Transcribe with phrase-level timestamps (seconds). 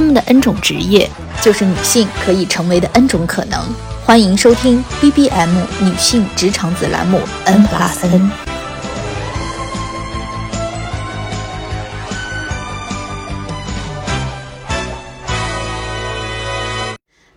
[0.00, 1.10] BBM 的 N 种职业，
[1.42, 3.60] 就是女性可以成为的 N 种可能。
[4.02, 5.50] 欢迎收听 BBM
[5.82, 8.30] 女性职场子栏目 N Plus N。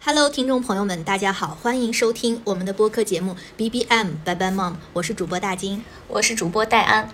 [0.06, 7.10] Hello，听众朋友们，大家好，欢迎收听我们的播客节目 BBM Bye Bye Mom，我是主播大金，我是主播戴安。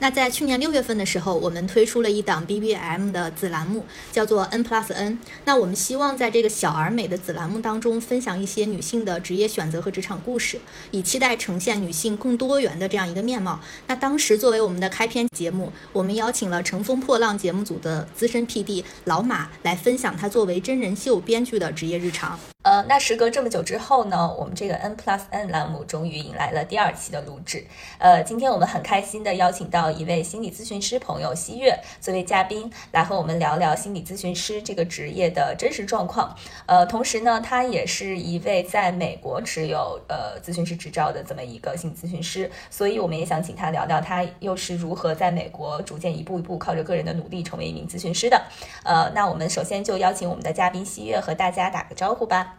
[0.00, 5.18] 那在去年六月份的时候，我们推出了一档 BBM 的子栏目，叫做 N Plus N。
[5.44, 10.58] 那我们希望在这个小而美的子栏目当中，分享一些女性的职业选择和职场故事，
[10.90, 13.60] 以期待呈现女性更多元的这样一个面貌。
[13.86, 22.38] 那当时作为我们的开篇节目，我们邀请了《乘风破浪》节目组的资深 PD 老马来分享他作为真人秀编剧的职业日常。
[22.64, 27.62] 呃，那时隔这么久之后呢，我们这个 N Plus N 栏目终于迎来了第二期的录制。
[27.98, 36.34] 呃，今天我们很开心的邀请到一位心理咨询师朋友西月作为嘉宾，来和我们聊聊心理咨询师这个职业的真实状况。
[36.64, 48.42] 呃，同时呢，他也是一位在美国持有呃咨询师执照的这么一个心理咨询师，所以我们也想请他聊聊他又是如何在美国逐渐一步一步靠着个人的努力成为一名咨询师的。
[48.84, 52.53] 呃，那我们首先就邀请我们的嘉宾西月和大家打个招呼吧。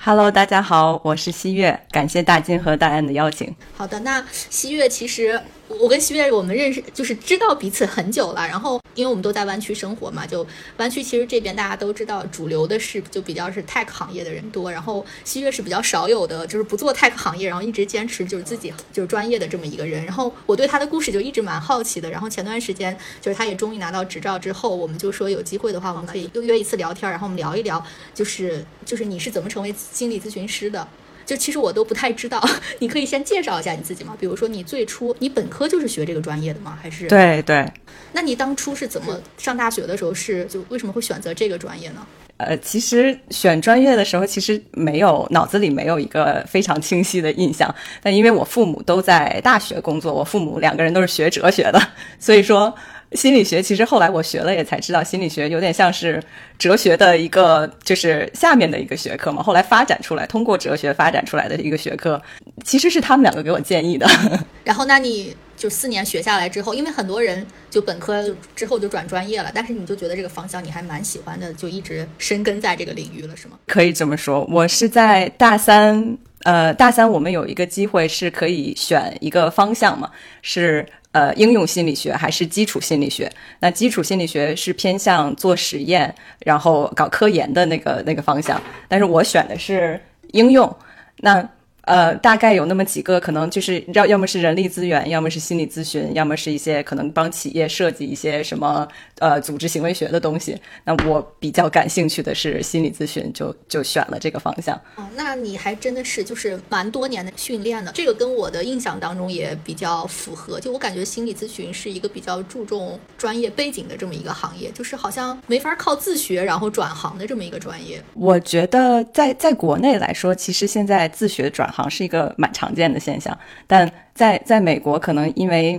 [0.00, 3.54] Hello，大家好，我是西月，感谢大金和大安的邀请。
[3.76, 5.40] 好的，那西月其实。
[5.68, 10.44] 我跟西月我们认识就是知道彼此很久了，然后因为我们都在湾区生活嘛，就
[10.78, 20.02] 湾区其实这边大家都知道，主流的是就比较是 tech 行业的人多，然后西月是比较少有的，就是不做 tech 行业，然后一直坚持就是自己就是专业的这么一个人。
[20.04, 22.10] 然后我对他的故事就一直蛮好奇的。
[22.10, 30.88] 然后前段时间就是他也终于拿到执照之后，我们就说有机会的话，我们可以又约一次聊天，然后我们聊一聊，就是就是你是怎么成为心理咨询师的。
[31.28, 32.42] 就其实我都不太知道，
[32.78, 34.16] 你可以先介绍一下你自己吗？
[34.18, 36.78] 比如说你最初你本科就是学这个专业的吗？
[36.82, 37.70] 还是对对。
[38.14, 42.06] 那你当初是怎么上大学的时候是就为什么会选择这个专业呢？
[42.38, 51.78] 呃，其实选专业的时候其实没有脑子里没有一个非常清晰的印象，但因为我父母都在大学工作，我父母两个人都是学哲学的，
[52.18, 52.74] 所以说。
[53.12, 56.22] 心理学其实后来我学了也才知道，心理学有点像是
[56.58, 59.42] 哲学的一个，就是下面的一个学科嘛。
[59.42, 62.20] 后来发展出来，通过哲学发展出来的一个学科，
[62.64, 64.06] 其实是他们两个给我建议的。
[64.62, 68.22] 然后，那你就四年学下来之后，因为很多人就本科
[68.54, 73.58] 之后就转专业了，但是你就觉得这个方向你还蛮喜欢的，就一直深耕在这个领域了，是吗？
[73.66, 80.10] 可以这么说，我是在大三，呃，大三我们有一个机会是可以选一个方向嘛，
[80.42, 80.86] 是。
[81.12, 83.32] 呃，应用心理学还是基础心理学？
[83.60, 89.98] 那基础心理学是偏向做实验，然后搞科研的那个那个方向，但是我选的是
[90.32, 90.76] 应用。
[91.16, 91.48] 那。
[91.88, 98.86] 呃，大概有那么几个，可能就是要要么是人力资源，要么是心理咨询，要么是一些可能帮企业设计一些什么
[99.20, 100.54] 呃组织行为学的东西。
[100.84, 104.76] 那我比较感兴趣的是心理咨询，就就选了这个方向。
[104.96, 110.60] 哦，那你还真的是就是蛮多年的训练的，这个跟我的印象当中也比较符合。
[110.60, 117.98] 就我感觉心理咨询是一个比较注重专业背景的这么一个行业，就是好像没法靠自学然后转行的这么一个专业。
[118.12, 121.66] 我觉得在在国内来说，其实现在自学转。
[121.77, 125.78] 行是一个蛮常见的现象，但在在美国可能因为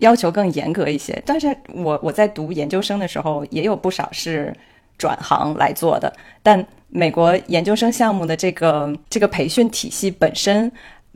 [0.00, 1.18] 要求更严格一些。
[1.24, 4.54] 但是我我在读研究生的时候，也有不少是
[4.98, 6.12] 转行来做的。
[6.42, 10.70] 但美国研究生项目的这个这个培训体系本身。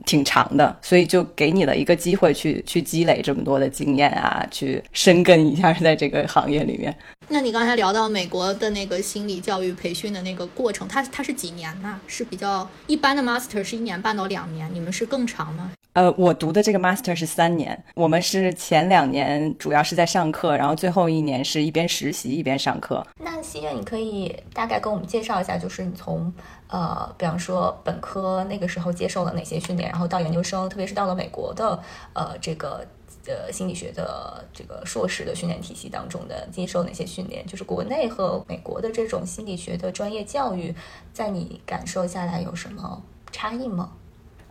[0.05, 6.93] 挺长的，所以就给你了一个机会去去积累这么多的经验啊，去深耕一下在这个行业里面。
[7.27, 11.99] 那你刚才聊到美国的那个心理教育培训的那个过程，它它是几年呢？
[12.05, 15.71] 是比较一般的 master 是一年半到两年，你们是更长吗？
[15.93, 23.05] 呃，我读的这个 master 是三年，我们是前两年主要是在上课，然后最后一年是一边实习一边上课。
[23.17, 26.31] 那西月，你可以大概跟我们介绍一下，就是你从
[26.67, 31.81] 呃，比方说本科那个时候接受了哪些训练，然后到研究生，特别是到了美国的
[32.13, 32.85] 呃这个
[33.27, 37.45] 呃心理学的这个硕士的训练体系当中的接受哪些训练？
[37.45, 40.73] 就是国内和美国的这种心理学的专业教育，
[41.13, 43.91] 在你感受下来有什么差异吗？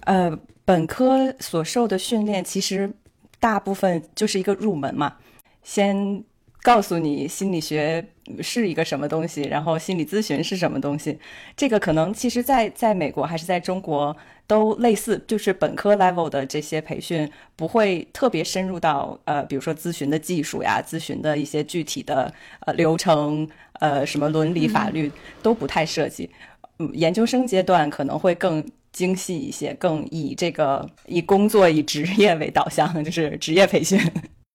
[0.01, 0.39] 呃。
[0.67, 2.91] 本科所受的训练其实
[3.39, 5.19] 大部分就是一个入门嘛，
[5.63, 6.25] 先
[6.63, 8.03] 告诉你心理学
[8.41, 11.19] 是一个什么东西，然后心理咨询是什么东西。
[11.55, 23.49] 这个可能其实，在在美国还是在中国都类似，就是本科 level 的这些培训不会特别深入到呃，比如说咨询的技术呀，咨询的一些具体的呃流程，
[23.81, 25.11] 呃，什么伦理法律
[25.43, 26.31] 都不太涉及。
[26.79, 28.65] 嗯，研究生阶段可能会更。
[28.95, 33.99] 精细一些，更以这个以工作以职业为导向，就是职业培训。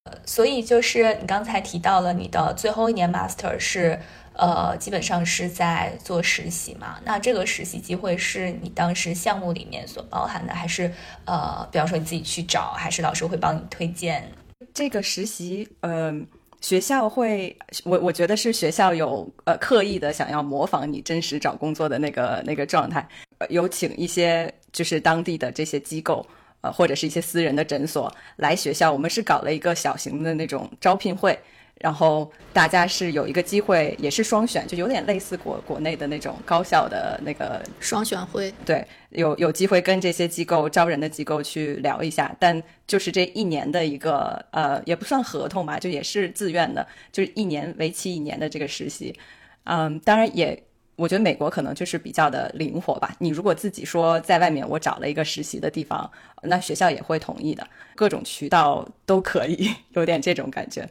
[0.05, 3.99] 呃，所以就是你刚才提到了你的最后一年 master 是
[4.39, 6.99] 呃，基本上是在做实习嘛。
[7.03, 10.91] 那这个实习机会是你当时项目里面所包含的，还是
[11.25, 14.31] 呃，比方说你自己去找，还是老师会帮你推荐？
[14.73, 16.25] 这个实习，嗯。
[16.61, 23.07] 学校会，我我觉得是学校有呃刻意的想要模仿你真实找工作的那个那个状态，
[23.47, 26.27] 有请一些就是当地的这些机构，
[26.59, 31.39] 呃或者是一些私人的诊所来学校，我们是搞了一个小型的那种招聘会。
[31.79, 38.53] 然后大家是有一个机会，也是双选，就有点类似国国内的那种高校的那个双选会。
[38.65, 49.17] 对，有有机会跟这些机构招人的机构去聊一下，但就是这一年的一个呃，也不算合同吧，就也是自愿的，就是一年为期一年的这个实习。
[49.63, 50.61] 嗯，当然也，
[50.97, 53.15] 我觉得美国可能就是比较的灵活吧。
[53.19, 56.11] 你如果自己说在外面我找了一个实习的地方，
[56.41, 57.65] 那学校也会同意的，
[57.95, 60.85] 各种渠道都可以， 有点这种感觉。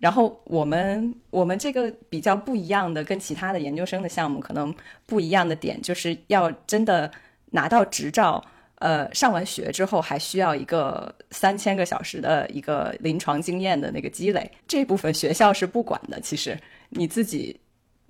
[0.00, 4.74] 然后我们我们这个比较不一样的，跟其他的研究生的项目可能
[5.04, 7.08] 不一样的点，就是要真的
[7.50, 8.42] 拿到执照，
[8.76, 16.18] 呃，上完学之后还需要一个三千个小时的一个临床经验的那个积累，这部分学校是不管的。
[16.20, 16.58] 其实
[16.88, 17.54] 你自己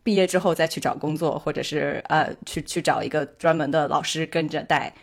[0.04, 4.94] 毕业之后再去找工作，或者是呃去去找一个专门的老师跟着带。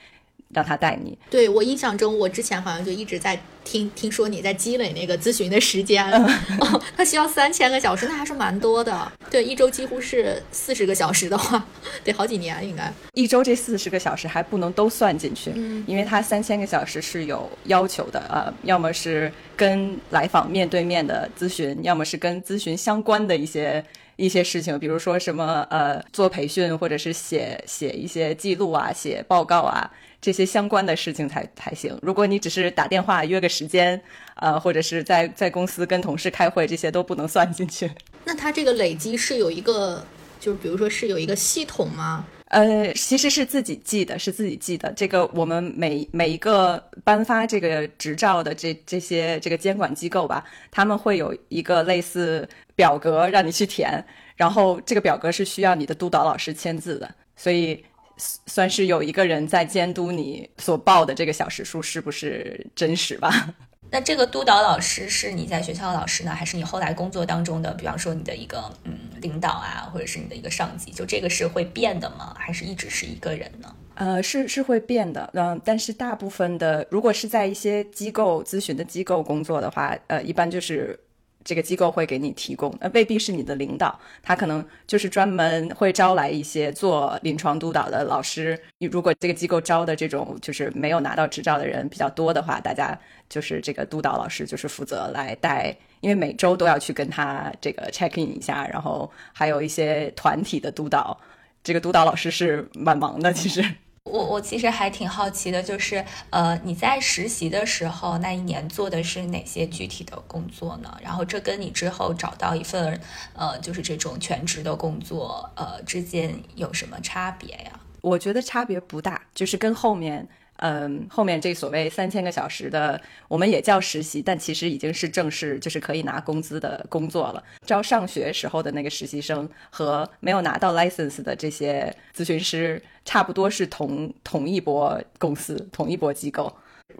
[0.54, 1.18] 让他带你。
[1.30, 6.06] 对我印象中，我之前好像就一直在听听说你在积累那个咨询的时间。
[6.60, 9.12] 哦，他需要三千个小时，那还是蛮多的。
[9.30, 11.66] 对，一周几乎是四十个小时的话，
[12.04, 12.92] 得好几年应该。
[13.14, 15.52] 一周这四十个小时还不能都算进去，
[15.86, 18.20] 因为他三千个小时是有要求的。
[18.30, 23.84] 呃，要么是跟来访面对面的咨询，要么是跟咨询相关的一些
[24.16, 29.92] 一些事情，比如说什么呃做培训，或者是写写一些记录啊，写报告啊。
[30.20, 31.98] 这些相关的事情才才行。
[32.02, 34.02] 如果你只是打电话约个时间，
[34.36, 37.90] 呃，或者是在在公司跟同事开会，这些都不能算进去。
[38.26, 40.04] 那它这个累积是有一个，
[40.40, 42.26] 就是比如说是有一个系统吗？
[42.46, 44.92] 呃，其实是自己记的，是自己记的。
[44.94, 54.04] 这个我们每每一个颁发这个执照的这这些这个监管机构吧，他们会有一个类似表格让你去填，
[54.36, 57.84] 然后这个表格是需要你的督导老师签字的，所以。
[58.18, 63.54] 算是有一个人在监督你所报的这个小时数是不是真实吧？
[63.90, 70.92] 那这个督导老师是你在学校的老师呢，还是你后来工作当中的，比方说你的一个嗯领导啊，或者是你的一个上级？
[70.92, 72.36] 就这个是会变的吗？
[72.38, 73.74] 还是一直是一个人呢？
[73.96, 81.00] 呃，是是会变的，嗯，但是大部分的，如果是在一些机构咨询的机构工作的话，呃，一般就是。
[81.48, 88.60] 这个机构会给你提供，呃，未必是你的领导，他可能就是专门会招来一些做临床督导的老师。
[88.80, 93.00] 你如果这个机构招的这种就是没有拿到执照的人比较多的话，大家
[93.30, 101.18] 就是这个督导老师就是负责来带，因为每周都要去跟他这个 check in 一下，然后还有一些团体的督导，
[101.64, 103.64] 这个督导老师是蛮忙的，其实。
[104.08, 110.98] 我我其实还挺好奇的，就是呃，你在实习的时候那一年做的是哪些具体的工作呢？
[111.04, 113.00] 然后这跟你之后找到一份
[113.34, 117.80] 呃，就是这种全职的工作呃之间有什么差别呀？
[118.02, 120.28] 我觉得差别不大，就是跟后面。
[120.60, 127.44] 嗯，后面这所谓三千个小时的，我们也叫实习，但其实已经是正式，就是可以拿工资的工作了。
[127.64, 136.52] 招上学时候的那个实习生和没有拿到 license 的这些咨询师，差不多是同同一波公司、同一波机构。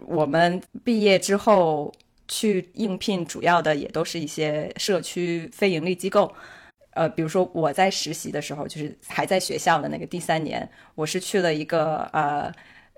[0.06, 1.92] 我们毕业之后
[2.28, 6.32] 去应聘，主要的也都是一些社区非盈利机构。
[6.90, 12.54] 呃，比如说我在实习的时候，就是还在学校的那个第三年，我是去了一个呃。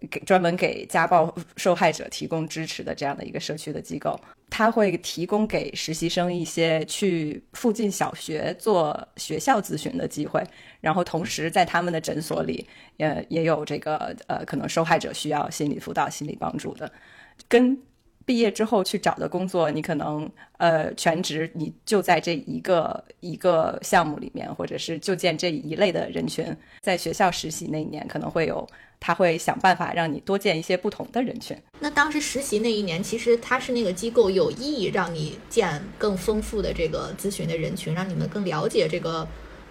[0.09, 10.43] 给专门给家暴受害者提供支持的这样的一个社区的机构，他会提供给实习生一些去附近小学做学校咨询的机会，
[10.81, 12.67] 然后同时在他们的诊所里，
[12.97, 16.91] 也也有这个呃，可能受害者需要心理辅导、心理帮助的，
[17.49, 17.79] 跟
[18.31, 28.65] 毕业之后去找的工作，你可能呃全职，你就在这一个一个项目里面，或者是就见这一类的人群，在学校实习那一年可能会有。
[29.03, 31.57] 他会想办法让你多见一些不同的人群。
[31.79, 39.27] 那当时实习那一年，其实他是那个机构有意让你见更丰富的这个咨询的人群，让你们更了解这个，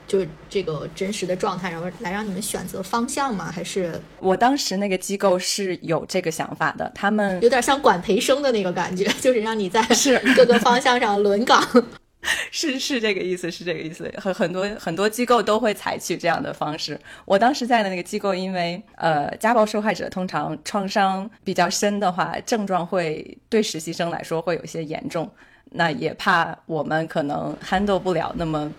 [0.10, 3.50] 就是这个真实的状态，然后来让你们选择方向吗？
[3.50, 11.64] 还是我当时那个机构是有这个想法的，他们有点像管培生的那个感觉， 就是让你在是各个方向上轮岗。
[12.52, 14.12] 是是这个意思，是这个意思。
[14.18, 17.00] 很很多很多机构都会采取这样的方式。
[17.24, 25.30] 我当时在的那个机构，因为呃，家暴受害者通常创伤比较深的话，症状会对实习生来说会有一些严重。
[25.72, 28.70] 那也怕我们可能 handle 不了那么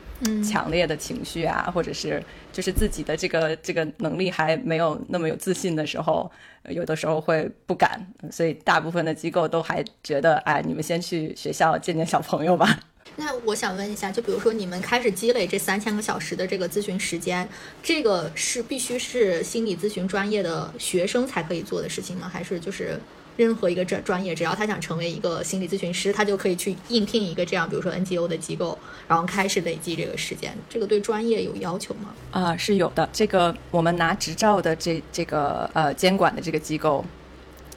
[0.43, 2.23] 强烈的情绪啊，或者是
[2.53, 6.31] 就是自己的这个这个能力还没有那么有自信的时候，
[6.69, 12.81] 有的时候会不敢，所以大部分的机构都还觉得，哎，你们先去学校见见小朋友吧。
[13.17, 17.47] 那我想问一下，就比如说你们开始积累这三千个小时的这个咨询时间，
[17.83, 22.31] 这个是必须是心理咨询专业的学生才可以做的事情吗？
[22.33, 22.99] 还是就是
[23.41, 28.79] 任何一个专专业，只要他想成为一个心理咨询师，他就可以去应聘一个这样，比如说 NGO 的机构，
[29.09, 30.53] 然后开始累积这个时间？
[30.69, 32.11] 这个对专业有要求吗？
[32.33, 33.09] 啊，是有的。
[33.15, 37.03] 这个我们拿执照的这这个呃监管的这个机构。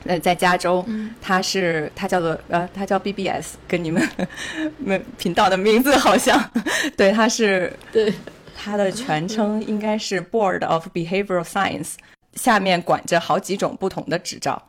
[0.06, 0.86] 呃，在加州，
[1.22, 4.06] 它是它叫做呃，它叫 BBS，跟你们
[4.78, 6.38] 们频道的名字好像，
[6.98, 8.14] 对，它是对，
[8.54, 11.94] 它的全称应该是 Board of Behavioral Science，
[12.34, 14.62] 下面管着好几种不同的执照。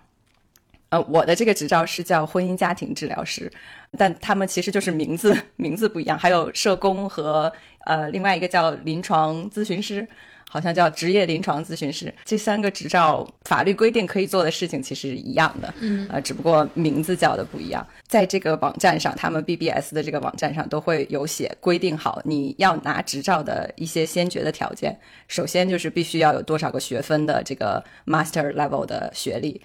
[0.95, 3.51] 呃，我的这个执照是叫婚姻家庭治疗师，
[3.99, 7.53] 但他们其实就是名字名字不一样，还有社工和
[7.87, 10.07] 呃另外一个叫临床咨询师。
[10.47, 17.85] 好像叫职业临床咨询师，这三个执照法律规定可以做的事情其实是一样的，嗯，呃，只不过名字叫的不一样。
[18.07, 24.97] 在这个网站上，他们 BBS 的这个网站上都会有写规定好你要拿执照的一些先决的条件。
[25.27, 29.61] 首先就是必须要有多少个学分的这个 Master Level 的学历，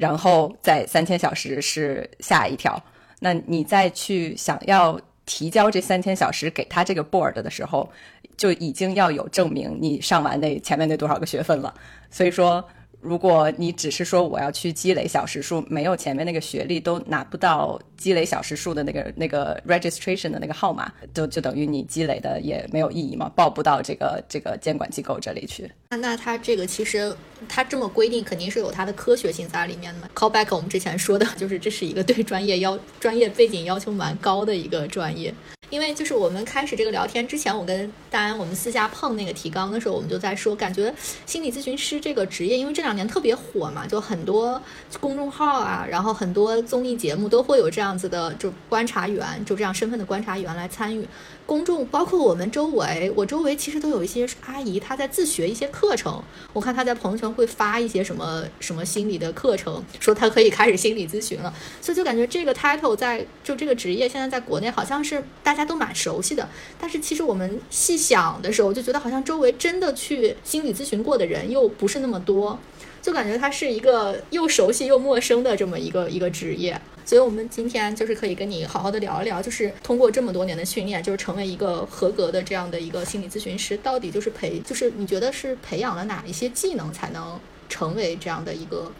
[0.00, 2.82] 然后在三千小时是下一条。
[3.20, 7.88] 那你再去想要提交这三千小时给他这个 Board 的时候。
[8.36, 11.74] 就已经要有证明你上完那前面那多少个学分了，
[12.10, 12.64] 所以说，
[12.98, 25.70] 如果你只是说我要去积累小时数，没有前面那个学历，都拿不到积累小时数的那个那个 registration 的那个号码，就就等于你积累的也没有意义嘛，报不到这个这个监管机构这里去。
[25.92, 27.12] 那那他这个其实
[27.48, 30.08] 他这么规定，肯定是有它的科学性在里面的。
[30.14, 35.34] Call back 我们之前说的 就是这是一个对专业要专业背景要求蛮高的一个专业。
[35.68, 40.92] 因为就是我们开始这个聊天之前，我跟大安我们私下碰那个提纲的时候，我们就在说，感觉
[41.26, 44.60] 心理咨询师这个职业，因为这两年特别火嘛，就很多
[44.98, 51.06] 公众号啊，然后很多综艺节目都会有这样子的就观察员，就这样身份的观察员来参与。
[51.50, 56.22] 公众包括我们周围，我周围其实都有一些阿姨，她在自学一些课程。
[56.52, 61.52] 我看她在朋友圈会发一些什么什么心理的课程，说她可以开始心理咨询了。
[61.80, 66.48] 所以就感觉这个 title 在就这个职业现在在国内好像是大家都蛮熟悉的。
[66.78, 72.56] 但是其实我们细想的时候，就觉得好像周围真的去心理咨询过的人又不是那么多，
[73.02, 76.80] 就感觉它是一个又熟悉又陌生的这么一个一个职业。
[77.02, 88.92] 所以，我们今天就是可以跟你好好的聊一聊，就是通过这么多年的训练，就是成为一个合格的这样的一个心理咨询师，到底就是培，就是你觉得是培养了哪一些技能才能成为这样的一个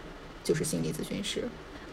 [0.43, 1.45] 就是心理咨询师？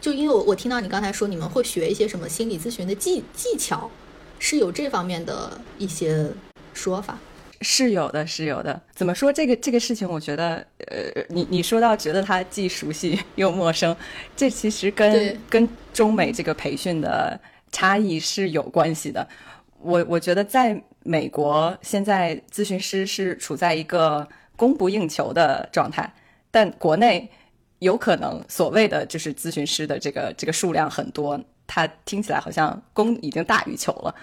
[0.02, 3.92] 就因为我我听到你刚才说你们会学一些什么心理咨询的技技巧，
[4.40, 6.32] 是有这方面的一些
[6.74, 7.20] 说法。
[7.62, 8.80] 是有的，是有的。
[8.94, 10.08] 怎么说这个这个事情？
[10.10, 13.96] 我觉得，呃，你你说到觉得他既熟悉 又陌生，
[14.36, 17.40] 这其实跟跟中美这个培训的
[17.72, 19.28] 差异是有关系的。
[19.80, 26.12] 我我觉得在美国，现在咨询师是处在一个供不应求的状态，
[26.52, 27.30] 但国内
[27.80, 34.14] 有可能所谓的就是咨询师的这个这个数量很多，它听起来好像供已经大于求了。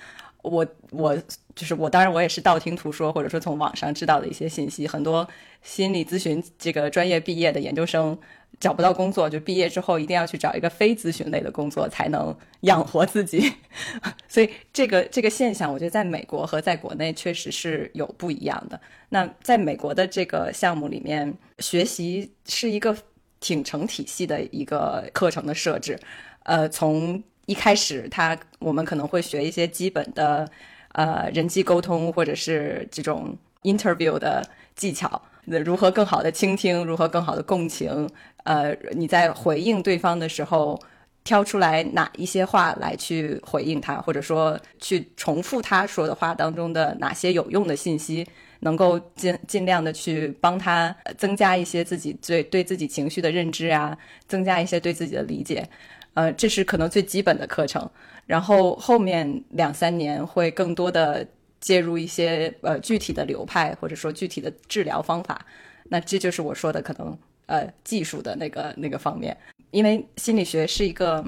[0.43, 1.17] 我我
[1.55, 4.87] 就是我，当然我也是道听途说，或者说从网上知道的一些信息。
[4.87, 5.29] 很多
[5.63, 8.19] 心理咨询这个专业毕业的研究生
[8.59, 13.53] 找不到工作，就毕业之后一定要去找一个非咨询类的工作才能养活自己。
[14.29, 18.81] 所以这个这个现象，我觉得在美国和在国内确实是有不一样的。
[19.09, 22.97] 那在美国的这个项目里面，学习是一个
[23.41, 25.99] 挺成体系的一个课程的设置，
[26.45, 27.23] 呃，从。
[27.47, 30.51] 一开始，他我们可能会学一些基本的，
[30.95, 38.09] 呃，人际沟通或者是这种 interview 的技巧，如何更好的倾听，如何更好的共情，
[38.45, 40.81] 呃，你在回应对方的时候，
[41.25, 48.27] 挑出来哪一些话来去回应他，或者说去重复他说的话当中的哪些有用的信息，
[48.65, 55.69] 能够尽尽量的去帮他增加一些自己对对自己情绪的认知啊，增加一些对自己的理解。
[56.15, 57.89] 呃，这是可能最基本的课程，
[58.25, 61.27] 然后后面两三年会更多的
[61.61, 65.45] 介入一些呃具体的流派或者说具体的治疗方法，
[65.91, 69.37] 那这就是我说的可能呃技术的那个那个方面，
[69.73, 71.23] 因为心理学是一个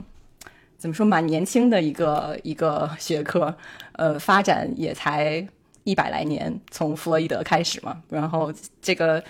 [0.79, 3.55] 怎么说蛮年轻的一个一个学科，
[3.95, 5.47] 呃，发展也才
[5.87, 8.53] 一百来年，从弗洛伊德开始嘛，然后
[8.83, 9.25] 这个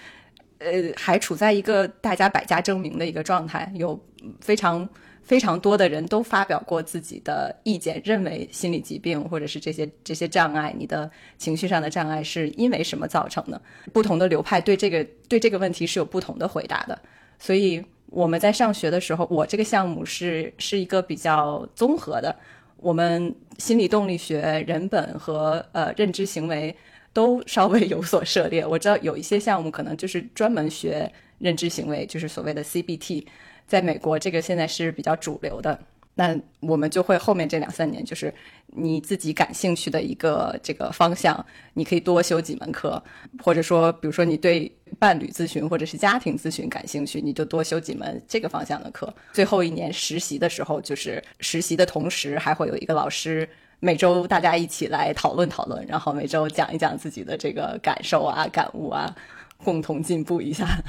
[0.58, 3.96] 呃还处在一个大家百家争鸣的一个状态，有
[4.40, 4.88] 非常。
[5.26, 13.60] 非常多的人都发表过自己的意见，认为心理疾病或者是这些这些障碍，你的情绪上的障碍是因为什么造成的？
[13.92, 16.96] 不同的流派对这个对这个问题是有不同的回答的。
[17.40, 22.32] 所以我们在上学的时候，我这个项目是是一个比较综合的，
[22.76, 26.74] 我们心理动力学、人本和呃认知行为
[27.12, 28.64] 都稍微有所涉猎。
[28.66, 33.26] 我知道有一些项目可能就是专门学认知行为，就是所谓的 CBT。
[33.66, 35.78] 在美国，这个现在是比较主流的。
[36.18, 38.32] 那我们就会后面这两三年，就是
[38.68, 41.44] 你自己感兴趣的一个这个方向，
[41.74, 43.00] 你可以多修几门课，
[43.44, 49.12] 或者说，比如说你对伴侣咨询或者是家庭咨询感兴趣，你就多修几门这个方向的课。
[49.34, 53.46] 最后一年实习的时候，就是实习的同时，还会有一个老师，
[53.78, 59.14] 每周大家一起来讨论讨论，然后每周讲一讲自己的这个感受啊、感悟啊，
[59.64, 60.82] 共同进步一下。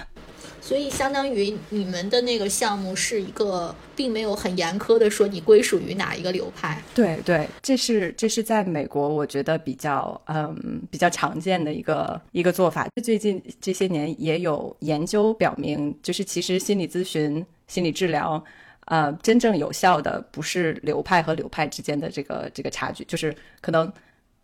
[0.60, 6.82] 所以，相当于你们的那个项目是一个，并没有很严苛的说你归属于哪一个流派。
[6.94, 12.86] 对对，这是这是在美国，我觉得比较嗯比较常见的一个一个做法。
[13.02, 18.44] 最近这些年也有研究表明，就是其实心理咨询、心理治疗，
[18.88, 23.90] 呃，真正有效的不是流派和流派之间的这个这个差距，就是可能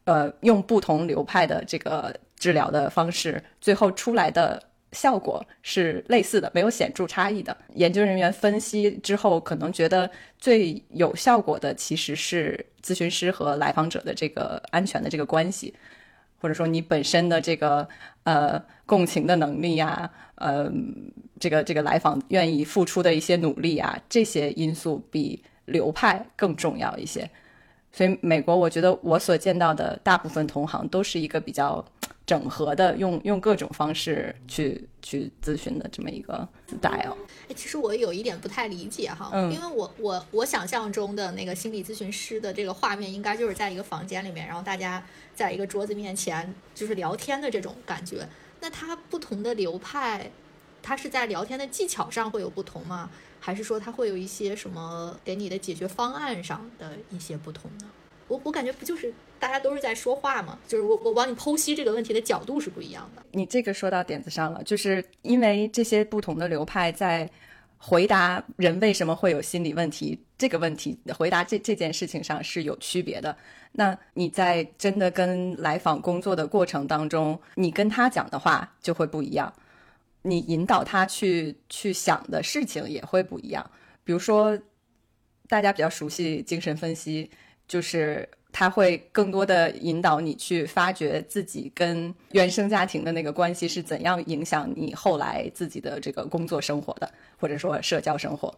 [0.05, 4.61] 呃用不同流派的这个治疗的方式，最后出来的。
[4.93, 7.57] 效果是类似的，没有显著差异的。
[7.73, 10.07] 研究人员分析之后，可能觉得
[10.37, 15.73] 最有效果的其实是咨询师和来访者的这个安全的这个关系，
[16.39, 17.89] 或者说你本身的这个
[18.21, 20.71] 呃共情的能力呀，呃，
[21.39, 27.27] 这个这个来访愿意付出的一些努力啊，这些因素比流派更重要一些。
[27.91, 31.83] 所以，美国我觉得我所见到的大部分同行都是一个比较。
[32.33, 37.15] 整合的用用各种方式去去咨询的这么一个 style。
[37.47, 48.27] 哎，其实我有一点不太理解哈，因为我我我想象中的那个心理咨询师的这个画面，应该就是在一个房间里面，然后大家在一个桌子面前就是聊天的这种感觉。
[48.61, 50.31] 那它不同的流派，
[50.81, 53.11] 它是在聊天的技巧上会有不同吗？
[53.39, 57.85] 还是说它会有一些什么给你的解决方案上的一些不同呢？
[58.27, 60.57] 我我感觉不就是大家都是在说话吗？
[60.67, 63.21] 就是我我帮你剖析这个问题的角度是不一样的。
[63.31, 67.29] 你这个说到点子上了，就是因为这些不同的流派在
[67.77, 73.35] 回答人为什么会有心理问题这个问题，回答这这件事情上是有区别的。
[73.73, 79.53] 那你在真的跟来访工作的过程当中，你跟他讲的话就会不一样，
[80.21, 83.69] 你引导他去去想的事情也会不一样。
[84.05, 84.57] 比如说，
[85.49, 87.29] 大家比较熟悉精神分析。
[87.67, 98.53] 就是他会更多的引导你去发掘自己跟原生家庭的那个关系是怎样影响你后来自己的这个工作生活的，或者说社交生活。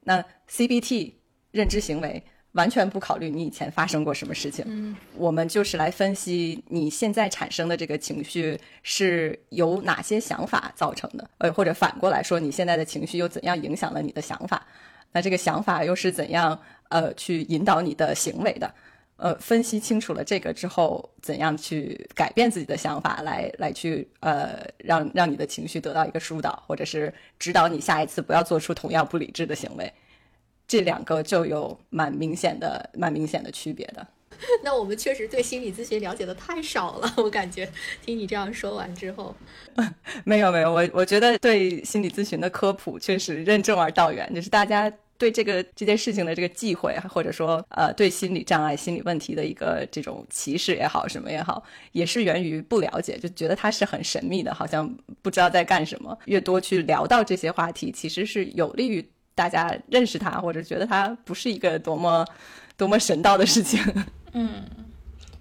[0.00, 1.12] 那 CBT
[1.50, 14.66] 认知行为完全不考虑你以前发生过什么事情，嗯，我们就是来分析你现在产生的这个情绪是由哪些想法造成的，呃，或者反过来说，你现在的情绪又怎样影响了你的想法？
[15.12, 16.58] 那这个想法又是怎样？
[16.88, 18.72] 呃，去引导你的行为的，
[19.16, 29.92] 呃，分析清楚了这个之后，怎样去改变自己的想法，来来去呃，让让你的情绪得到一个疏导，或者是指导你下一次不要做出同样不理智的行为，
[30.68, 34.06] 这两个就有蛮明显的、蛮明显的区别的。
[34.62, 37.66] 那我们确实对心理咨询了解的太少了，我感觉
[38.04, 39.34] 听你这样说完之后，
[40.24, 44.92] 没有没有，我我觉得对心理咨询的科普确实任重而道远，就是大家。
[45.18, 54.88] 对这个这件事情的这个忌讳，或者说呃，对心理障碍、心理问题的一个这种歧视也好，什么也好，也是源于不了解，就觉得它是很神秘的，好像
[55.22, 56.16] 不知道在干什么。
[56.26, 62.26] 越多去聊到这些话题，其实是有利于大家认识它，或者觉得它不是一个多么
[62.76, 63.80] 多么神道的事情。
[64.32, 64.64] 嗯，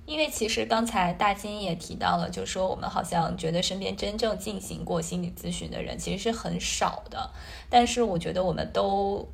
[0.05, 7.29] 因为其实刚才大金也提到了，就是说我们好像觉得身边真正进行过心理咨询的人其实是很少的，
[7.69, 9.27] 但是我觉得我们都。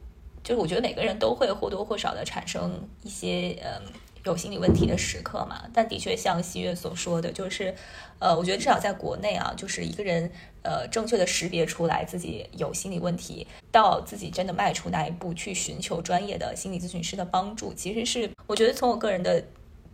[0.43, 3.82] 就是我觉得每个人都会或多或少的产生一些呃
[4.23, 7.73] 有心理问题的时刻嘛，但的确像西月所说的，就是
[8.19, 19.43] 呃，我觉得至少在国内啊，就是一个人呃正确的识别出来自己有心理问题，到自己真的迈出那一步去寻求专业的心理咨询师的帮助，其实是我觉得从我个人的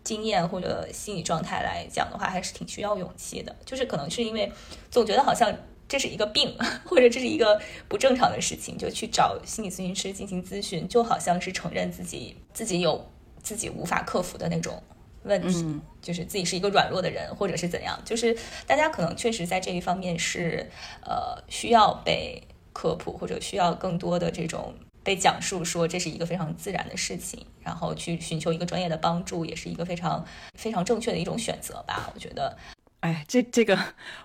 [0.03, 3.55] 经验或者心理状态来讲的话，还是挺需要勇气的。
[3.65, 4.51] 就是可能是因为
[4.89, 5.53] 总觉得好像。
[5.87, 13.09] 这是一个病， 或者这是一个不正常的事情，就去找心理咨询师进行咨询，就好像是承认自己自己有
[13.41, 14.81] 自己无法克服的那种
[15.23, 15.63] 问题，
[16.01, 17.99] 就是自己是一个软弱的人，或者是怎样。
[18.03, 20.69] 就是大家可能确实在这一方面是
[21.01, 22.41] 呃需要被
[22.73, 24.73] 科普，或者需要更多的这种
[25.03, 32.11] 被讲述说这是一个非常自然的事情，然后去寻求一个专业的帮助，也是一个非常非常正确的一种选择吧。
[32.13, 32.57] 我觉得，
[33.01, 33.77] 哎，这这个，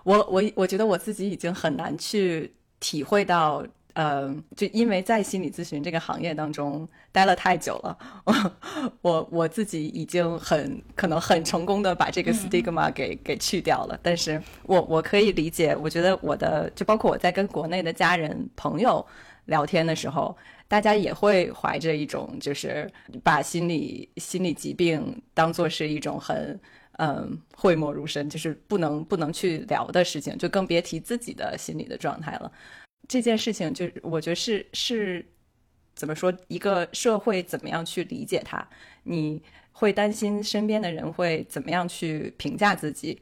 [0.05, 3.65] 我我我觉得我自己已经很难去体会到。
[3.95, 8.53] 呃，就因为在心理咨询这个行业当中待了太久了，我
[9.03, 14.01] 我我自己已经很可能很成功的把这个 stigma 给给去掉了。
[14.03, 19.07] 但是我我可以理解，我觉得我的就包括我在跟国内的家人朋友
[19.45, 20.35] 聊天的时候，
[20.69, 22.91] 大家也会怀着一种就是
[23.23, 26.59] 把心理心理疾病当做是一种很
[26.99, 32.53] 嗯讳莫如深，就是不能不能去聊的事情，就更别提自己的心理的状态了。
[33.09, 35.25] 这件事情，就是我觉得是是
[35.95, 38.67] 怎么说，一个社会怎么样去理解它？
[39.03, 43.21] 你会担心身边的人会怎么样去评价自己？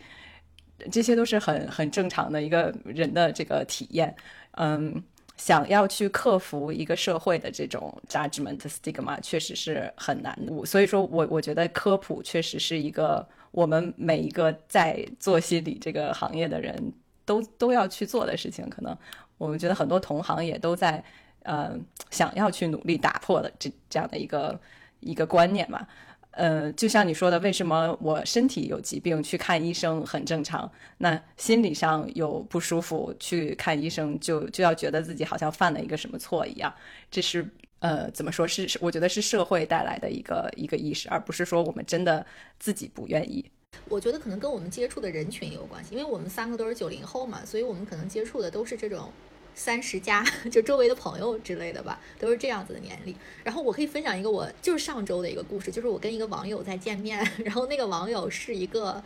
[0.90, 4.14] 这些都是很很正常的一个人的这个体验。
[4.52, 5.02] 嗯，
[5.36, 10.66] 想要去克服一个社会的这种 judgment stigma，确实是很难的。
[10.66, 16.92] 所以说我我觉得科普确实是一个我们每一个在做心理这个行业的人
[17.24, 18.96] 都都要去做的事情，可能。
[19.38, 21.02] 我们觉得很多同行也都在，
[21.44, 21.74] 呃，
[22.10, 24.60] 想要去努力打破的这这样的一个
[25.00, 25.86] 一个观念嘛，
[26.32, 36.70] 呃，就像你说的，为什么我身体有疾病去看医生很正常，那心理上有不舒服去看医生就就要觉得自己好像犯了一个什么错一样，
[37.10, 42.24] 这是呃怎么说是是我觉得是社会带来的一个一个意识，而不是说我们真的
[42.58, 43.44] 自己不愿意。
[43.88, 49.12] 我觉得可能跟我们接触的人群也有关系，因为我们三个都是九零后嘛，所以我们可能接触的都是这种。
[49.52, 53.14] 三十加， 就周围的朋友之类的吧，都是这样子的年龄。
[53.42, 59.02] 然后我可以分享一个我就是上周的一个故事，就是我跟一个网友在见面， 然后那个网友是一个，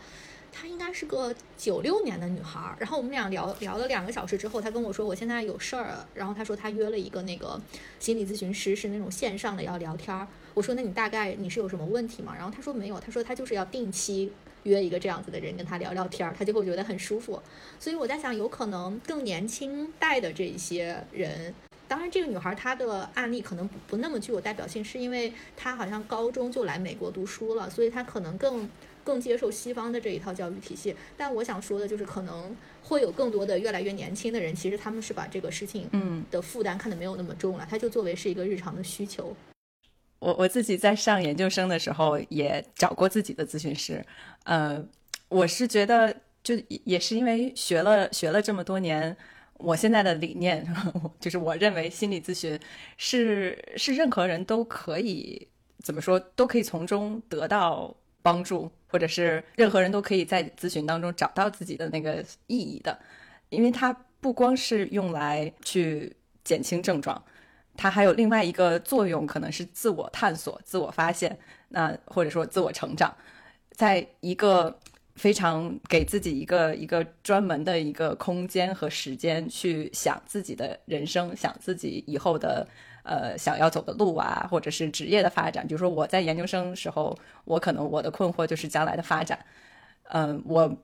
[0.55, 2.73] 她应该是个九六年的女孩。
[2.79, 7.59] 然后我们俩聊聊了两个小时之后，她跟我说我现在有事儿，然后她说她约了一个那个
[7.99, 10.25] 心理咨询师，是那种线上的要聊天儿。
[10.53, 12.33] 我说那你大概你是有什么问题吗？
[12.33, 14.31] 然后她说没有，她说她就是要定期。
[14.63, 17.39] 约一个这样子的人跟她聊聊天儿，她就会觉得很舒服。
[17.79, 21.53] 所以我在想，有可能更年轻代的这些人，
[21.87, 28.67] 当然这个女孩她的案例可能不不那么具有代表性，是因为她好像高中就来美国读书了，所以她可能更
[29.05, 30.93] 更接受西方的这一套教育体系。
[31.15, 39.33] 但我想说的就是，可能会有更多的越来越年轻的人，其实他们是把这个事情嗯的负担看得没有那么重了，他就作为是一个日常的需求。
[40.19, 44.03] 我我自己在上研究生的时候也找过自己的咨询师，
[44.45, 44.83] 呃，
[45.29, 49.15] 我是觉得就也是因为学了学了这么多年，
[49.57, 50.65] 我现在的理念
[51.19, 52.59] 就是我认为心理咨询
[52.97, 55.47] 是是任何人都可以
[55.83, 62.97] 怎么说都可以从中得到帮助，或者是任何人都可以在咨询当中找到自己的那个意义的，
[63.49, 66.11] 因为它不光是用来去
[66.43, 67.23] 减轻症状。
[67.77, 71.37] 它还有另外一个作用，可能是自我探索、自我发现，
[71.69, 73.15] 那或者说自我成长，
[73.69, 74.75] 在一个
[75.15, 82.67] 非常给自己一个一个专门的一个空间和时间去想自己的人生，想自己以后的
[83.03, 85.67] 呃想要走的路啊，或者是职业的发展。
[85.67, 89.39] 比如说我在研究生时候，我可能我的困惑就是将来的发展，
[90.09, 90.77] 嗯，我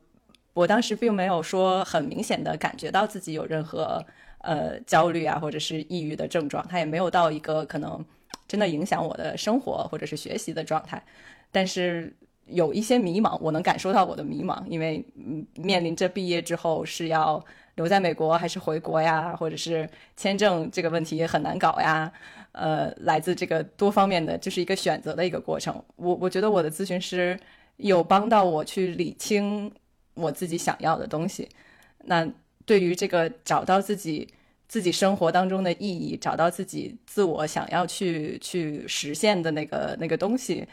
[0.53, 4.05] 我当时并没有说很明显的感觉到自己有任何。
[4.43, 8.03] 呃，焦虑啊，或者是抑郁的症状，它也没有到一个可能
[8.47, 10.99] 真的影响我的生活或者是学习的状态，
[11.51, 12.11] 但是
[12.51, 17.43] 有一些迷茫，我能感受到我的迷茫，因为嗯，面临着毕业之后是要
[17.75, 22.11] 留在美国还是回国呀，或者是签证这个问题也很难搞呀，
[22.51, 25.83] 呃，来自这个多方面的，就是一个选择的一个过程。
[25.95, 27.39] 我我觉得我的咨询师
[27.77, 29.71] 有帮到我去理清
[30.13, 31.49] 我自己想要的东西，
[32.05, 32.27] 那。
[32.63, 34.25] 对于这个找到自己
[34.67, 40.65] 自己生活当中的意义，找到自己自我想要去去实现的那个那个东西，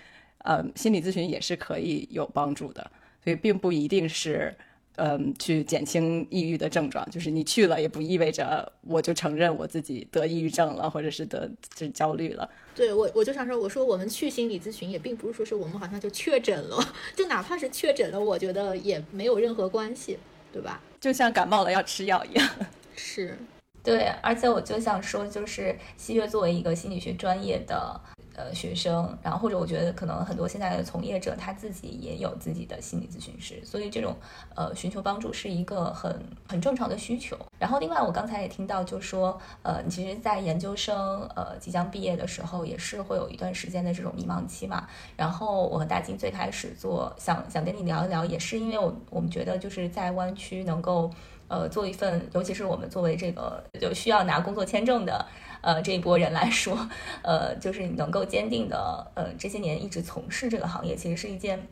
[0.48, 2.90] 呃，心理咨询也是可以有帮助的。
[3.22, 4.56] 所以并不一定是，
[4.96, 7.08] 嗯，去减轻抑郁的症状。
[7.10, 12.48] 就是你去了，也不意味着我就承认我自己得抑郁症了，或者是得就焦虑了。
[12.74, 16.78] 对我，我就想说，我说我们去心理咨询，也并不是说是我们好像就确诊了，
[17.14, 20.18] 就哪怕是确诊了，我觉得也没有任何关系。
[20.50, 20.80] 对吧？
[20.98, 22.48] 就像感冒了要吃药一样。
[22.96, 23.36] 是，
[23.82, 24.06] 对。
[24.22, 28.00] 而且我就想说，就是西月作为一个心理学专业的。
[28.38, 34.16] 呃，学生，然后或者我觉得可能很多现在的从业者他自己也有自己的心理咨询师，所以这种
[34.54, 37.36] 呃寻求帮助是一个很很正常的需求。
[37.58, 44.86] 然后另外我刚才也听到就说，呃，你其实，在研究生呃即将毕业的时候，也是会有一段时间的这种迷茫期嘛。
[45.16, 51.10] 然后我和大金最开始做想想跟你聊一聊，也是因为我我们觉得就是在湾区能够
[51.48, 55.26] 呃做一份，尤其是我们作为这个就需要拿工作签证的。
[55.60, 56.88] 呃这一波人来说，
[57.22, 61.66] 呃，就是能够坚定的呃这些年一直从事这个行业，其实是一件。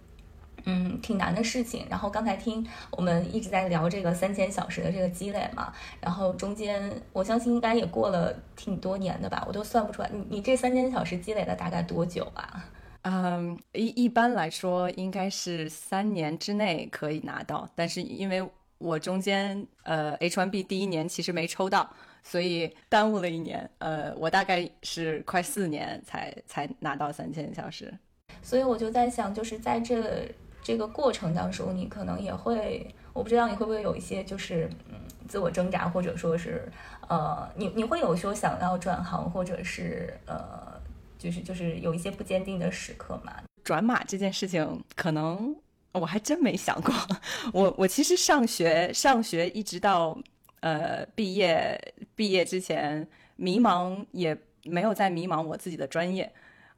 [0.68, 1.86] 嗯，挺难的事情。
[1.88, 10.10] 然后刚才听我们一直在聊这个三千小时的这个积累嘛，然后中间我相信应该也过了挺多年的吧，我都算不出来。
[10.12, 12.64] 你你这三千小时积累了大概多久啊？
[13.02, 18.44] 嗯，一一般来说应该是三年之内可以拿到，但是因为
[18.78, 21.88] 我中间呃 H one B 第一年其实没抽到，
[22.28, 23.70] 所以耽误了一年。
[23.78, 27.94] 呃，我大概是快四年才才拿到三千小时。
[28.42, 30.28] 所以我就在想，就是在这。
[30.62, 36.68] 这个过程当中，你可能也会，我不知道你会不会有一些就是嗯自我挣扎，或者说是
[37.06, 40.72] 呃你你会有说想要转行，或者是呃
[41.16, 43.32] 就是就是有一些不坚定的时刻吗？
[43.62, 45.54] 转码这件事情，可能
[45.92, 46.92] 我还真没想过。
[47.54, 50.18] 我我其实上学上学一直到
[50.60, 51.80] 呃毕业
[52.14, 56.32] 毕业之前，迷茫也没有在迷茫我自己的专业。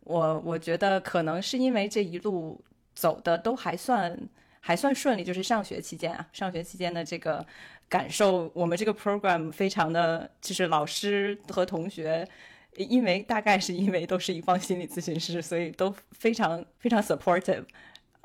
[0.04, 2.60] 我我觉得可能是因为这一路。
[2.98, 4.18] 走的都还算
[4.58, 7.46] 还算顺利，就是上学期间啊，上学期间的这个
[7.88, 12.26] 感受，我们这个 program 非常的，就是老师和同学，
[12.74, 17.62] 因为大概是因为都是一帮心理咨询师，所以都非常非常 supportive，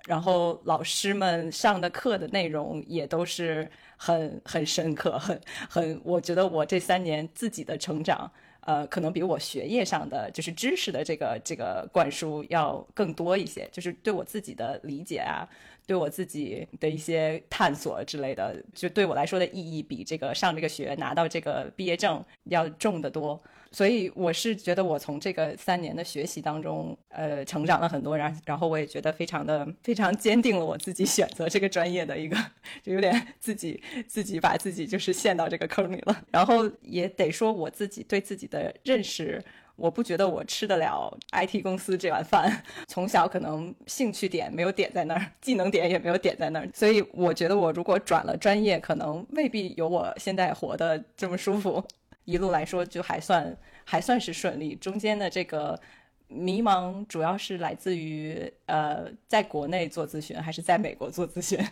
[0.06, 5.40] 然后老师们上的课的内容也都是很很深刻，很
[5.70, 8.32] 很，我觉得我这三年自己的成长。
[8.66, 15.46] 呃，可能比我学业上的就是知识的这个这个灌输要更多一些，就是对我自己的理解啊，
[15.86, 23.38] 对我自己的一些探索之类的，就对我来说的意义比这个上这个学拿到这个毕业证要重得多。
[23.74, 32.38] 所以我是觉得我从这个三年的学习当中，呃，成长了很多，然然后我也觉得非常的非常坚定了我自己选择这个专业的一个，
[32.84, 36.24] 就有点自己自己把自己就是陷到这个坑里了。
[36.32, 39.44] 然后也得说我自己对自己的认识，
[39.76, 42.64] 我不觉得我吃得了 IT 公司这碗饭。
[42.88, 51.84] 从小可能兴趣点没有点在那儿，技能点也没有点在那儿，所以我觉得我如果转了专业，可能未必有我现在活得这么舒服。
[52.26, 55.80] 一路来说就还算还算是顺利，中间的这个
[56.28, 61.60] 迷茫主要是来自于呃，在国内做咨询还是在美国做咨询？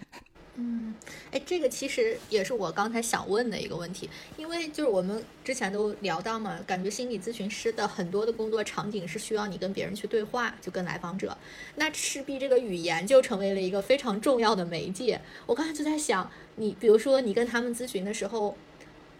[0.55, 0.93] 嗯，
[1.31, 11.35] 哎，这个其实也是我刚才想问的一个问题，因为就是我们之前都聊到嘛，感觉心理咨询师的很多的工作场景是需要你跟别人去对话，就跟来访者，
[11.75, 15.21] 那势必这个语言就成为了一个非常重要的媒介。
[15.45, 18.55] 我刚才就在想，你比如说你跟他们咨询的时候。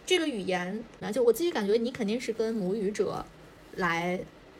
[0.04, 3.24] 这个语言，那就我自己感觉，你肯定是跟母语者
[3.76, 4.18] 来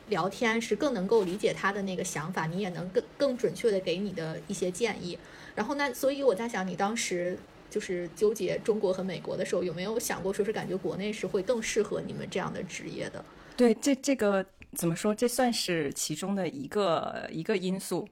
[0.09, 5.19] 聊天，是更能够理解他的那个想法，你也能更更准确的给你的一些建议。
[5.55, 7.37] 然后那，所以我在想，你当时
[7.69, 13.25] 就是纠结中国和美国的时候，有没有想过说是感觉国内是会更适合你们这样的职业的？
[13.57, 15.15] 对，这这个怎么说？
[15.15, 18.09] 这算是其中的一个一个因素。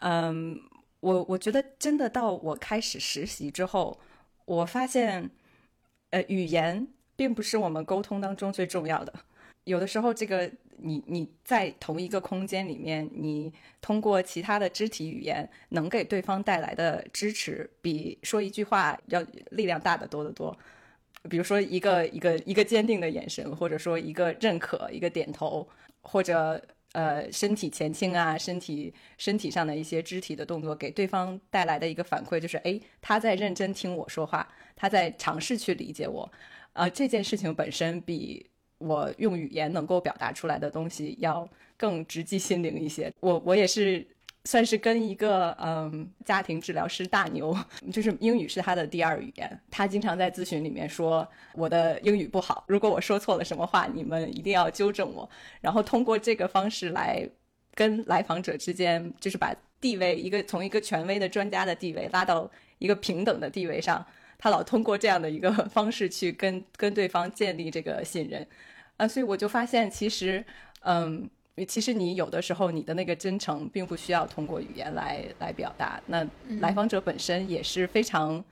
[0.00, 0.60] 嗯，
[1.00, 3.98] 我我觉得真的到我开始实习之后，
[4.44, 5.30] 我发现。
[6.14, 9.12] 呃，语言并不是我们沟通当中最重要的。
[9.64, 20.56] 有的时候，这个你你在同一个空间里面，你通过其他的肢体语言，能给对方带来的支持，比说一句话要力量大得多得多。
[21.28, 25.68] 比如说，一个一个一个坚定的眼神，或者说一个认可、一个点头，
[26.02, 34.46] 或者呃身体前倾啊，身体身体上的一些肢体的动作，给对方带来的一个反馈就是，哎，他在认真听我说话。
[34.76, 36.30] 他在尝试去理解我，
[36.72, 38.44] 啊，这件事情本身比
[38.78, 43.12] 我用语言能够表达出来的东西要更直击心灵一些。
[43.20, 44.06] 我我也是
[44.44, 47.56] 算是跟一个嗯家庭治疗师大牛，
[47.92, 55.28] 就是英语是他的第二语言，他经常在咨询里面说我的英语不好，如果我说错了什么话，你们一定要纠正我。
[55.62, 57.26] 然后通过这个方式来
[57.74, 64.04] 跟来访者之间，就是把地位一个从一个权威的专家的地位拉到一个平等的地位上。
[64.38, 68.46] 他老通过这样的一个 方式去跟跟对方建立这个信任，
[68.96, 70.44] 啊，所以我就发现，其实，
[70.80, 71.28] 嗯，
[71.66, 76.00] 其实你有的时候你的那个真诚，并不需要通过语言来来表达。
[76.06, 76.26] 那
[76.60, 78.44] 来访者本身也是非常，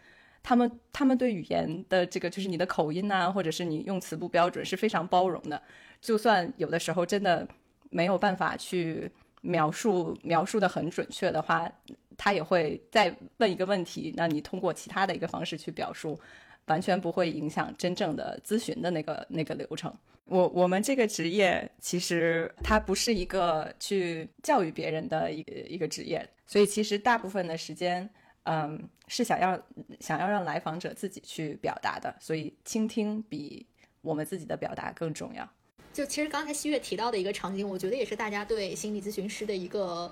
[0.42, 5.60] 他们他们对语言的这个，就是你的口音呐，或者是你用词不标准，是非常包容的。
[6.00, 7.46] 就算有的时候真的
[7.90, 9.10] 没有办法去
[9.42, 11.70] 描述描述的很准确的话。
[12.16, 16.18] 他也会再问一个问题，那你通过其他的一个方式去表述，
[16.66, 19.94] 完全不会影响真正的咨询的那个那个流程。
[20.25, 28.09] 我我们这个职业其实它不是一个去教育别人的一个一个职业，所以其实大部分的时间，
[28.44, 29.61] 嗯，是想要
[30.01, 33.66] 想要让来访者自己去表达的，所以倾听比
[34.01, 35.46] 我们自己的表达更重要。
[35.92, 40.11] 就其实刚才西月提到的一个场景，我觉得也是大家对心理咨询师的一个，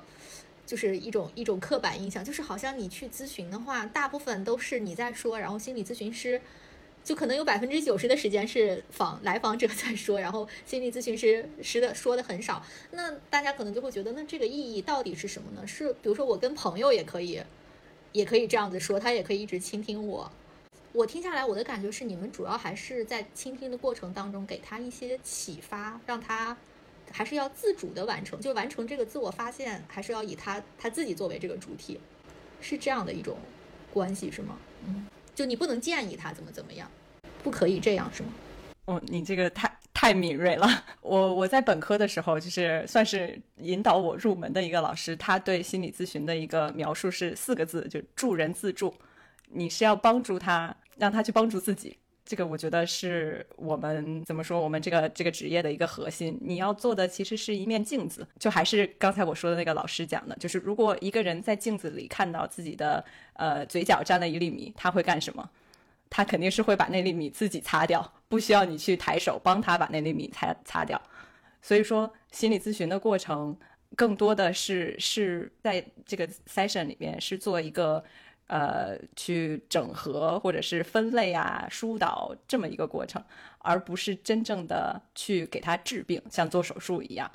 [0.70, 6.40] 就是一种一种刻板印象，就是好像你去咨询的话，大部分都是你在说，然后心理咨询师
[7.02, 12.64] 就可能有百分之九十的时间是访来访者在说，然后心理咨询师师的说的很少。
[12.92, 15.66] 那大家可能就会觉得，那这个意义到底是什么呢？
[15.66, 17.42] 是比如说我跟朋友也可以，
[18.12, 20.30] 也可以这样子说，他也可以一直倾听我。
[20.92, 26.56] 我听下来，我的感觉是，你们主要还是在倾听的过程当中给他一些启发，让他
[27.12, 32.00] 还是要自主的完成，就完成这个自我发现，还是要以他他自己作为这个主体，
[32.60, 33.36] 是这样的一种
[33.92, 34.56] 关系，是吗？
[34.86, 36.90] 嗯，就你不能建议他怎么怎么样，
[37.42, 38.28] 不可以这样，是吗？
[38.86, 40.66] 哦，你这个太太敏锐了。
[41.02, 48.92] 我我在本科的时候，就是算是引导我入门的一个老师，他对心理咨询的一个描述是四个字，就助人自助。
[49.52, 51.98] 你是要帮助他，让他去帮助自己，
[52.30, 56.38] 这个我觉得是我们怎么说，我们这个这个职业的一个核心。
[56.40, 65.50] 你要做的其实是一面镜子，就还是刚才我说的那个老师讲的，就是如果一个人在镜子里看到自己的呃嘴角沾了一粒米，他会干什么？
[66.08, 71.02] 他肯定是会把那粒米自己擦掉，不需要你去抬手帮他把那粒米擦擦掉。
[71.60, 73.58] 所以说，心理咨询的过程
[73.96, 78.04] 更多的是是在这个 session 里面是做一个。
[78.50, 83.22] 呃，去整合或者是分类啊、疏导这么一个过程，
[83.58, 87.30] 而不是真正的去给他治病，像做手术一样。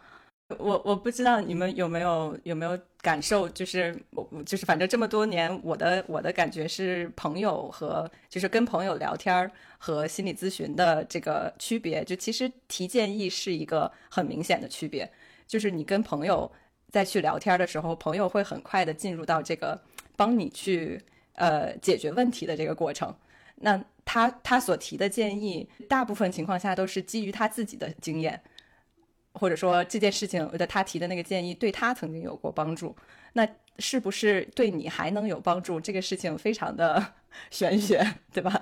[0.60, 15.10] 我我不知道你们有没有有没有感受，就是我就是反正这么多年，我的我的感觉是，朋友和就是跟朋友聊天和心理咨询的这个区别，就其实提建议是一个很明显的区别，
[15.48, 16.52] 就是你跟朋友
[16.92, 19.80] 再去聊天的时候，朋友会很快的进入到这个。
[20.16, 21.02] 帮你去
[21.34, 23.16] 呃解决问题的这个过程，
[23.58, 28.42] 那他他所提的建议，大部分情况下都是基于他自己的经验，
[29.34, 32.96] 或者说这件事情的他提的那个建议对他曾经有过帮助，
[33.34, 33.48] 那
[33.80, 35.80] 是不是对你还能有帮助？
[35.80, 37.14] 这个事情非常的
[37.52, 38.62] 玄学，对吧？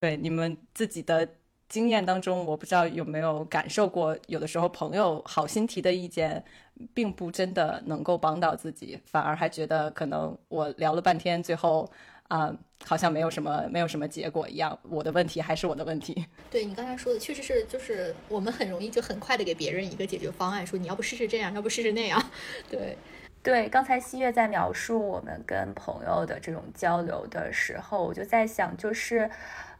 [0.00, 1.28] 对你们自己的。
[1.70, 6.44] 经验当中，我不知道有没有感受过，有的时候朋友好心提的意见，
[6.92, 11.88] 并不真的能够帮到自己，反而还觉得可能我聊了半天，最后
[12.26, 12.52] 啊，
[12.84, 14.76] 好像没有什么没有什么结果一样。
[14.82, 16.26] 我的问题还是我的问题。
[16.50, 22.20] 对你刚才说的，确实是，就是我们很容易就很快的给别人一个解决方案，说你要不试试这样，要不试试那样。
[22.68, 22.98] 对
[23.44, 29.30] 对，刚才西月在描述我们跟朋友的这种交流的时候，我就在想，就是。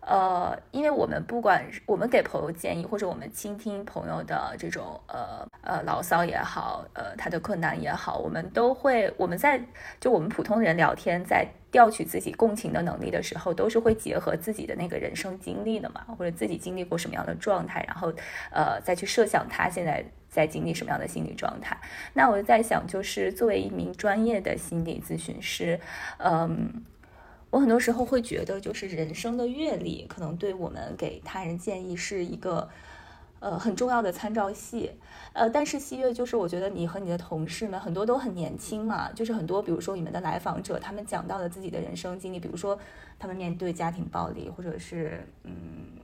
[0.01, 9.61] 呃，因为我们不管我们给朋友建议，或者我们倾听朋友的这种呃呃牢骚也好，呃他的困难也好，我们都会我们在
[10.01, 18.13] 就我们普通人聊天，在调取自己共情的能力的时候，都是会结合自己的那个人生经历的嘛，或者自己经历过什么样的状态，然后
[18.51, 21.79] 呃再去设想他现在在经历什么样的心理状态。
[22.15, 25.79] 那我就在想，就是作为一名专业的心理咨询师，
[26.19, 26.85] 嗯。
[27.51, 32.69] 我很多时候会觉得，就是人生的阅历可能对我们给他人建议是一个，
[33.41, 34.93] 呃，很重要的参照系。
[35.33, 42.79] 呃，但是西月就是我觉得你和你的同事们很多都很年轻嘛，就是很多比如说你们的来访者，他们讲到了自己的人生经历，比如说
[43.19, 45.53] 他们面对家庭暴力，或者是嗯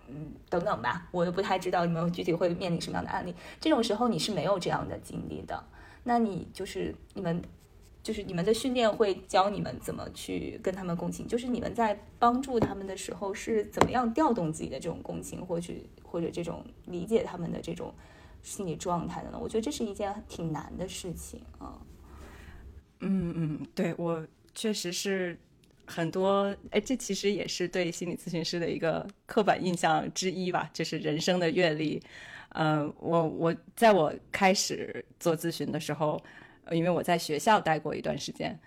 [0.09, 3.33] 嗯等等吧，我也不太知道你们具体会面临什么样的案例。
[3.61, 5.63] 这种时候你是没有这样的经历的，
[6.03, 7.41] 那你就是你们。
[8.07, 15.73] 就是你们的训练会教你们怎么去跟他们共情，就是你们在帮助他们的时候是怎么样调动自己的这种共情，或者
[16.05, 17.93] 或者这种理解他们的这种
[18.45, 19.39] 心理状态的呢？
[19.43, 21.83] 我觉得这是一件挺难的事情啊。
[23.01, 25.37] 嗯嗯，对我确实是
[25.85, 32.01] 很多，哎，这其实也是对心理咨询师的一个刻板印象之一吧，就是人生的阅历。
[32.51, 36.23] 嗯，我我在我开始做咨询的时候。
[36.71, 38.59] 因为我在学校待过一段时间，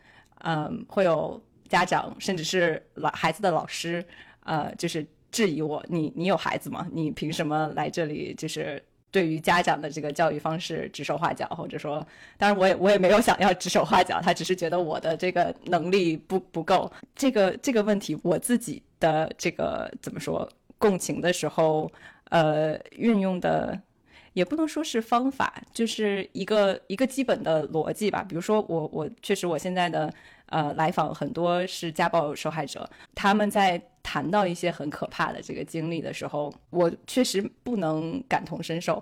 [0.44, 4.06] 嗯，会有家长甚至是老孩子的老师，
[4.46, 6.88] 呃，就是质疑我，你你有孩子吗？
[6.92, 8.34] 你凭什么来这里？
[8.36, 8.82] 就是
[9.12, 12.06] 对于家长的这个教育方式指手画脚，或者说，
[12.38, 16.92] 当然我也我也没有想要指手画脚，他只是觉得我的这个能力不不够。
[17.16, 21.92] 这个这个问题，我自己的这个怎么说共情的时候，
[22.30, 23.80] 呃，运用的。
[24.34, 28.24] 也不能说是方法，就是一个一个基本的逻辑吧。
[28.28, 30.14] 比如说，我我确实我现在的
[30.48, 39.02] 呃来访很多是家暴受害者，他们在谈到一些很可怕的这个经历的时候，我确实不能感同身受。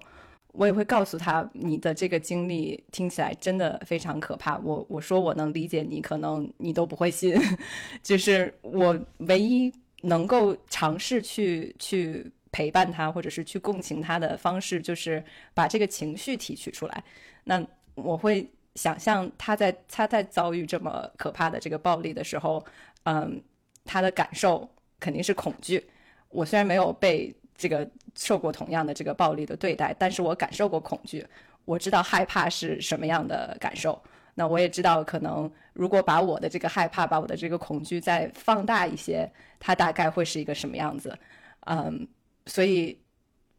[0.53, 4.57] 我也会告诉他，你的这个经历听起来真的非常可怕。
[4.59, 7.39] 我我说我能理解你，可能你都不会信。
[8.01, 9.71] 就是我唯一
[10.01, 12.32] 能够尝试去去。
[12.52, 15.24] 陪伴他或者是去共情他的方式，就是
[15.54, 17.04] 把这个情绪提取出来。
[17.43, 22.64] 那我会想象他在他在遭遇这么可怕的这个暴力的时候，
[23.04, 23.41] 嗯，
[23.86, 24.70] 他的感受
[25.00, 25.89] 肯定是恐惧。
[26.30, 31.26] 我虽然没有被这个受过同样的这个暴力的对待，但是我感受过恐惧，
[31.66, 34.00] 我知道害怕是什么样的感受。
[34.36, 39.28] 那我也知道，可能如果把我的这个害怕，把我的这个恐惧再放大一些，
[39.60, 41.18] 它大概会是一个什么样子？
[41.62, 42.08] 嗯，
[42.48, 42.98] 所以，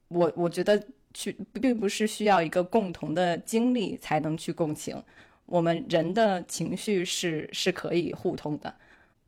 [0.09, 0.82] 我我觉得
[1.14, 5.01] 去并不是需要一个共同的经历才能去共情，
[5.47, 8.74] 我们人的情绪是是可以互通的，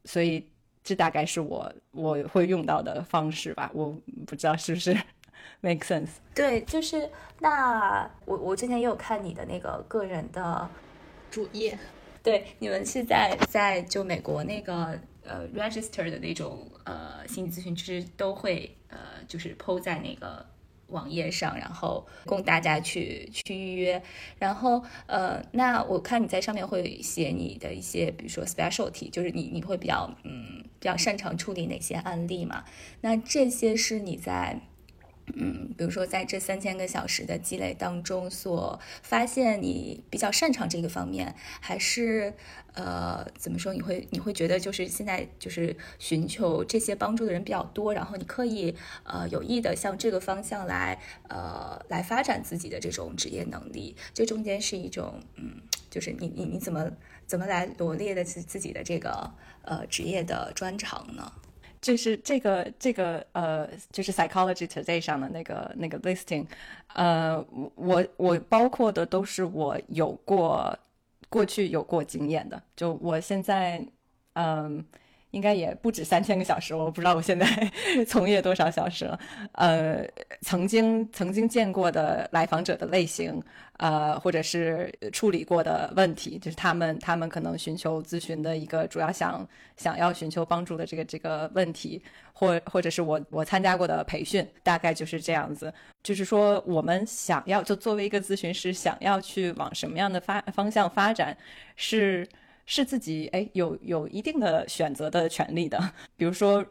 [0.05, 0.45] 所以
[0.83, 3.97] 这大概是我我会用到的方式吧，我
[4.27, 4.97] 不知道是不是
[5.61, 6.09] make sense？
[6.35, 7.09] 对，就是
[7.39, 10.69] 那我我之前也有看你的那个个人的。
[11.33, 11.79] 主页，
[12.25, 20.45] 对，你们是在在就美国那个呃 register 的那种呃心理咨询师都会呃就是 PO 在那个
[20.89, 24.03] 网页上，然后供大家去去预约。
[24.39, 32.65] 然后呃，那我看你在上面会写你的一些，比如说 specialty，就是你你会比较嗯比较擅长处理哪些案例嘛？
[33.01, 34.61] 那这些是你在。
[35.37, 42.35] 嗯，比如说在这三千个小时的积累当中，所发现你比较擅长这个方面，还是
[42.75, 43.73] 呃怎么说？
[43.73, 48.75] 你会你会觉得就是现在就是寻求这些帮助的人比较多，然后你刻意
[49.05, 55.61] 呃有意的向这个方向来呃来发展自己的这种职业能力，这中间是一种嗯，
[55.91, 56.91] 就是你你你怎么
[57.27, 61.33] 怎么来罗列的自自己的这个呃职业的专长呢？
[61.81, 66.47] 就是这个这个呃，就是 Psychology Today 上的那个那个 listing，
[66.95, 70.79] 呃，我我包括的都是我有过
[71.29, 73.85] 过去有过经验的，就我现在
[74.35, 74.85] 嗯。
[75.31, 77.47] 应该也不止三千个小时，我不知道我现在
[78.07, 79.19] 从业多少小时了。
[79.53, 80.05] 呃，
[80.43, 83.41] 曾经曾经见过的来访者的类型，
[83.79, 92.03] 呃，或者是处理过的问题，就是他们他们可能寻求咨询的一个主要想想要寻求帮助的这个这个问题，
[92.33, 95.73] 或或者是我我参加过的培训，大概就是这样子。
[96.03, 101.37] 就是说，我们想要就作为一个咨询师，想要去往什么样的发方向发展，
[101.77, 102.27] 是。
[102.73, 105.77] 是自己哎，有有一定的选择的权利的。
[106.17, 106.65] 比如说，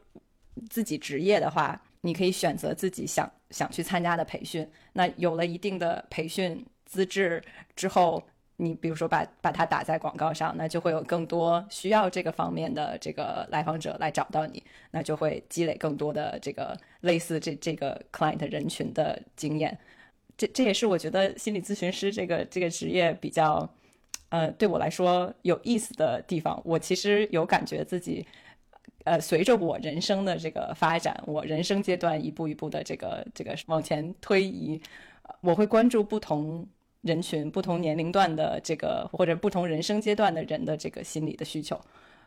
[0.70, 4.66] 自己职业的话，你可以选择自己想想去参加的培训。
[4.94, 7.44] 那有了一定的培训资质
[7.76, 8.24] 之后，
[8.56, 19.78] 你比如说把把它打在广告上，那就会有更多需要这个方面的这个来访者来找到你，那就会积累更多的这个类似这这个 client 人群的经验。
[20.38, 23.70] 这这也是我觉得心理咨询师这个这个职业比较。
[24.30, 28.26] 呃，对我来说有意思的地方，我其实有感觉自己，
[29.04, 34.80] 呃，随着我人生的这个发展，我人生阶段一步一步的这个这个往前推移，
[35.42, 36.68] 我会关注不同
[37.02, 41.76] 人群、不同年龄段的这个或者不同人生阶段的人的这个心理的需求。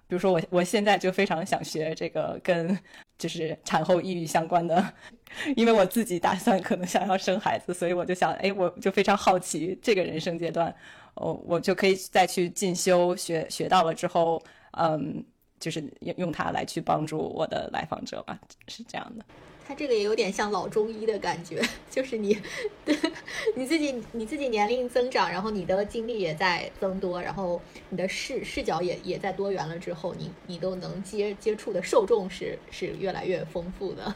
[0.08, 2.76] 比如说，我我现在就非常想学这个跟
[3.16, 4.92] 就是产后抑郁相关的，
[5.56, 10.74] 因为我自己打算可能想要生孩子，所以我就想，哎，我就非常好奇这个人生阶段。
[11.14, 14.42] 哦，我就可以再去进修，学学到了之后，
[14.78, 15.24] 嗯，
[15.60, 18.38] 就是用用它来去帮助我的来访者吧，
[18.68, 19.24] 是这样的。
[19.64, 22.36] 他这个也有点像老中医的感觉， 就是你
[22.84, 22.96] 对，
[23.54, 34.12] 你自己你自己年龄增长，然后你的经历也在增多，然后你的视视角也也在多元了之后，你你都能接接触的受众是是越来越丰富的。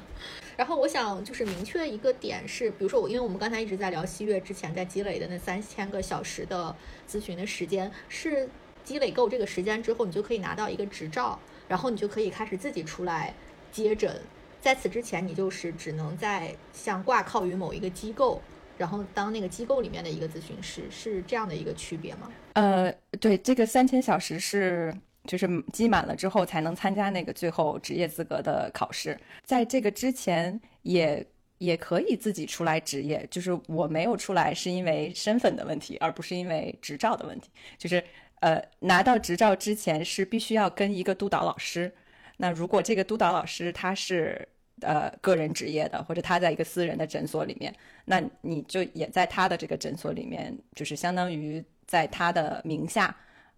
[0.57, 6.75] 然后我想就是明确一个点是，比如说我，因为我们刚才一直在聊西月之前在积累的那三千个小时的
[7.07, 8.49] 咨询的时间，是
[8.83, 11.39] 积累够这个时间之后，你就可以拿到一个执照，
[11.69, 13.35] 然后你就可以开始自己出来
[13.71, 14.19] 接诊。
[14.61, 18.41] 在此之前，你就是只能在像挂靠于某一个机构，
[18.79, 22.33] 然后当那个机构里面的一个咨询师，是这样的一个区别吗？
[22.55, 22.91] 呃，
[23.21, 24.95] 对，这个三千小时是。
[25.27, 31.27] 就是积满了之后才能参加那个最后职业资格的考试，在这个之前也
[31.59, 33.27] 也可以自己出来执业。
[33.31, 37.51] 就是我没有出来是因为身份的问题，而不是因为执照的问题。
[37.77, 38.03] 就是
[38.41, 41.93] 呃，拿到执照之前是必须要跟一个督导老师。
[42.37, 44.47] 那如果这个督导老师他是
[44.83, 47.75] 呃个人职业的，或者他在一个私人的诊所里面，
[48.05, 53.17] 那你就也在他的这个诊所里面，就是相当于在他的名下。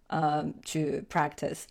[0.09, 1.63] 呃，去 practice，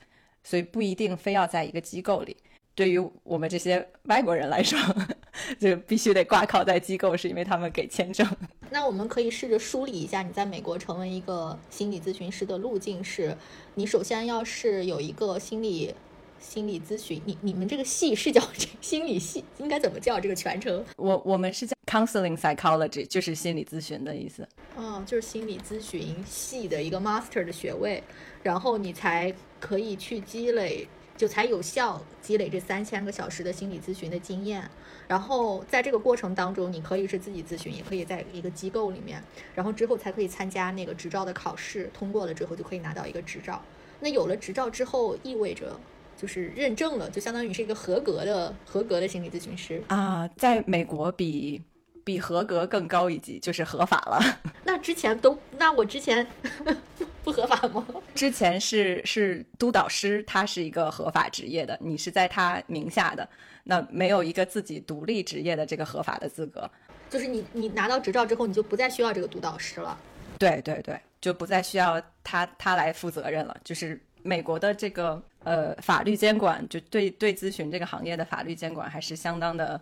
[0.42, 2.36] 所以不一定非要在一个机构里。
[2.74, 4.78] 对于我们这些外国人来说，
[5.58, 8.24] 就必须得挂靠在机构，是因为他们给签证。
[8.70, 13.36] 那我们可以试着梳理一下，你在美国成为一个心理咨询师的路径是：
[13.74, 15.92] 你首先要是有一个心理
[16.40, 20.84] 心理咨询，你你们这个系是叫这心理系，应该怎么叫这个全称？
[20.96, 24.46] 我我们是叫 counseling psychology，就是心理咨询的意思。
[24.76, 28.02] 哦，就是心理咨询系的一个 master 的学位，
[28.42, 30.86] 然后你才可以去积累，
[31.16, 34.70] 就才有效积累这三千个小时的心理咨询的经验。
[35.08, 39.22] 然后在这个过程当中，你可以是自己咨询，也可以在一个机构里面，
[39.54, 43.60] 然后之后才可以参加那个执照的考试，通过了之后就可以拿到一个执照。
[44.00, 45.80] 那有了执照之后，意味着
[46.20, 50.28] 就是认证了，就相当于是一个合格的合格的心理咨询师啊。
[50.36, 51.62] 在美国比
[52.04, 54.20] 比合格更高一级，就是合法了。
[54.64, 56.26] 那之前都，那我之前
[57.22, 57.86] 不合法吗？
[58.14, 63.28] 之前是是督导师，他是一个合法职业的，你是在他名下的，
[63.64, 66.68] 那没有一个自己独立职业的这个合法的资格。
[67.10, 69.98] 就是你你拿到执照之后，你就不再需要这个督导师了。
[70.38, 73.56] 对对对，就不再需要他他来负责任了。
[73.64, 79.80] 就是美国的这个呃法律监管，就对对咨询这个行业的法律监管还是相当的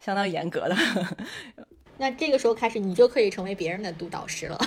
[0.00, 0.76] 相当严格的。
[1.96, 4.58] 那这个时候开始，你就可以成为别人的督导师了，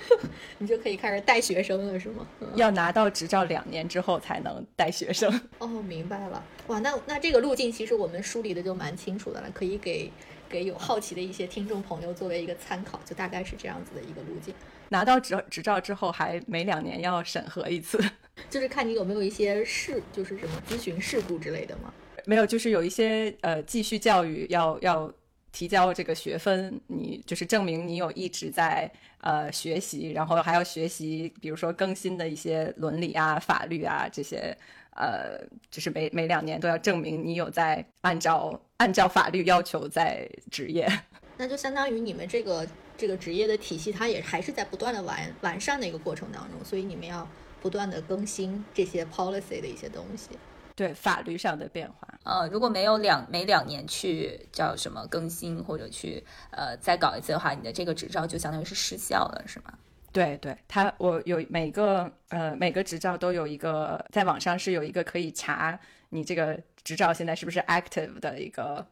[0.58, 2.26] 你就可以开始带学生了，是吗？
[2.54, 5.40] 要拿到执照两年之后才能带学生。
[5.58, 6.44] 哦，明白了。
[6.66, 10.12] 哇，那那这个路径其实我们梳理的就蛮清楚的了，可以给
[10.50, 14.54] 给有好奇的一些听众朋友作为一个参考，就大概是这样子的一个路径。
[14.88, 17.98] 拿到执执照之后，还每两年要审核一次，
[18.50, 21.92] 就是看你有没有一些事，就是什么咨询事故之类的吗？
[22.24, 25.12] 没有，就是有一些呃继续教育要要
[25.52, 34.56] 提交这个学分，你就是证明你有一直在呃学习，然后还要学习，比如说更新的一些伦理啊、法律啊这些，
[34.96, 40.86] 呃，就是每每两年都要证明你有在按照按照法律要求在职业。
[41.38, 42.66] 那就相当于你们这个
[42.96, 47.28] 这个职业的体系，它也还是在不断的完完善的一个过程当中，所以你们要
[47.60, 50.30] 不断的更新这些 policy 的一些东西，
[50.74, 52.08] 对法律上的变化。
[52.24, 59.74] 呃，如果没有两每两年去叫什么更新或者去呃再搞一次的话，你的这个执照就相当于是失效了，是吗？
[60.12, 65.78] 对对，它我有每个呃每个执照都有一个在网上是有一个可以查
[66.08, 68.86] 你这个执照现在是不是 active 的一个。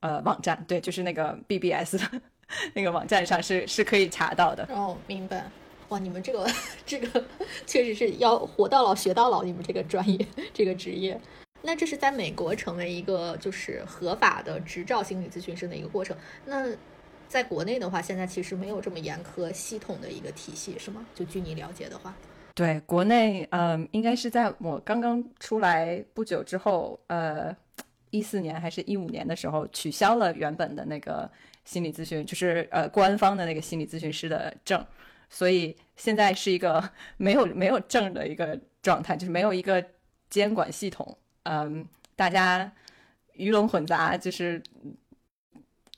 [0.00, 2.22] 呃，网站对，就是那个 BBS 的
[2.74, 4.66] 那个网站上是是可以查到的。
[4.70, 5.44] 哦，明白。
[5.88, 6.46] 哇，你们这个
[6.84, 7.24] 这个
[7.66, 11.18] 确实是要活到老学到老，你们这个专业这个职业。
[11.62, 16.16] 那这是在美国成为一个就是合法的执照心理咨询师的一个过程。
[16.44, 16.66] 那
[17.26, 21.06] 在国内的话，现在其实没有这么严苛系统的一个体系，是吗？
[21.14, 22.14] 就据你了解的话，
[22.54, 27.54] 对，国内嗯，应该是在我刚刚出来不久之后，呃。
[28.10, 31.30] 一四年还是一五年的时候，取消了原本的那个
[31.68, 34.82] 心理咨询，就是呃官方的那个心理咨询师的证，
[35.28, 36.82] 所以现在是一个
[37.18, 39.84] 没有没有证的一个状态，就是没有一个
[40.30, 42.72] 监管系统，嗯，大家
[43.34, 44.62] 鱼龙混杂，就是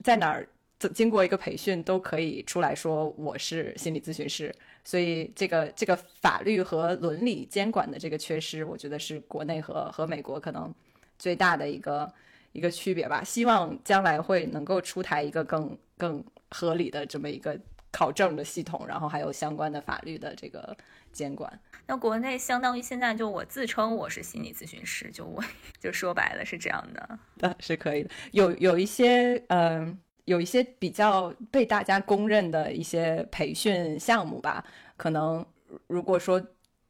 [0.03, 0.45] 在哪儿
[0.93, 4.53] 经过一个培训都可以出来说我是心理咨询师，
[4.85, 10.75] 所以这个这个法律和伦理监管的这个缺失，我觉得是国内和和美国可能。
[11.18, 12.11] 最大的一个
[12.53, 17.59] 一个区别吧，希望将来会能够出台一个更更合理的这么一个
[17.92, 20.76] 考证的系统，然后还有相关的法律的这个
[21.12, 21.61] 监管。
[21.86, 25.42] 那国内相当于现在就我自称我是心理咨询师，就我
[25.78, 28.11] 就说白了是这样的，呃，是可以的。
[28.32, 34.64] 有有一些嗯，有一些比较被大家公认的一些培训项目吧，
[34.96, 35.44] 可能
[35.86, 36.40] 如果说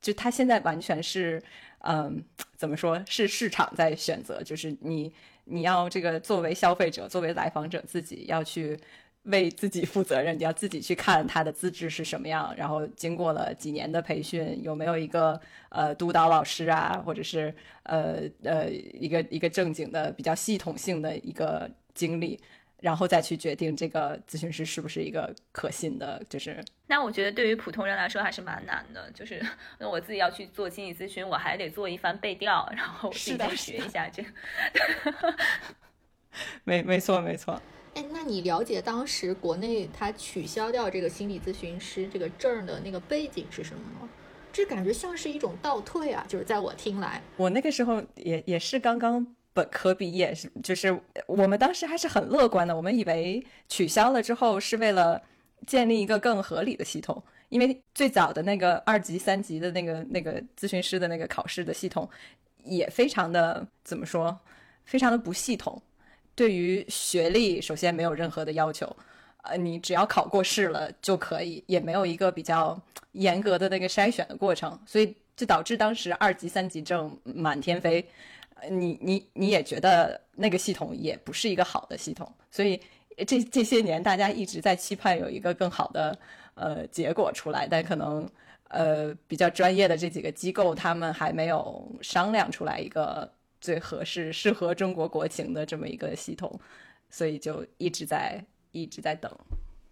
[0.00, 1.42] 就他现在完全是。
[1.82, 2.22] 嗯，
[2.58, 4.42] 怎么说是市场在选择？
[4.42, 5.10] 就是你，
[5.50, 8.78] 你要这个作为消费者，作为来访者，自己要去
[9.24, 15.38] 为自己负责任，你要自己去看他的资质是什么样，然后经过了几年的培训，有没有一个
[15.68, 22.40] 呃督导老师啊，或者是呃呃一个一个正经的比较系统性的一个经历。
[22.80, 29.44] 然后再去决定这个咨询师是不是一个可信的，就是那我觉得对于普通人来说还是蛮难的，就是
[29.78, 34.24] 那我自己要去做心理咨询，我还得做一番背调，然后自己再学一下这。
[36.64, 37.60] 没没错没错。
[37.94, 44.08] 哎，那你了解当时国内他取消掉这个心理咨询师这个证的那个背景是什么吗？
[44.52, 49.36] 这感觉像是一种倒退啊，就是在我听来，我那个时候也也是刚刚。
[49.52, 50.96] 本科毕业是，就是
[51.26, 52.74] 我们当时还是很乐观的。
[52.74, 55.20] 我们以为取消了之后是为了
[55.66, 62.08] 建立一个更合理的系统，因为最早的那个二级、三级的那个那个咨询师的那个考试的系统
[62.64, 64.38] 也非常的怎么说，
[64.84, 65.82] 非常的不系统。
[66.34, 68.96] 对于学历，首先没有任何的要求，
[69.42, 72.80] 呃，你只要考过试了就可以，也没有一个比较
[73.12, 78.08] 严格的那个筛选的过程，所以就导致当时二级、三级证满天飞。
[78.68, 82.80] 你你你也觉得那个系统也不是一个好的系统，所以
[83.26, 86.18] 这这些年大家一直在期盼有一个更好的
[86.54, 88.28] 呃结果出来，但可能
[88.68, 93.30] 呃比较专业的这几个机构他们还没有商量出来一个
[93.60, 96.58] 最合适、适合中国国情的这么一个系统，
[97.08, 99.30] 所以就一直在一直在等。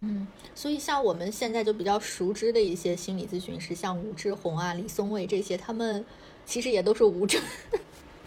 [0.00, 6.04] 嗯，所以像我们现在就比较熟知的一些心理咨询师，像吴志红啊、李松蔚这些，他们
[6.46, 7.42] 其实也都是无证。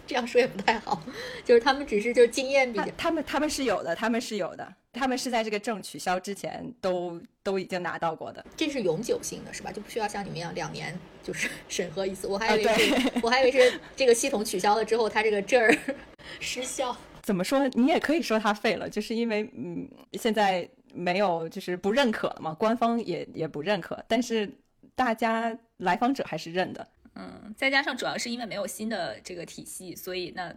[0.06, 1.02] 这样说也不太好，
[1.44, 9.70] 就是他们只是就经验比较，他们他们是有的，他们是有的，他们是在这个证取消之前都都已经拿到过的，这是永久性的，是吧？
[9.72, 12.26] 就不需要像你们一样两年就是 审核一次。
[12.26, 15.76] 我还以为是，我还以为是这个系统取消了之后，他这个证儿
[16.40, 16.96] 失效。
[17.22, 17.68] 怎么说？
[17.68, 24.50] 你也可以说它废了，就是因为嗯，现在没有就是不认可了嘛，官方也也不认可，但是
[24.96, 26.84] 大家来访者还是认的。
[27.14, 30.54] 嗯，再加上主要是因为没有新的这个体系，所以那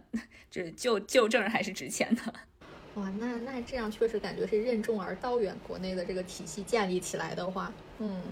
[0.50, 2.34] 这旧旧证还是值钱的。
[2.94, 5.54] 哇，那那这样确实感觉是任重而道远。
[5.66, 8.22] 国内的这个体系建立起来的话，嗯，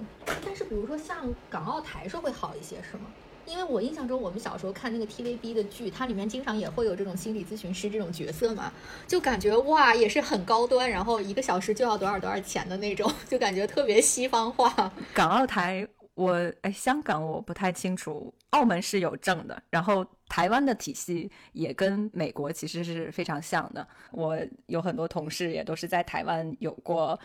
[0.43, 3.13] 但是比如说像港澳台是会好一些，是吗？
[3.45, 8.73] 因为我印象中我们小时候看那个 TVB 的剧，它里面经常也会有这种心理咨询师这种角色嘛，
[9.07, 14.91] 就感觉哇也是很高端，然后一个小时就要多少多少钱的那种，就感觉特别西方化。
[15.13, 15.87] 港澳台。
[16.15, 23.87] 我哎，香港我不太清楚，澳门是有证的，然后台湾的体系也跟美国其实是非常像的。
[24.13, 27.19] 我有很多同事也都是在台湾有过，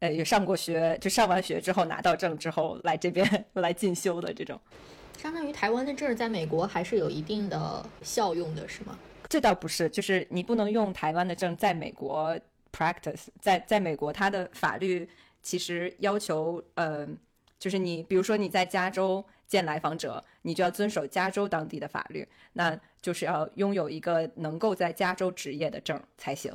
[0.00, 3.24] 呃，也上过学，就上完学之后拿到证之后来这边
[3.54, 4.60] 来进修的这种。
[5.16, 8.98] 相当于台湾的证在美国还是有一定的效用的，是吗？
[9.28, 12.36] 这倒不是，就是你不能用台湾的证在美国
[12.72, 15.08] practice，在在美国它的法律
[15.42, 17.06] 其实要求，呃。
[17.62, 26.52] 就是你，比如说你在加州见来访者，你就要遵守加州当地的法律，那就是要拥有一个能够在加州执业的证才行。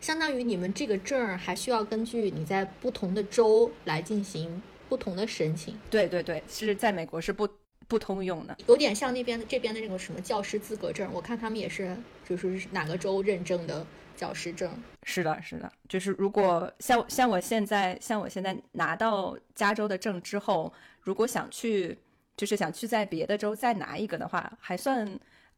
[0.00, 5.76] 相当于你们这个证还需要根据你在不同的州来进行不同的申请。
[5.90, 7.48] 对对对，是在美国是不
[7.88, 11.96] 不通用的，有点像那边的这边的那个什么教师资格证，我看他们也是，
[12.28, 13.84] 就是哪个州认证的。
[14.24, 14.70] 教师证
[15.02, 20.72] 是的，是的，就是如果像像我现在像我现在拿到加州的证之后，
[21.02, 21.98] 如果想去
[22.38, 25.06] 就是想去在别的州再拿一个的话，还算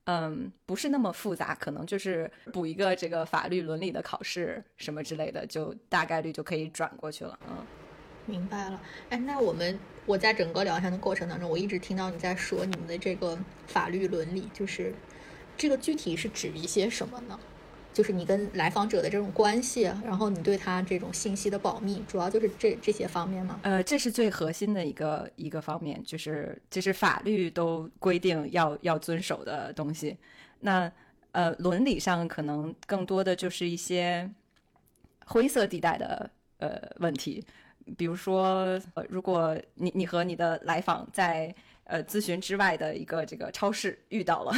[0.07, 7.39] 嗯不是那么复杂，可能就是补一个这个法律伦理的考试什么之类的，就大概率就可以转过去了。
[7.49, 7.65] 嗯，
[8.27, 8.81] 明白了。
[9.11, 13.39] 哎，那我们我在整个聊天的过程当中，我一直听到你在说你们的这个
[13.69, 14.93] 法律伦理，就是
[15.57, 17.39] 这个具体是指一些什么呢？
[17.97, 23.59] 就是你跟来访者的这种关系，然后你对他这种信息的保密，主要就是这这些方面吗？
[23.63, 30.15] 呃，这是最核心的一个一个方面，就是就是法律都规定要要遵守的东西。
[30.61, 30.93] 那
[31.33, 34.31] 呃，伦理上可能更多的就是一些
[35.25, 37.43] 灰色地带的呃问题，
[37.97, 44.53] 比如说，呃，如果你你和你的来访在呃咨询之外的一个这个超市遇到了，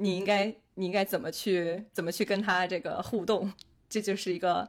[0.00, 0.52] 你应该。
[0.74, 3.52] 你应该怎么去怎么去跟他这个互动？
[3.86, 4.66] 这就是一个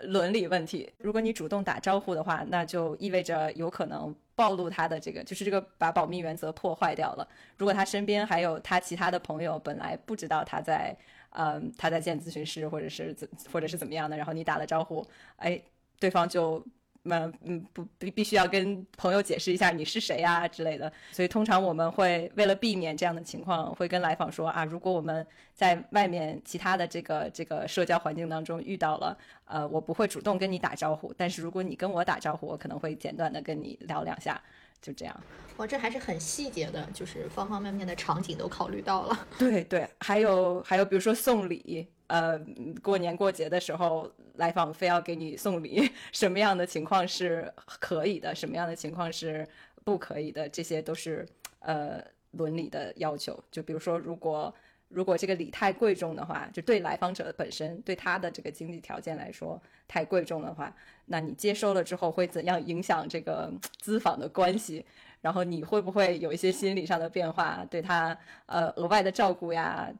[0.00, 0.90] 伦理问题。
[0.98, 7.28] 如果你主动打招呼的话，那就意味着有可能暴露他的这个，就是这个把保密原则破坏掉了。
[7.56, 10.96] 如果他身边还有他其他的朋友，本来不知道他在，
[11.30, 15.06] 嗯，他在见咨询师，或者是怎，或者是怎么样的，然后你打了招呼，
[15.36, 15.62] 哎，
[16.00, 16.64] 对方就。
[17.10, 34.40] 嗯嗯，不必必须要跟朋友解释一下你是谁呀之类的，所以通常我们会为了避免这样的情况，会跟来访说啊，如果我们在外面其他的这个这个社交环境当中遇到了，呃，我不会主动跟你打招呼，但是如果你跟我打招呼，我可能会简短的跟你聊两下，
[34.80, 35.20] 就这样。
[35.56, 39.26] 哇，这还是很细节的，就是方方面面的场景都考虑到了。
[39.38, 41.88] 对对，还有还有，比如说送礼。
[42.08, 42.38] 呃，
[42.82, 49.46] 过年过节的时候来访非要给你送礼， 什么样的情况是可以的，什么样的情况是
[49.84, 51.26] 不可以的，这些都是
[51.60, 52.02] 呃
[52.32, 53.38] 伦理的要求。
[53.50, 54.54] 就比如说，如果
[54.88, 64.82] 如果这个礼太贵重的话，就对来访者本身对他的这个经济条件来说太贵重的话，那你接收了之后会怎样影响这个资访的关系？
[65.20, 69.92] 然后你会不会有一些心理上的变化，对他呃额外的照顾呀？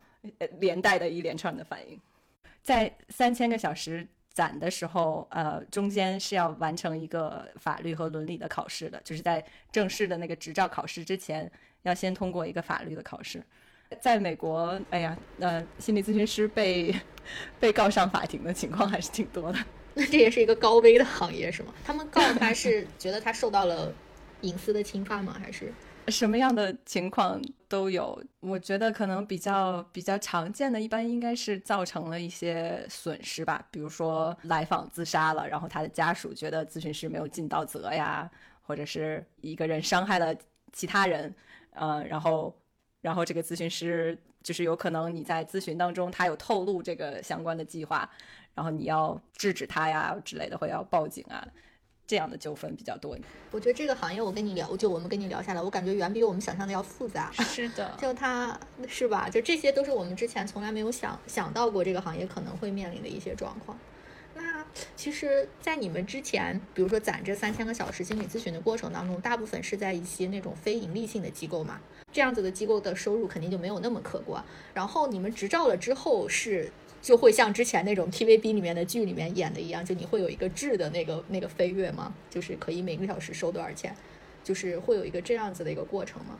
[0.58, 2.00] 连带的一连串的反应，
[2.62, 11.50] 在三千个小时攒的时候，呃，中间是要完成一个法律和伦理的考试的，就是在正式的那个执照考试之前，
[11.82, 13.42] 要先通过一个法律的考试。
[14.00, 16.94] 在美国，哎呀，呃，心理咨询师被
[17.58, 19.58] 被告上法庭的情况还是挺多的。
[19.94, 21.72] 那 这也是一个高危的行业，是吗？
[21.84, 23.92] 他们告他是觉得他受到了
[24.42, 25.34] 隐私的侵犯吗？
[25.42, 25.72] 还是？
[26.10, 28.22] 什么样的情况都有。
[28.40, 38.30] 我觉得可能比较比较常见的，一般应该是造成了一些损失吧，比如说来访自杀了，然后他的家属觉得咨询师没有尽到责呀，
[38.62, 40.34] 或者是一个人伤害了
[40.72, 41.34] 其他人，
[41.70, 42.54] 呃，然后
[43.00, 48.08] 然后这个咨询师就是有可能你在咨询当中他有透露这个相关的计划，
[48.54, 51.46] 然后你要制止他呀之类的，或要报警啊。
[52.08, 53.16] 这样的纠纷比较多。
[53.50, 57.30] 我觉得这个行业，我跟你聊，就我们跟你聊下来，我感觉远比我们想象的要复杂。
[57.32, 59.28] 是的， 就它是吧？
[59.28, 63.78] 就这些都是我们之前从来没有想想到过这个行业可能会面临的一些状况。
[64.34, 64.64] 那
[64.96, 71.78] 其实，在你们之前，比如说攒这三千个小时心理咨询的过程当中，大部分是在一些那种非盈利性的机构嘛？
[72.10, 74.42] 这样子的机构的收入肯定就没有那么可观。
[74.72, 76.72] 然后你们执照了之后是。
[77.08, 82.12] 就会像之前那种 TVB 里面的剧里面演的一样，就你会有一个质的那个那个飞跃吗？
[82.28, 83.96] 就是可以每个小时收多少钱？
[84.44, 86.38] 就是会有一个这样子的一个过程吗？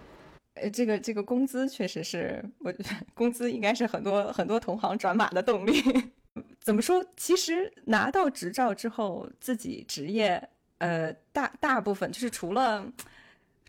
[0.56, 2.70] 呃，这个这个工资确实是我
[3.14, 5.82] 工资应该是很多很多同行转码的动力。
[6.60, 7.02] 怎么说？
[7.16, 12.86] 其实拿到执照之后，自己职业呃大大部分就是除了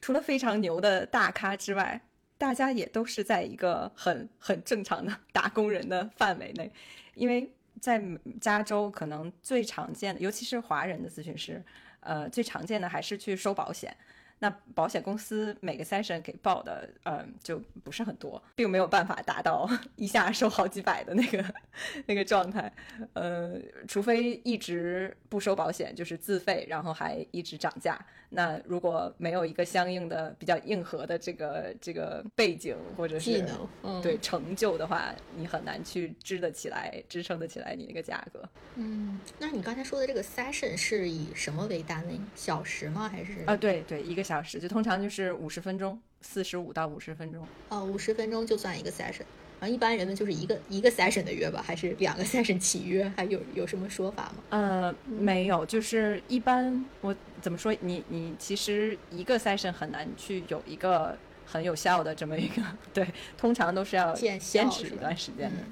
[0.01, 2.01] 除了非常牛的大咖之外。
[2.39, 6.71] 大家也都是在一个很很正常的打工人的范围内，
[7.13, 8.01] 因为在
[8.39, 11.61] 加州可能最常见的，尤其是华人的咨询师，
[11.99, 13.95] 呃，最常见的还是去收保险。
[14.41, 21.43] 那保险公司每个 session 给报的，嗯，就不是很多，并没有办法达到 一下收好几百的那个
[22.07, 22.71] 那个状态，
[23.11, 27.99] 呃，除非一直不收保险，就是自费，然后还一直涨价。
[28.31, 38.47] 那如果没有一个相应的比较硬核的这个这个背景或者是技能，对成就的话，你很难去支得起来，支撑得起来你那个价格。
[38.75, 42.19] 嗯，那你刚才说的这个 session 是以什么为单位？
[42.35, 43.09] 小时吗？
[43.09, 43.57] 还是啊？
[43.57, 44.28] 对对，一个。
[44.29, 47.43] 小时就通常就是五十分钟，四十五到五十分钟。
[47.69, 49.23] 哦，五十分钟就算一个 session。
[49.59, 53.11] 然后，一般人们就是一个一个 session 的约吧，还是两个 session 起约？
[53.17, 54.43] 还有有什么说法吗？
[54.51, 57.75] 呃，没有，就是一般我怎么说？
[57.81, 62.61] 你你其实一个 session 很难去有一个很有效的这么一个
[62.93, 65.63] 对，通常都是要坚持一段时间的。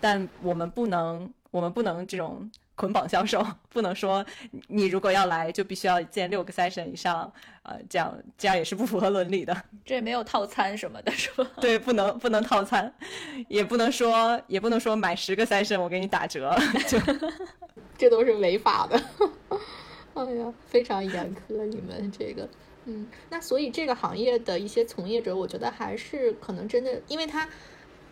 [0.00, 2.48] 但我们不能，我们不能这种。
[2.76, 4.24] 捆绑销售 不能说
[4.68, 9.56] 你如果要来就必须要建六个 session 以上，呃，这样这样也是不符合伦理的。
[9.84, 11.50] 这也没有套餐什么的，是吧？
[11.60, 12.92] 对，不能不能套餐，
[13.48, 16.54] 也不能说也不能说买十个 session 我给你打折，
[16.86, 16.98] 就
[17.98, 19.02] 这都是违法的。
[20.14, 22.48] 哎呀，非常严苛，你们这个，
[22.84, 27.48] 嗯，那所以这个行业的一些从业者，我觉得还是可能真的，因为他。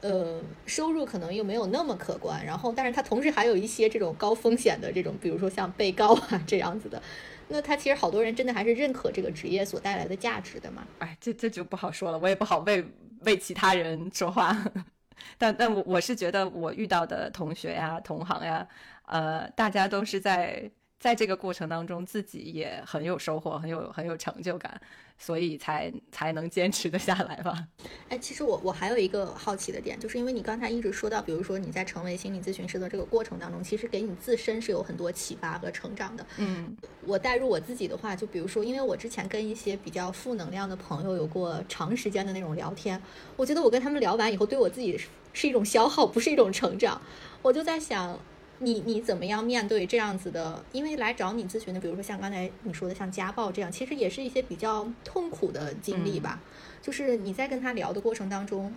[0.04, 7.02] 呃，收入可能又没有那么可观，然后，但是他同时还有一些这种高风险的这种，比如说像被告啊这样子的，
[7.48, 10.86] 那他其实好多人真的还是认可这个职业所带来的价值的嘛？
[10.98, 12.84] 哎，这这就不好说了，我也不好为
[13.20, 14.54] 为其他人说话，
[15.38, 18.68] 但但我我是觉得我遇到的同学呀、同行呀，
[19.06, 20.70] 呃，大家都是在。
[20.98, 24.80] 在这个过程当中，自己也很有收获，很有很有成就感，
[25.18, 27.66] 所以才才能坚持的下来吧。
[28.08, 36.26] 哎，其实我我还有一个好奇的点，就是因为你刚才一直说到，比如说你在成为心理咨询师的这个过程当中，其实给你自身是有很多启发和成长的。
[36.38, 42.98] 嗯，我带入我自己的话，就比如说，因为我之前跟一些比较负能量的朋友有过长时间的那种聊天，
[43.36, 44.98] 我觉得我跟他们聊完以后，对我自己
[45.34, 46.98] 是一种消耗，不是一种成长。
[47.42, 48.18] 我就在想。
[48.58, 50.64] 你你怎么样面对这样子的？
[50.72, 56.40] 因为来找你咨询的，比如说像刚才你说的，像家暴这样，其实也是一些比较痛苦的经历吧。
[56.80, 58.72] 就是你在跟他聊的过程当中，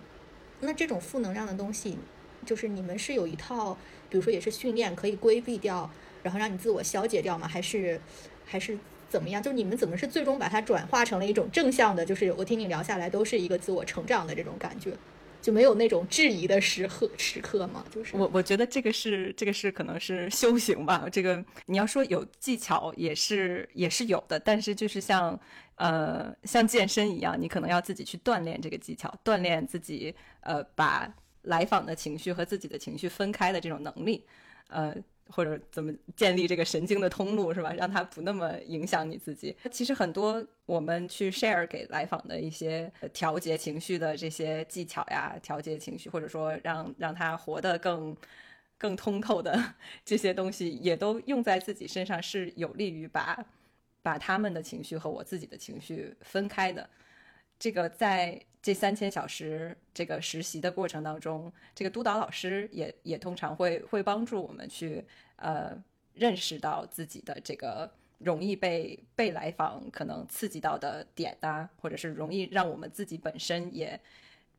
[0.62, 1.98] 那这种负能量的东西，
[2.46, 3.78] 就是你们是有一套，
[4.10, 5.90] 比如说也是训练可以规避掉，
[6.24, 7.48] 然后让你自我消解掉吗？
[7.48, 8.02] 还是
[8.46, 9.44] 还是怎么样？
[9.44, 12.06] 就你们怎么是最终把它转化成了一种正向的？
[12.06, 14.94] 就是我听你聊下来，都是一个自我成长的这种感觉。
[15.48, 17.82] 就没有那种质疑的时刻时刻吗？
[17.90, 21.08] 就是我我觉得这个是这个是可能是修行吧。
[21.10, 25.40] 这个你要说有技巧也是也是有的，但是就是像
[25.76, 31.10] 呃像健身一样，你可能要自己去锻炼这个技巧，锻炼自己呃把
[31.44, 34.26] 来访的情绪和自己的情绪分开的这种能力，
[34.68, 34.94] 呃。
[35.30, 37.72] 或者怎么建立这个神经的通路是吧？
[37.74, 39.56] 让它不那么影响你自己。
[39.72, 48.16] 其实很多我们去 share 给来访的一些调节情绪的这些技巧呀，调节情绪，或者说让让他活得更
[48.78, 49.62] 更通透的
[50.06, 53.46] 这些东西，也都用在自己身上，是有利于把
[54.02, 56.90] 把他们的情绪和我自己的情绪分开的。
[57.60, 65.02] 这个在这三千小时这个实习的过程当中，这个督导老师也也通常会会帮助我们去
[65.38, 65.82] 呃
[66.14, 73.98] 认识到自己的这个容易被被来访可能刺激到的点啊，或者是容易让我们自己本身也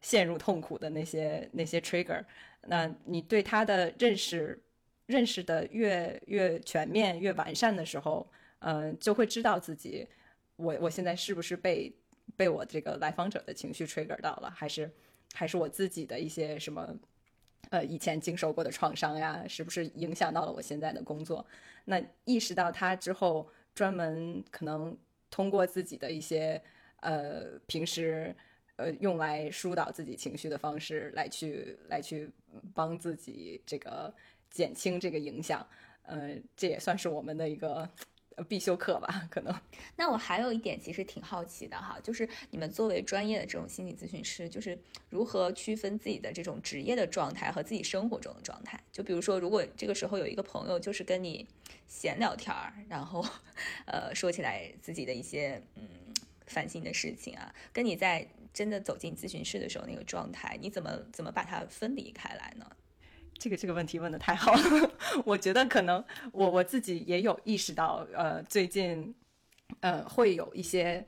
[0.00, 2.24] 陷入痛苦的那些那些 trigger，
[2.62, 4.58] 那你对他的认识
[5.04, 8.26] 认识的越越全面越完善的时候，
[8.60, 10.08] 嗯，就会知道自己
[10.56, 11.94] 我我现在是不是被
[12.38, 14.90] 被我这个来访者的情绪 trigger 到了，还是
[15.34, 16.96] 还是我自己的一些什么。
[17.70, 21.44] 呃，以前经受过的创伤呀，是不是影响到了我现在的工作？
[21.84, 24.96] 那意识到它之后，专门可能
[25.28, 26.62] 通过自己的一些
[27.00, 28.34] 呃平时
[28.76, 32.30] 呃用来疏导自己情绪的方式，来去来去
[32.72, 34.14] 帮自己这个
[34.48, 35.66] 减轻这个影响。
[36.04, 37.86] 呃，这也算是我们的一个。
[38.44, 39.54] 必修课吧，可能。
[39.96, 44.78] 那我还有一点其实挺好奇的哈，就是你们作为专业的这种心理咨询师，就是
[45.10, 48.78] 如何区分自己的这种职业的状态和自己生活中的状态？
[48.92, 51.46] 就比如说，如果这个时候有一个朋友就是跟你
[51.86, 53.24] 闲聊天儿，然后
[53.86, 55.88] 呃说起来自己的一些嗯
[56.46, 62.70] 烦心的事情啊，跟你在真的走进咨询室的时候那个状态，你怎么怎么把它分离开来呢？
[63.38, 64.90] 这个这个问题问的太好了，
[65.24, 69.14] 我觉得可能我我自己也有意识到，呃，最近，
[69.80, 71.06] 呃，会有一些，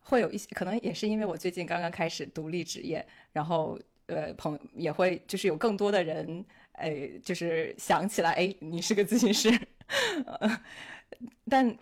[0.00, 9.50] 会有一些，可能也是因为我最近刚刚开始独立职业，然后呃，朋也会就是有更多的人，哎，就是想起来，哎，你是个咨询师，
[11.50, 11.76] 但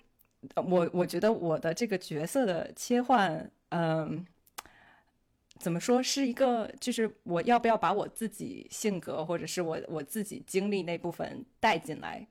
[0.54, 4.24] 我我觉得我的这个角色的切换，嗯。
[5.62, 6.68] 怎么说是一个？
[6.80, 12.26] 就是我要不要把我自己性格或者是我我自己经历那部分带进来，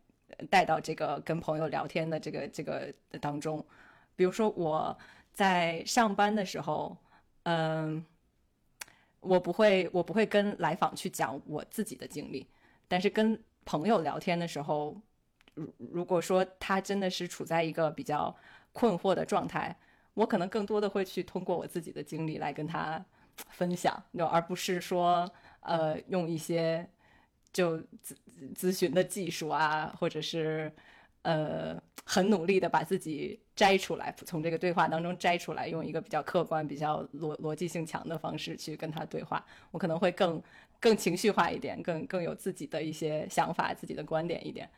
[0.50, 3.66] 带到这个跟朋友聊天的这个这个当中？
[4.18, 4.98] 比如说我
[5.32, 6.98] 在上班的时候，
[7.44, 8.06] 嗯，
[9.22, 12.46] 我不会我不会跟来访去讲我自己的经历，
[12.90, 15.02] 但是跟朋友聊天的时候，
[15.54, 18.36] 如如果说他真的是处在一个比较
[18.74, 19.74] 困惑的状态，
[20.16, 23.02] 我可能更多的会去通过我自己的经历来跟他。
[23.50, 25.30] 分享，就而不是说，
[25.62, 26.88] 呃，用一些
[27.54, 28.16] 就咨
[28.56, 30.72] 咨询的技术啊，或者是
[31.22, 39.46] 呃，很努力的把自己摘出来，从这个对话当中摘出来，用一个比较客观、比较逻逻辑性强的方式去跟他对话。
[39.72, 40.42] 我可能会更
[40.80, 44.70] 更情绪化一点，更更有自己的一些想法、自己的观点一点。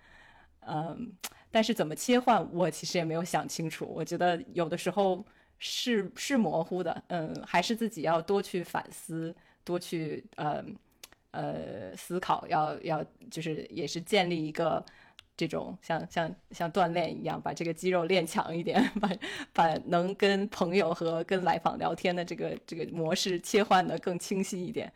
[0.66, 1.12] 嗯，
[1.52, 3.86] 但是怎么切换，我其实也没有想清楚。
[3.86, 5.26] 我觉得有的时候。
[5.60, 9.34] 是是模糊的，嗯，还是自己要多去反思，
[9.64, 10.64] 多去呃
[11.32, 14.84] 呃思考，要要就是也是建立一个
[15.38, 19.10] 这种像像像锻炼一样，把这个肌肉练强一点， 把
[19.54, 24.92] 把能跟朋友和跟来访聊天的这个这个模式切换的更清晰一点。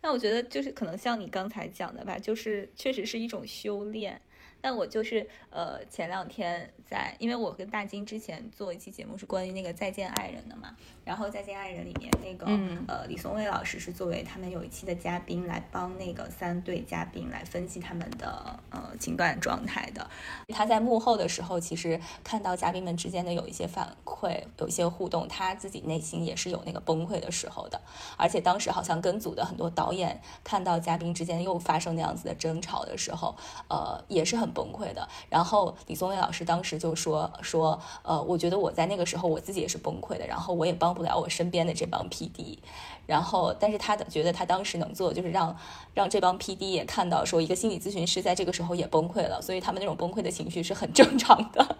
[0.00, 4.20] 那我觉得就是可能像你刚才讲的吧，就是确实是一种修炼。
[4.62, 12.46] 但我就是呃，前两天在，因为我跟大金之前做一期节目是关于那个再见爱人的嘛，然后再见爱人里面那个
[12.86, 20.08] 呃李松蔚老师是作为他们有一期的嘉宾来帮那个三对嘉宾来分析他们的呃情感状态的。
[20.50, 27.80] 他在幕后的时候，其实看到嘉宾们之间的有一些反馈，有一些互动，他自己内心也是有那个崩溃的时候的。
[28.16, 33.36] 而且当时好像跟组的很多导演看到嘉宾之间又发生那样子的争吵的时候，
[33.68, 34.51] 呃，也是很。
[34.52, 42.58] 崩溃的，然后李松蔚老师当时就说说，呃，我觉得我在那个时候我自己也是崩溃的，然后我也帮不了我身边的这帮 PD，
[43.06, 45.56] 然后但是他觉得他当时能做就是让
[45.94, 51.76] 让这帮 PD 也看到说一个心理咨询师在这个时候也崩溃了，所以他们那种崩溃的情绪是很正常的，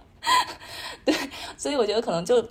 [1.04, 1.14] 对，
[1.56, 2.42] 所以我觉得可能就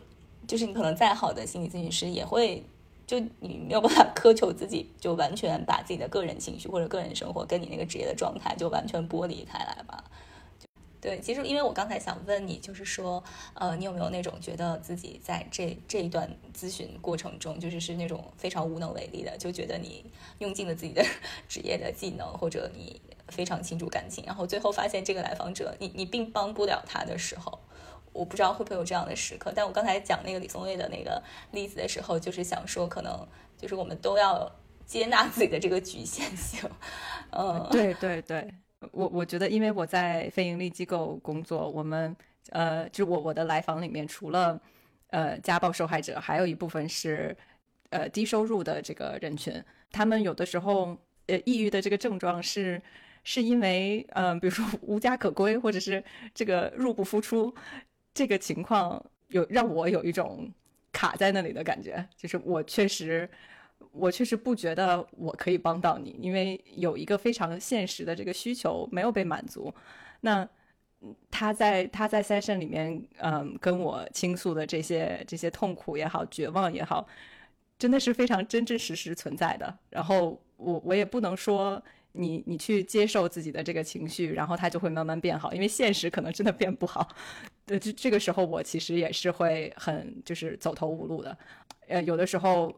[0.47, 2.63] 就是你可能再好的心理咨询师也会。
[3.11, 10.01] 就你没有办法苛求自己，就完全把自己的个人情绪或者个人生活跟你那个职业的状态就完全剥离开来吧。
[11.01, 13.21] 对，其实因为我刚才想问你，就是说，
[13.53, 20.05] 呃，你有没有那种觉得自己在这这一段咨询过程中，就是是那种非常无能为力的，就觉得你
[20.39, 21.03] 用尽了自己的
[21.49, 27.59] 职业的技能，或者你非常倾注感情，然后最后发现这个来访者，你你并帮不了他的时候。
[28.13, 34.51] 我不知道会不会有这样的时刻，但我刚才讲那个李松蔚的那个例子的时候，就是想说，可能就是我们都要
[34.85, 36.69] 接纳自己的这个局限性。
[37.31, 38.53] 嗯， 对对对，
[38.91, 42.13] 我我觉得，因为我在非盈利机构工作，我们
[42.49, 44.59] 呃，就我我的来访里面，除了
[45.11, 47.35] 呃家暴受害者，还有一部分是
[47.91, 50.97] 呃低收入的这个人群，他们有的时候
[51.27, 52.81] 呃抑郁的这个症状是
[53.23, 56.03] 是因为嗯，比如说无家可归，或者是
[56.33, 57.53] 这个入不敷出。
[58.13, 60.51] 这个情况有让我有一种
[60.91, 63.29] 卡在那里的感觉，就是我确实，
[63.91, 69.73] 我确实不觉得我可以帮到你，因为有一个非常现实的这个需求没有被满足。
[70.19, 70.47] 那
[71.31, 77.07] 他在他在 session 里面，嗯，跟我倾诉的这些这些痛苦也好，绝望也好，
[77.79, 79.75] 真的是非常真真实实存在的。
[79.89, 81.81] 然后我我也不能说
[82.13, 87.07] 你你去接受自己的这个情绪，然后他就会慢慢变好，因为现实可能真的变不好。
[87.65, 91.37] 呃，这这个时候我其实也是会很就是走投无路的。
[91.87, 92.73] 呃，有的时候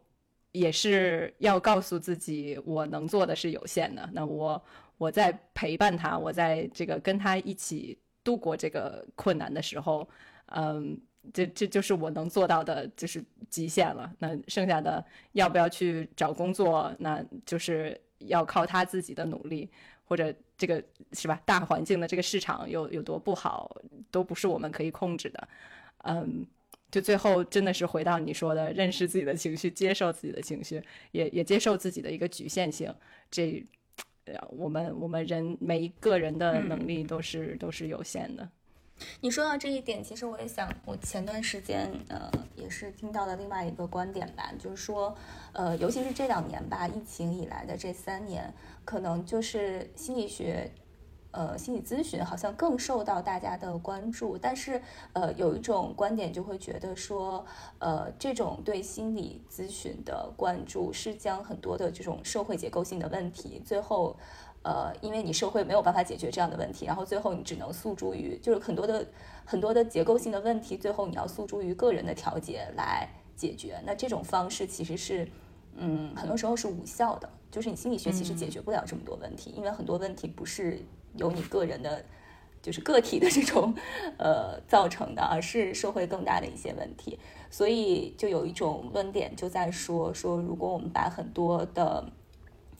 [0.52, 4.10] 也是要告诉自己，我能做的是有限的。
[4.14, 4.64] 那我
[4.98, 7.98] 我在陪伴他，我在这个跟他一起。
[8.26, 10.08] 度过这个困难的时候，
[10.56, 10.98] 嗯，
[11.34, 14.10] 这这就是我能做到的，就是极限了。
[14.18, 19.70] 那剩下的要不要去找工作，那就是要靠他自己的努力，
[20.04, 21.42] 或者这个是吧？
[21.46, 23.76] 大环境的这个市场有有多不好，
[24.12, 25.48] 都不是我们可以控制的。
[26.06, 26.46] 嗯，
[26.92, 32.94] 就最后真的是回到你说的，认识自己的情绪，接受自己的情绪，也也接受自己的一个局限性。
[33.30, 33.66] 这。
[34.52, 38.50] 我们我们人每一个人的能力都是都是有限的。
[39.22, 45.16] 你说到这一点，其实我也想，我前段时间呃也是听到了另外一个观点吧，就是说
[45.54, 48.54] 呃，尤其是这两年吧，疫情以来的这三年，
[48.86, 50.72] 可能就是心理学。
[51.36, 54.80] 呃，心理咨询好像更受到大家的关注，但是
[55.14, 57.44] 呃，有一种观点就会觉得说，
[57.80, 64.16] 呃，这种对心理咨询的关注是将很多的这种社会结构性的问题，最后，
[64.64, 69.06] 呃，因为你社会没有办法解决这样的问题，然后最后你只能诉诸于，就是很多的
[69.46, 75.30] 很多的结构性的问题，最后你要诉诸于个人的调节来解决，那这种方式其实是，
[75.76, 80.84] 嗯，很多时候是无效的，就是你心理学其实解决不了这么多问题，因为很多问题不是。
[81.16, 82.04] 由你个人的，
[82.60, 83.72] 就是个体的这种，
[84.18, 87.20] 呃，造成的，而是社会更大的一些问题。
[87.52, 92.04] 所以就有一种论点就在说，说如果我们把很多的，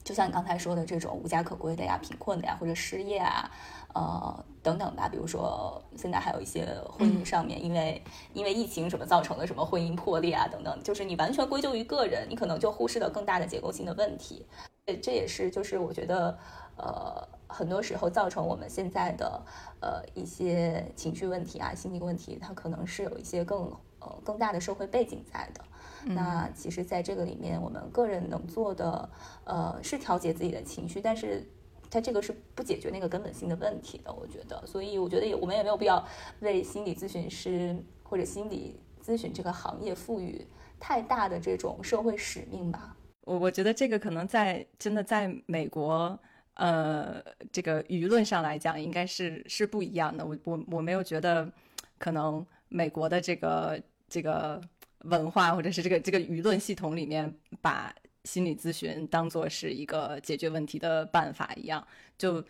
[0.04, 3.50] 就像你刚才说的这种无家可归的呀、贫困的呀，或者失业啊。
[3.96, 8.02] 呃，等等吧，比如说现在还有一些婚姻上面，因为
[8.32, 14.44] 因为疫情什么造成的什么婚姻破裂啊，等等，就是你完全归咎于个人，你可能就忽视了更大的结构性的问题。
[14.84, 16.36] 这这也是就是我觉得，
[16.76, 19.40] 呃，很多时候造成我们现在的
[19.80, 25.60] 呃一些情绪问题啊、心理问题，它可能是有一些更呃更大的社会背景在的。
[26.04, 29.08] 那其实，在这个里面，我们个人能做的
[29.44, 31.46] 呃是调节自己的情绪，但是。
[31.90, 36.04] 它这个是不解决那个根本性的问题的，我觉得，所以我觉得也我们也没有必要
[36.40, 40.44] 为心理咨询师或者心理咨询这个行业赋予
[40.80, 42.96] 太大的这种社会使命吧。
[43.20, 46.18] 我我觉得这个可能在真的在美国，
[46.54, 50.26] 呃，这个舆论上来讲，应该是是不一样的。
[50.26, 51.48] 我我我没有觉得
[51.96, 54.60] 可能美国的这个这个
[55.04, 57.94] 文化或者是这个这个舆论系统里面把。
[58.24, 61.86] 心理咨询当做是一个解决问题的办法一样，
[62.16, 62.42] 就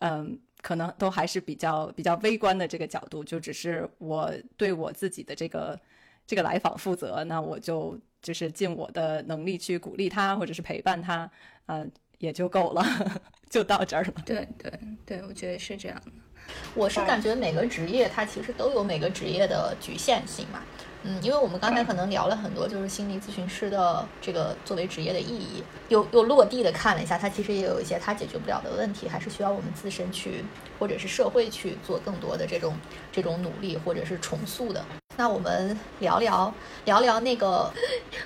[0.00, 5.80] 嗯，可能都还是比较比较微观的这个角度，就只是我对我自己的这个
[6.26, 11.30] 这个来访负责，那我就就是尽我的能力去鼓励他或者是陪伴他，
[11.68, 12.84] 嗯，也就够了，
[13.48, 14.12] 就到这儿了。
[14.26, 14.70] 对对
[15.06, 16.12] 对，我觉得是这样的。
[16.74, 20.62] 我是感觉每个职业它其实都有每个职业的局限性嘛。
[21.04, 30.44] 嗯，因为我们刚才可能聊了很多，就是心理咨询师的这个作为职业的意义，又又落地的看了一下，它其实也有一些它解决不了的问题，还是需要我们自身去，
[30.78, 32.74] 或者是社会去做更多的这种
[33.12, 34.84] 这种努力，或者是重塑的。
[35.16, 36.52] 那我们聊聊
[36.84, 37.72] 聊聊那个，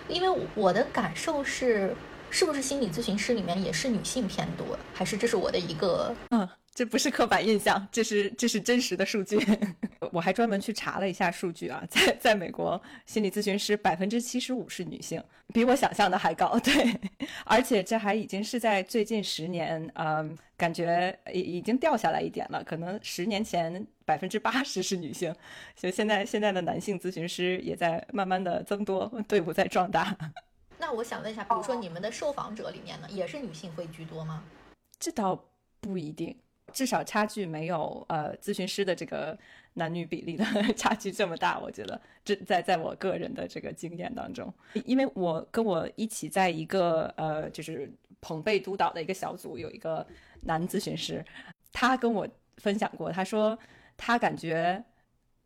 [0.09, 1.95] 因为我的感受是，
[2.31, 6.49] 是不是心理咨询师里面也是女性偏多，还是这是我的一个嗯。
[6.75, 9.39] 这不是刻板印象，这是这是真实的数据。
[10.11, 16.59] 我还专门去查了一下数据啊，在在美国，心理咨询师百分之七十五是女性，比我想象的还高。
[16.61, 16.99] 对，
[17.45, 22.64] 而且这还已经是在最近十年，嗯，感觉已已经掉下来一点了。
[22.64, 25.35] 可能十年前百分之八十是女性，
[25.77, 30.16] 所以现在现在的男性咨询师也在慢慢的增多，队伍在壮大。
[30.79, 34.43] 那我想问一下，比如说你们的受访者里面呢，也是女性会居多吗？
[34.99, 35.39] 这倒
[35.81, 36.35] 不一定。
[36.73, 39.39] 至少差距没有呃咨询师的这个
[39.75, 40.45] 男女比例的
[40.77, 44.53] 差距这么大，我觉得这在在我个人的这个经验当中，
[44.87, 50.07] 因为我跟我一起在一个呃就是朋辈督导的一个小组，有一个
[50.43, 51.25] 男咨询师，
[51.73, 52.27] 他跟我
[52.59, 53.59] 分享过，他说
[53.97, 54.83] 他感觉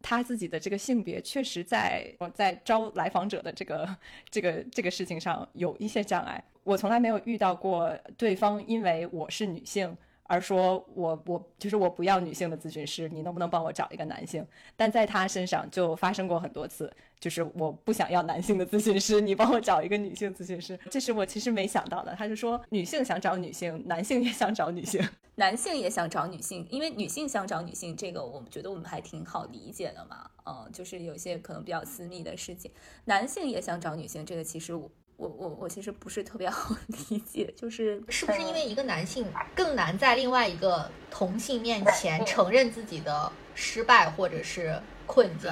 [0.03, 3.97] 他自己的这个性别确实在我在招来访者的这个
[4.31, 9.97] 这个这个事情上有一些障碍，我从来没有遇到过对方因为我是女性。
[10.29, 14.47] 而说我我就是我不要女性的咨询师，你能不能帮我找一个男性？
[14.77, 22.15] 但在他身上就发生过很多次，就是我不想要男性的咨询师，你帮我找一个女性咨询师，这是我其实没想到的。
[22.15, 25.01] 他是说女性想找女性，男性也想找女性，
[25.37, 32.71] 男性也想找女性，因为女性想找女性，这个我们觉得我们还挺好理解的嘛，嗯，就是有些可能比较私密的事情，
[33.05, 34.91] 男性也想找女性，这个其实我。
[35.17, 36.77] 我我我其实不是特别好
[37.11, 45.51] 理解，就是是不是因为一个男性更难在另外一个同性面前承认自己的失败或者是困境，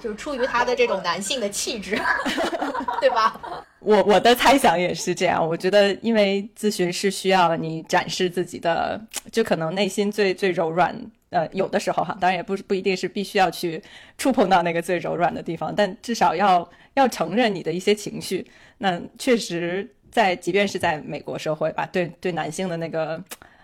[0.00, 2.00] 就是出于他的这种男性的气质，
[3.00, 3.38] 对吧？
[3.80, 8.98] 我我的猜想也是这样，我觉得因为咨询是需要你展示自己的，
[9.30, 10.98] 就可能内心最最柔软。
[11.30, 13.82] 呃，有的时候哈，当然也不是不一定是必须要去
[14.18, 18.46] 触碰到那个最柔软的地方，但至少要要承认你的一些情绪。
[18.78, 23.22] 那确实，在即便是在美国社会吧，对对男性的那个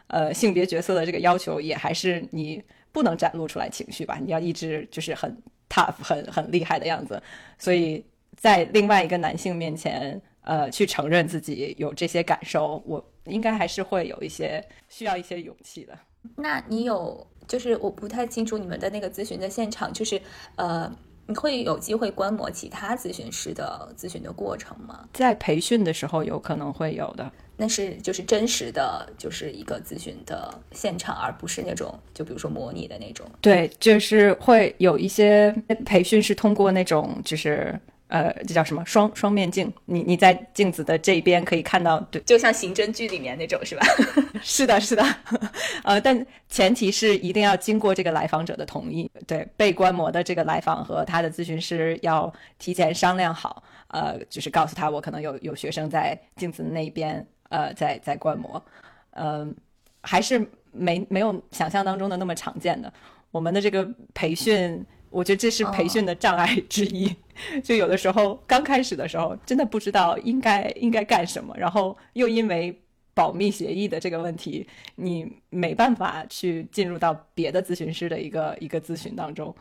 [0.09, 2.62] 呃性别角色的这个要求，也还是你
[2.93, 5.37] 不能展露出来情绪吧，你要一直就是很
[5.68, 7.22] tough、很很厉害的样子。
[7.59, 8.05] 所以
[8.37, 15.99] 在另外一个男性面前，呃，去承认自己有这些感受，我应该还是会有一些需要一些勇气的。
[16.37, 17.26] 那你有？
[17.47, 20.20] 就是我不太清楚你们的那个咨询的现场，就是
[20.57, 20.95] 呃，
[21.29, 25.07] 你会有机会观摩其他咨询师的咨询的过程吗？
[25.12, 33.26] 在培训的时候有可能会有的，那是就是真实的，就是一个咨询的现场，而不是那种就比如说模拟的那种。
[33.43, 35.55] 对，就是会有一些
[35.85, 37.79] 培训是通过那种就是。
[38.09, 39.73] 呃，这叫什么双双面镜？
[39.85, 43.87] 你你在镜子的这一边可以看到，对，就像刑侦剧里面那种，是吧？
[44.43, 45.05] 是的，是的。
[45.85, 58.65] 呃，但前提是一定要经过这个来访者的同意，对，被观摩的这个来访和他的咨询师要提前商量好，呃，就是告诉他我可能有有学生在镜子那边，呃，在在观摩，
[59.11, 59.55] 嗯，
[60.01, 62.91] 还是没没有想象当中的那么常见的。
[63.31, 64.83] 我们的这个培训。
[65.11, 67.15] 我觉得这是培训的障碍之一，
[67.65, 72.79] 就有的时候刚开始的时候，真的不知道应该应该干什么，然后又因为
[73.15, 79.55] 保密协议的这个问题，你没办法去进入到别的咨询师的一个一个咨询当中，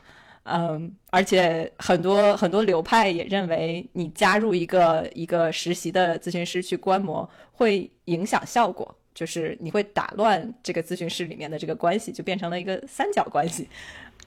[0.43, 13.68] 嗯，而且很多很多流派也认为，你加入一个一个实习的咨询师去观摩，会影响效果，就是你会打乱这个咨询室里面的这个关系，就变成了一个三角关系。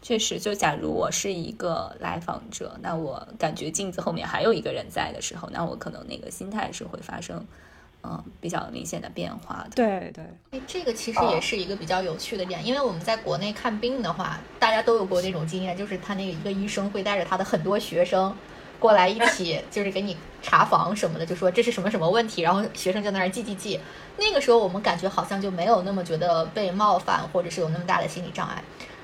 [0.03, 7.45] 确实，就假如我是一个来访者，那我感觉镜子后面还有一个人在的时候，那我可能那个心态是会发生，
[8.03, 9.77] 嗯，比较明显的变化的。
[9.77, 18.35] 对对，这个其实也是一个比较有趣的点，因为我们在国内看病的话，大家都有过那种经验，就是他那个一个医生会带着他的很多学生
[18.79, 23.79] 过来一起，就是给你查房什么的，就说这是什么什么问题，然后学生就在那儿记记记。
[24.17, 28.63] 那个时候我们感觉好像就没有那么觉得被冒犯，或者是有那么大的心理障碍。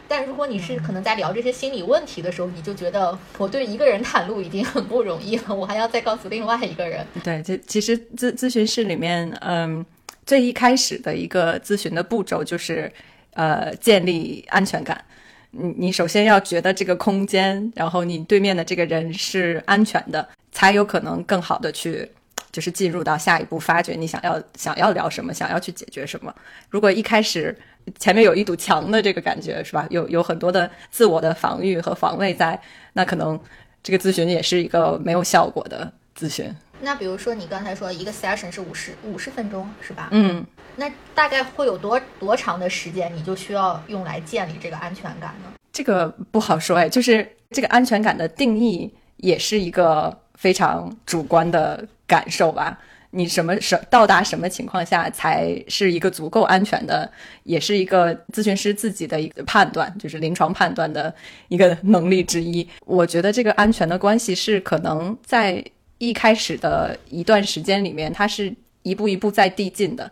[0.09, 7.07] 但如果你是可能在聊这些心理问题的时候，你就觉得我对一个人袒露已经很不容易了，我还要再告诉另外一个人。
[7.25, 9.85] 对，这其实咨咨询室里面，嗯，
[10.25, 12.91] 最一开始的一个咨询的步骤就是，
[13.35, 15.05] 呃，建立安全感。
[15.51, 22.11] 你你首先要觉得这个空间，然后你对面的这个人是安全的，才有可能更好的去。
[22.53, 26.35] 就是进入到下一步，发掘你想要想要聊什么，想要去解决什么。
[26.71, 27.55] 如果一开始
[27.99, 29.87] 前面有一堵墙的这个感觉，是吧？
[29.91, 32.61] 有有很多的自我的防御和防卫在，
[32.93, 33.39] 那可能
[33.83, 36.55] 这个咨询也是一个没有效果的咨询。
[36.81, 40.09] 那比如说你刚才说一个 session 是五十五十分钟，是吧？
[40.13, 40.45] 嗯。
[40.77, 45.53] 那大概会有多多长的时间，你就需要用来建立这个安全感呢？
[45.73, 51.87] 这个不好说哎，就是这个安全感的定义也是一个非常主观的。
[52.09, 52.79] 感受吧，
[53.11, 57.11] 你什么什到达什么情况下才是一个足够安全的，
[57.45, 61.15] 也是一个咨询师自己的一个判断，就是临床判断的
[61.49, 62.69] 一个能力之一。
[62.85, 65.65] 我觉得这个安全的关系是可能在
[65.99, 70.11] 一开始的一段时间里面，它是一步一步在递进的，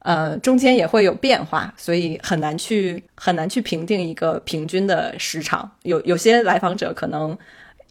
[0.00, 5.70] 呃，中间也会有变化，所以很难去很难去评定一个平均的时长。
[5.82, 7.36] 有有些来访者可能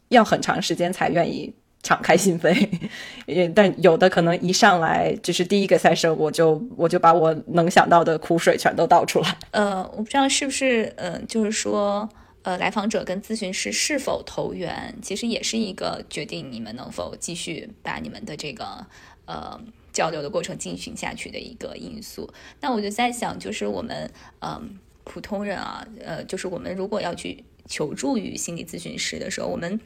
[0.10, 1.54] 要很长时间才愿意。
[1.82, 2.68] 敞开心扉，
[3.26, 9.38] 也但有的可能一上来就是第一个赛事，我就我就把我能想到的苦水全都倒出来。
[9.52, 12.08] 呃，我不知道是不是，呃，就是说，
[12.44, 18.86] 呃，来访者跟咨询师是否投缘，其实也是一个决定你们能否继续把你们的这个
[19.26, 19.58] 呃
[19.94, 22.30] 交流的过程进行下去的一个因素。
[22.60, 24.12] 那我就在想，就是我们
[24.42, 29.80] 嗯普通人啊，呃，就是我们如果要去求助于心理咨询师的时候，我们。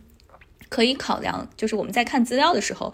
[0.74, 2.92] 可以考量，就是我们在看资料的时候，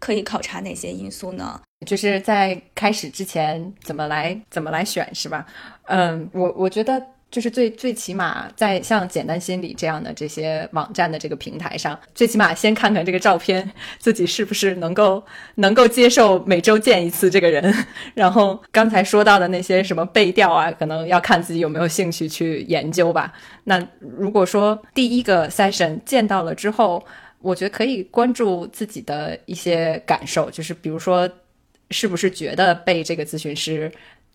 [0.00, 1.60] 可以考察哪些因素呢？
[1.86, 5.46] 就是在开始之前怎么来怎么来选是吧？
[5.84, 7.00] 嗯，我我觉得。
[7.30, 15.22] 就是最最起码在像简单心理这样的这些网站的这个平台上，最起码先看看这个照片，自己是不是能够
[15.54, 17.72] 能够接受每周见一次这个人。
[18.14, 23.32] 然后刚才说到的那些什么背调啊，可能要看自己有没有兴趣去研究吧。
[23.62, 27.00] 那如果说第一个 session 见到了之后，
[27.40, 31.30] 我觉得可以关注自己的一些感受，就是比如说
[31.90, 33.90] 是不是觉得被这个咨询师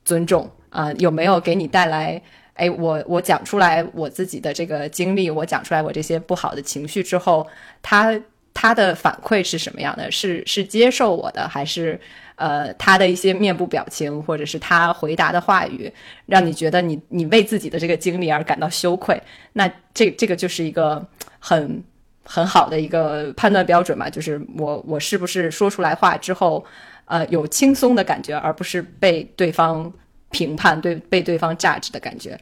[0.06, 2.22] 尊重啊，有没有给你带来。
[2.56, 7.46] 哎，我我讲出来我自己的这个经历，我讲出来我这些不好的情绪之后，
[7.82, 8.18] 他
[8.54, 10.10] 他的反馈是什么样的？
[10.10, 12.00] 是是接受我的，还是
[12.36, 15.92] 呃他的一些面部表情，或者是他回答的话语，
[16.28, 19.22] 让你觉得你你为自己的这个经历而感到羞愧？
[19.52, 21.06] 那这这个就是一个
[21.40, 21.84] 很
[22.24, 26.66] 很好的一个判断标准嘛，就是我我是不是说出来话之后，
[27.04, 29.92] 呃有轻松的感觉，而不是被对方。
[30.38, 32.38] 评判对被对方 judge 的感觉，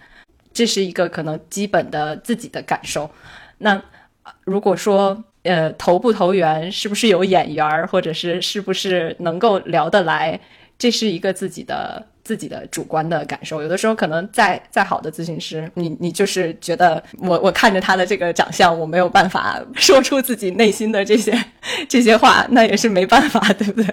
[0.52, 3.08] 这是一个可能基本的自己的感受。
[3.60, 3.80] 那
[4.46, 10.40] 如果说呃投不投缘，是不是有眼缘儿，或者是是不是能够聊得来，
[10.80, 13.62] 这是一个自己的自己的主观的感受。
[13.62, 21.32] 有的时候可能再再好的咨询师，你你就是觉得我我看着他的这个长相，我没有办法说出自己内心的这些
[21.88, 23.86] 这些话，那也是没办法，对不对？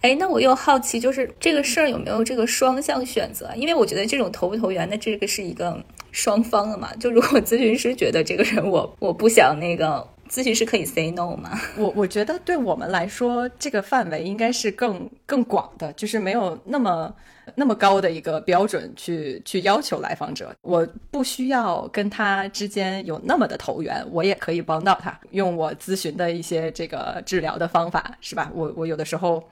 [0.00, 3.50] 哎，那我又好奇，就是这个事儿有没有这个双向选择？
[3.56, 6.94] 因为我觉得这种投不投缘的这个是一个双方的嘛。
[7.00, 11.60] 就如果咨询师觉得这个人我我不想那个，咨询师可以 say no 吗？
[11.76, 17.12] 我我觉得对我们来说，这个范围应该是更更广的，就是没有那么
[17.56, 20.54] 那么高的一个标准去去要求来访者。
[20.62, 28.48] 我不需要跟他之间有那么的投缘，我也可以帮到他，用我咨询的一些这个治疗的方法，是吧？
[28.54, 29.42] 我我有的时候。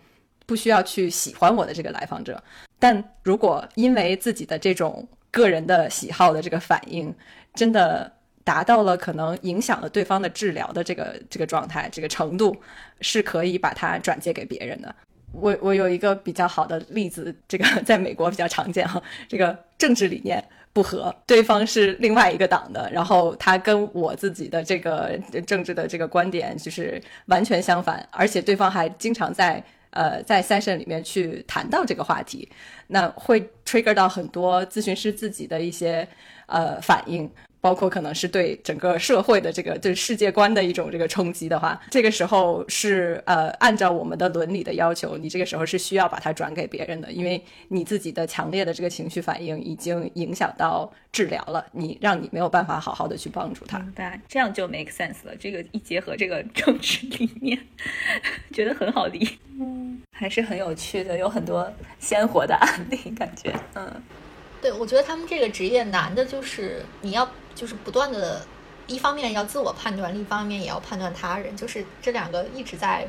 [0.47, 2.41] 不需要去喜欢我的这个来访者，
[2.79, 7.13] 但如果因为自己的这种个人的喜好的这个反应，
[7.53, 8.11] 真的
[8.45, 12.57] 达到了可能影响了对方的治疗的这个这个状态这个程度，
[13.01, 14.95] 是可以把它转借给别人的。
[15.33, 20.43] 我我有一个比较好的例子，这个在美国比较常见哈，这个政治理念
[20.73, 29.63] 不合，对方是另外一个党的，然后他跟我自己的这个政治的这个观点就是完全相反，而且对方还经常在。
[29.97, 32.47] 呃，在 session 里面去谈到这个话题，
[32.89, 36.07] 那会 trigger 到很多咨询师自己的一些
[36.47, 37.31] 呃反应。
[37.67, 53.81] 包括可能是对整个社会的这个对世界观的一种这个冲击的话，这个时候是呃按照我们的伦理的要求，你这个时候是需要把它转给别人的，因为你自己的强烈的这个情绪反应已经影响到治疗了，你让你没有办法好好的去帮助他。
[53.81, 55.35] 明白，这样就 make sense 了。
[55.37, 57.59] 这个一结合这个政治理念，
[58.53, 59.29] 觉得很好理，
[59.59, 61.69] 嗯，还是很有趣的，有很多
[61.99, 63.93] 鲜活的案例，感觉，嗯。
[64.61, 68.45] 对，我觉得他们这个职业难的就是你要就是不断的，
[68.87, 73.07] 一方面要自我判断，另一方面也要判断他人，就是这两个一直在，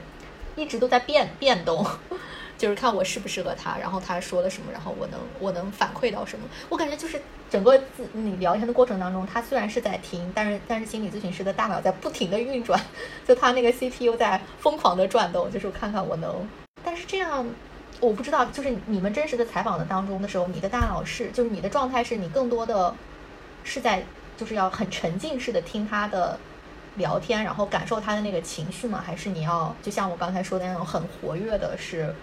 [0.55, 1.85] 一直都在变变动，
[2.57, 6.45] 就是看我适不适合他，然后他说了什么，然后我能我能反馈到什么。
[6.69, 7.19] 我感觉就是
[7.49, 12.79] 整个自你聊天的过程当中，他虽然是在听，但是但是心理咨询师的大脑在不停的运转，
[13.27, 16.47] 就他那个 CPU 在疯狂的转动，就是看看我能，
[16.83, 17.47] 但是这样。
[17.99, 22.93] 我不知道，就是你们真实的采访的当中的时候，你的大脑是，就是你的状态是你更多的
[23.63, 24.03] 是在，
[24.37, 26.37] 就是要很沉浸式的听他的
[26.97, 29.01] 聊天，然后感受他的那个情绪吗？
[29.03, 32.13] 还是你要就像我刚才说的那种很活跃的，是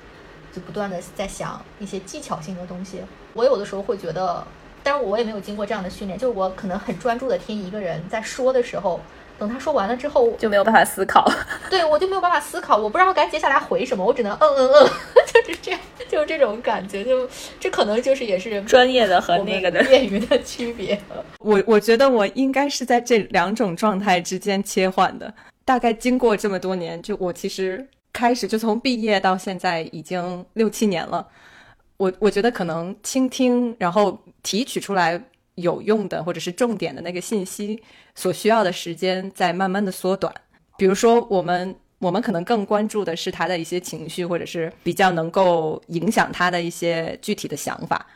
[0.52, 3.00] 就不断的在想一些技巧性的东西？
[3.32, 4.46] 我有的时候会觉得，
[4.82, 9.00] 但是我也没有经过这样的训练，就是我可能很专注的听一个人在说的时候。
[9.38, 11.28] 等他说完了之后，就没有办法思考。
[11.68, 14.90] 对我就没有办法思考，我不知道该接下来回什么，我只能嗯嗯嗯，
[15.44, 17.04] 就是这样，就是这种感觉。
[17.04, 17.28] 就
[17.58, 20.98] 这可能就是也是专业的和那个的业余的区别。
[21.40, 25.32] 我我觉得我应该是在这两种状态之间切换的。
[25.64, 31.26] 大概经过这么多年，就我其实开始就从毕业到现在已经六七年了。
[31.96, 35.20] 我我觉得可能倾听，然后提取出来。
[35.56, 37.82] 有用的或者是重点的那个信息，
[38.14, 40.34] 所需要的时间在慢慢的缩短。
[40.76, 48.06] 比如说，我们我们可能更关注的是他的一些情绪，或者是比较能够影响他的一些具体的想法。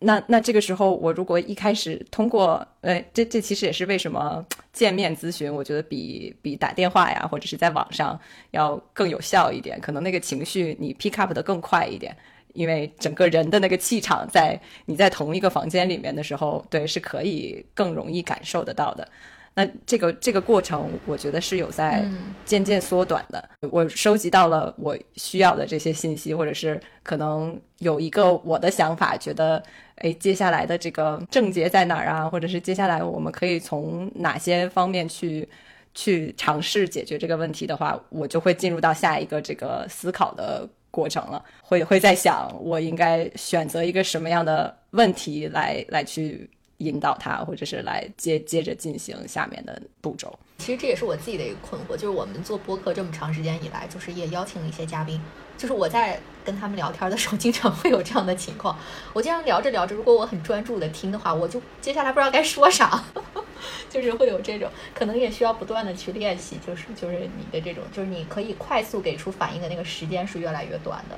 [0.00, 8.18] 那那这个时候，我如果一开始通过，呃，这这其实也是为什么见面咨询，我觉得比比打电话呀，或者是在网上
[8.52, 9.80] 要更有效一点。
[9.80, 12.16] 可能那个情绪你 pick up 的更快一点。
[12.54, 19.06] 因为整个人的那个气场，在你在同一个房间里面的时候，对，是可以更容易感受得到的。
[19.54, 23.48] 那这个这个过程，我觉得是有在嗯渐渐缩短的。
[23.72, 29.60] 我收集到了我需要的这些信息，或者是可能有一个我的想法，觉得
[29.96, 32.28] 哎，接下来的这个症结在哪儿啊？
[32.28, 35.48] 或者是接下来我们可以从哪些方面去
[35.92, 41.44] 去尝试解决这个问题的话，我就会进入到下一个这个思考的过程了。
[41.62, 46.48] 会会在想，我应该选择一个什么样的问题来来去
[46.78, 50.38] 引导他，或者是来接接着进行下面的步骤。
[50.58, 55.20] 其实这也是我自己的一个困惑，就是我们做播客这么长时间以来，就是也邀请了一些嘉宾，
[55.56, 58.76] 就是我在跟他们聊天的时候，经常会有这样的情况。
[59.12, 63.04] 我经常聊着聊着，如果我很专注的听的话，我就接下来不知道该说啥，
[63.88, 71.16] 就是会有这种，可能也需要不断的去练习，就是就是你的这种，就是你可以快速给出反应的那个时间是越来越短的。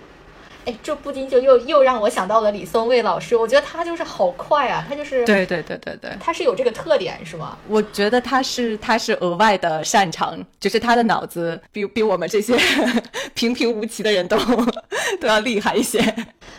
[0.66, 7.56] 哎，这不禁就又又让我想到了李松蔚老师，我觉得他就是好快啊，他就是对对对对对，他是有这个特点是吗？
[7.68, 12.56] 我觉得他是他是额外的擅长，就是他的脑子比比我们这些
[13.34, 14.36] 平平无奇的人都
[15.20, 15.98] 都要厉害一些。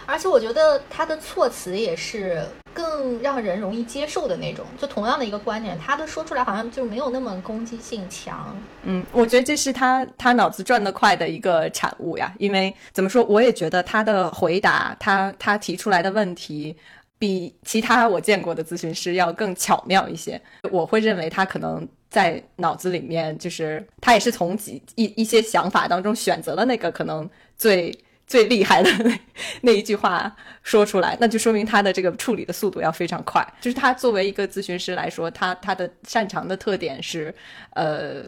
[0.06, 4.66] 而且我觉得他的措辞也是更让人容易接受的那种。
[4.78, 8.56] 就同样的一个观点，他的说出来好像就没有那么攻击性强。
[8.84, 12.34] 嗯，我觉得这是他他脑子转得快的一个产物呀。
[12.38, 16.76] 因为怎么说，我也觉得他的回答，他他提出来的问题。
[17.20, 20.42] 比其他我见过的咨询师要更巧妙一些，
[20.72, 27.96] 我会认为他可能在脑子里面，就是他也是从几一一些想法当中选择了那个可能最
[28.32, 29.20] 最厉害的那
[29.60, 30.34] 那一句话
[30.64, 33.46] 说出来，那就说明他的这个处理的速度要非常快。
[33.60, 37.36] 就是他作为一个咨询师来说，他他的擅长的特点是，
[37.72, 38.24] 呃，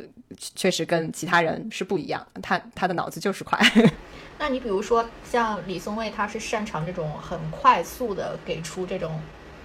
[0.56, 3.58] 确实跟其他人是不一样，他他的脑子就是快。
[4.38, 9.22] 那你比如说像李松蔚，他是擅长这种很快速的给出这种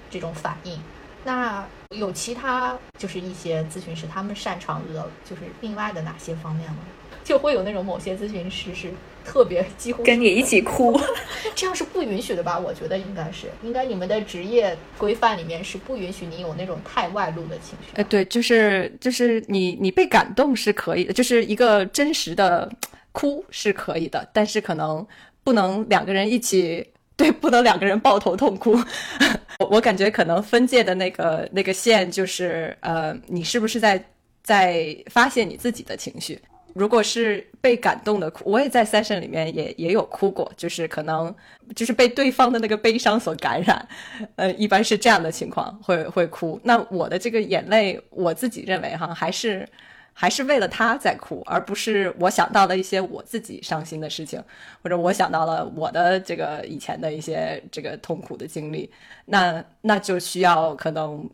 [0.09, 0.81] 这种反应。
[1.25, 6.79] 那有其他就是一些咨询师，他们擅长的就是另外的哪些方面吗？
[7.25, 8.93] 就会有那种某些咨询师是
[9.29, 10.99] 特别几乎跟你一起哭，
[11.55, 12.59] 这样是不允许的吧？
[12.59, 17.93] 我觉得应该是，应该你们的职业规范里面是不允许你有那种太外露的情绪。
[17.95, 22.67] 哎，对，就是就是你你被感动是可以的，就是一个真实的
[23.13, 25.07] 哭是可以的，但是可能
[25.45, 28.73] 不能两个人一起， 对，不能两个人抱头痛哭。
[29.61, 34.03] 我我感觉可能分界的那个那个线就是，呃，你是不是在
[34.43, 36.41] 在发泄你自己的情绪？
[36.75, 41.35] 如果是被感动的哭，我也在 session 里面也也有哭过，就是可能
[41.75, 43.89] 就是被对方的那个悲伤所感染，
[44.37, 46.61] 呃，一般是这样的情况会会哭。
[46.63, 49.69] 那我的这个眼泪，我自己认为哈，还是
[50.13, 54.43] 还是为了他在哭，而不是我想到了一些我自己伤心的事情，
[54.83, 58.91] 或者我想到了我的这个以前的一些这个痛苦的经历，
[59.27, 61.29] 那那就需要可能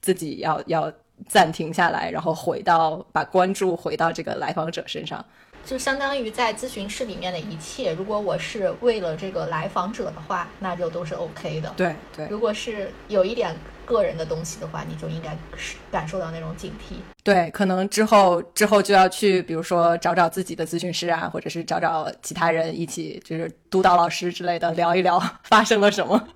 [0.00, 0.92] 自己要要。
[1.28, 5.24] 暂停下来，然后回到把关注回到这个来访者身上，
[5.64, 11.72] 就相当于在咨询室里面的一切，如果我是为了这个来访者的话，那就都是 OK 的。
[11.76, 12.26] 对对。
[12.28, 16.94] 如果是有一点个人的东西的话，你就应该是感受到那种警惕。
[17.22, 26.28] 对，可能之后之后就要去，比如说找找自己的咨询师啊，或者是找找其他人一起，就是督导老师之类的聊一聊发生了什么。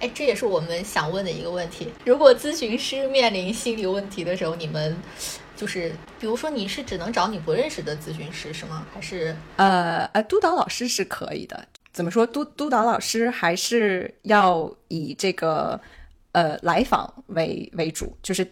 [0.00, 1.88] 哎，这也是我们想问的一个问题。
[2.04, 4.96] 如果咨询师面临心理问题的时候，你们
[5.56, 8.86] 就是，比如说你是只能找你不认识的咨询师是吗？
[8.92, 11.66] 还是呃呃，督导老师是可以的。
[11.92, 12.26] 怎么说？
[12.26, 15.80] 督督导老师还是要以这个
[16.32, 18.46] 呃来访为为主，就是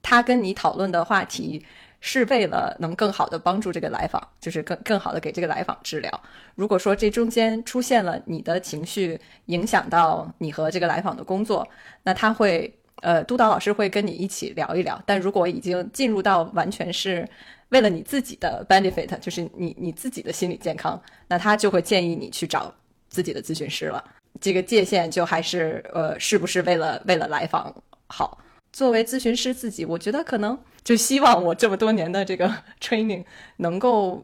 [0.00, 1.64] 他跟你讨论的话题。
[2.06, 6.20] 是为了能更好的帮助这个来访，就是更更好的给这个来访治疗。
[6.54, 11.66] 如果说这中间出现了你的情绪影响到你和这个来访的工作，
[12.02, 12.70] 那他会
[13.00, 15.02] 呃督导老师会跟你一起聊一聊。
[15.06, 17.26] 但如果已经进入到完全是
[17.70, 22.70] 为了你自己的 benefit，就是你你自己的心理健康，那他就会建议你去找
[23.08, 24.04] 自己的咨询师了。
[24.42, 27.74] 这个界限就还是呃是不是为了为了来访
[28.08, 28.38] 好？
[28.74, 30.58] 作为咨询师自己，我觉得可能。
[30.82, 32.52] 就希望我这么多年的这个
[32.82, 33.24] training
[33.58, 34.22] 能够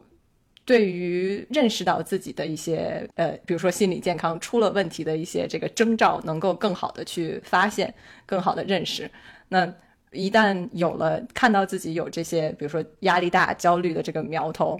[0.65, 7.91] 对于认识到自己的一些呃，比如说心理健康出了问题的一些这个征兆，能够更好的去发现，
[8.25, 9.09] 更好的认识。
[9.47, 9.73] 那
[10.11, 14.77] 一旦有了看到自己有这些，比如说压力大、焦虑的这个苗头，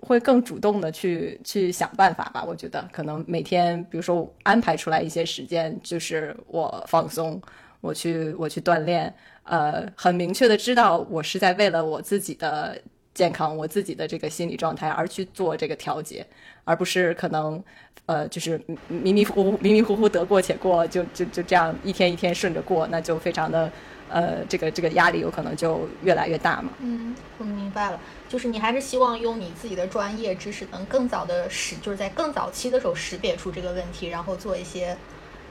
[0.00, 2.42] 会更主动的去去想办法吧。
[2.42, 7.40] 我觉得可能每天，比如说安排出来一些时间，就是我放松，
[7.82, 9.14] 我去我去锻炼。
[9.44, 12.80] 呃，很明确的知道我是在为了我自己的
[13.12, 16.24] 健康，我自己的这个心理状态而去做这个调节，
[16.62, 17.60] 而不是可能
[18.06, 23.70] 呃就是迷迷糊糊迷迷糊糊得过且过，就就就这样一天一天顺着过，那就非常的
[24.08, 26.70] 呃这个这个压力有可能就越来越大嘛。
[26.78, 34.96] 嗯，我明白了，就是你还是希望用你自己的专业知识，能更早的识，就是在更早期的时候识别出这个问题，然后做一些。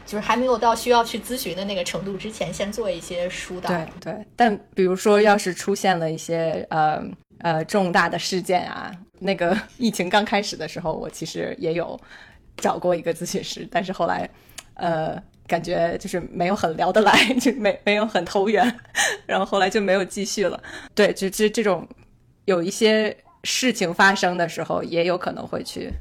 [0.06, 3.69] 就是还没有到需要去咨询的那个程度之前，先做一些疏导。
[3.69, 7.03] 对对，但比如说，要是出现了一些呃
[7.40, 11.99] 呃重大的事件啊，那个 疫情刚开始的时候，我其实也有
[12.57, 14.30] 找过一个咨询师，但是后来
[14.76, 18.80] 呃感觉就是没有很聊得来， 就没没有很投缘，
[19.26, 20.61] 然后后来就没有继续了。
[20.94, 21.88] 对，就这这种
[22.45, 25.91] 有一些事情发生的时候，也有可能会去。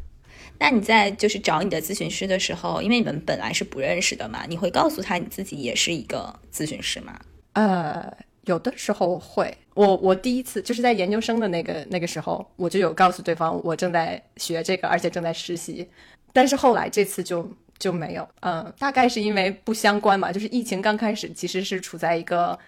[0.62, 7.18] 那你在就是找你的咨询师的时候，因为你们本来是不认识的嘛，你会告诉他你自己也是一个咨询师吗？
[7.54, 9.56] 呃，有的时候会。
[9.72, 15.88] 我我第一次就是在研究生的那个那个时候，我就有告诉对方我正在学这个，而且正在实习。
[16.34, 18.28] 但是后来这次就就没有。
[18.40, 22.58] 嗯，大概是因为不相关嘛，就是疫情刚开始，其实是处在一个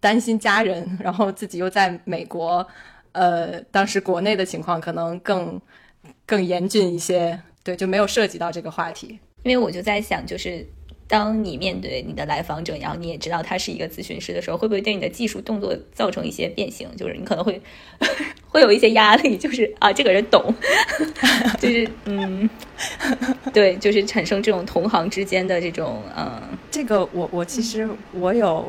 [0.00, 2.66] 担心家人，然后自己又在美国，
[3.12, 5.60] 呃，当时国内的情况可能更。
[6.26, 9.18] 更严峻一些，对，就没有涉及到这个话题。
[9.44, 10.66] 因为我就在想，就是
[11.06, 16.88] 当你面对你的来访者，然后你也知道他是一个咨询师的时候，会不会对你的技术动作造成一些变形？
[16.96, 17.62] 就是你可能会
[18.48, 20.52] 会有一些压力，就是啊，这个人懂，
[21.60, 22.50] 就是嗯，
[23.52, 26.42] 对，就是产生这种同行之间的这种嗯，
[26.72, 28.66] 这个我我其实我有，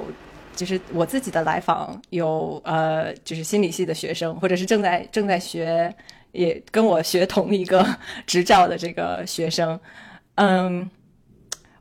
[0.56, 5.92] 就是我自己的来访有呃，就是心理系的学生，或者是正在正在学。
[6.38, 7.84] 也跟我学同一个
[8.28, 9.78] 执照的这个学生，
[10.36, 10.90] 嗯，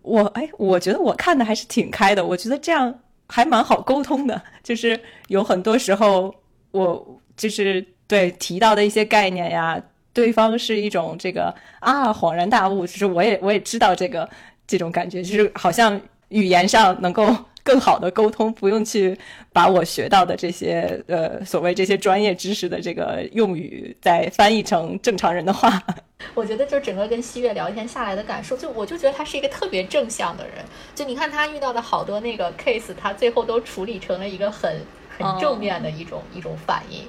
[0.01, 2.93] 我哎，我觉得我看的还是挺开的，我觉得这样
[3.29, 4.41] 还蛮好沟通的。
[4.65, 6.35] 就是有很多时候，
[6.71, 9.81] 我就是对提到的一些概念呀，
[10.15, 14.29] 对方是一种这个啊恍然大悟，就是我也我也知道这个
[14.67, 16.01] 这种感觉，就是好像
[16.31, 17.37] 语言上能够。
[17.67, 19.19] 更好的沟通，不用去
[19.53, 25.83] 把我学到的这些呃所谓这些专业知识的这个用语再翻译成正常人的话。
[26.33, 30.65] 我觉得就整个跟西月聊天下来的感受，就我就觉得他是一个特别正向的人。
[30.95, 34.81] 就你看他遇到的好多那个 case，他最后都处理成了一个很
[35.19, 37.03] 很正面的一种一种反应。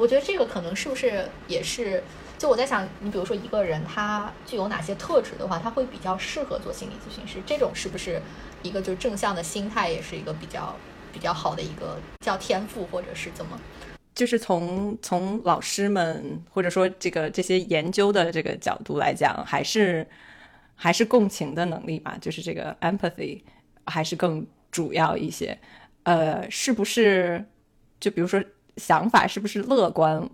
[0.00, 2.02] 我觉得这个可能是不是也是。
[2.38, 7.42] 就我在想，你比如说一个人他具有哪些特质的话，他会比较适合做心理咨询师？
[7.44, 8.22] 这种是不是
[8.62, 10.74] 一个就是正向的心态，也是一个比较
[11.12, 13.58] 比较好的一个叫天赋，或者是怎么？
[14.14, 20.06] 就是从从老师们或者说这个这些研究的这个角度来讲，还是
[20.76, 23.42] 还是共情的能力吧，就是这个 empathy
[23.86, 25.58] 还是更主要一些。
[26.04, 27.44] 呃，是不是？
[27.98, 28.40] 就比如说
[28.76, 30.30] 想法是不是乐观？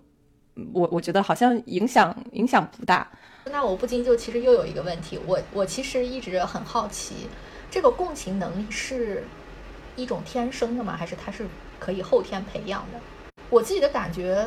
[0.73, 3.09] 我我觉得好像影响影响不大。
[3.51, 7.27] 那我不禁就其实又有一个问题，我我其实一直很好奇，
[7.69, 9.23] 这个共情能力是
[9.95, 10.95] 一种天生的吗？
[10.97, 11.45] 还是它是
[11.79, 12.99] 可以后天培养的？
[13.49, 14.43] 我自己的感觉，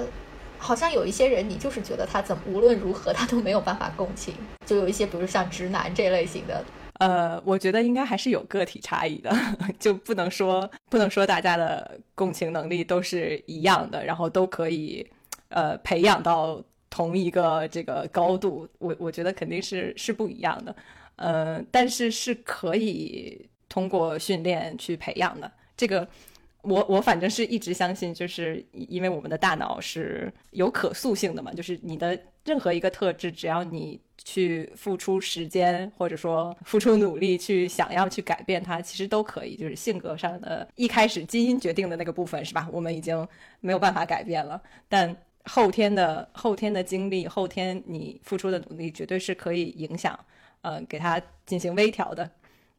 [0.59, 4.35] 好像有一些人，你就是觉得他怎么无论如何他都没有办法共情，
[4.67, 6.65] 就有一些，比如像直男这类型的。
[6.95, 9.33] 呃，我觉得应该还是有个体差异的，
[9.79, 15.07] 就不能说不能说大家的共情能力都是一样的，然后都可以。
[15.51, 20.77] 呃，培养到同一个这个高度，我我觉得肯定是是不一样的，
[21.17, 25.51] 呃，但是是可以通过训练去培养的。
[25.75, 26.07] 这个，
[26.61, 39.57] 我我反正是一直相信，就是因为我们的大脑是有可塑性的嘛，就是你的任何一个特质，只要你去付出时间或者说付出努力去想要去改变它，其实都可以。
[39.57, 42.69] 就是性格上的一开始基因决定的那个部分，是吧？
[42.71, 43.27] 我们已经
[43.61, 44.61] 没有办法改变了，
[44.91, 45.17] 但。
[45.45, 50.19] 后天的后天的经历，后天你付出的努力，绝对是可以影响，
[50.61, 52.31] 呃，给他进行微调的。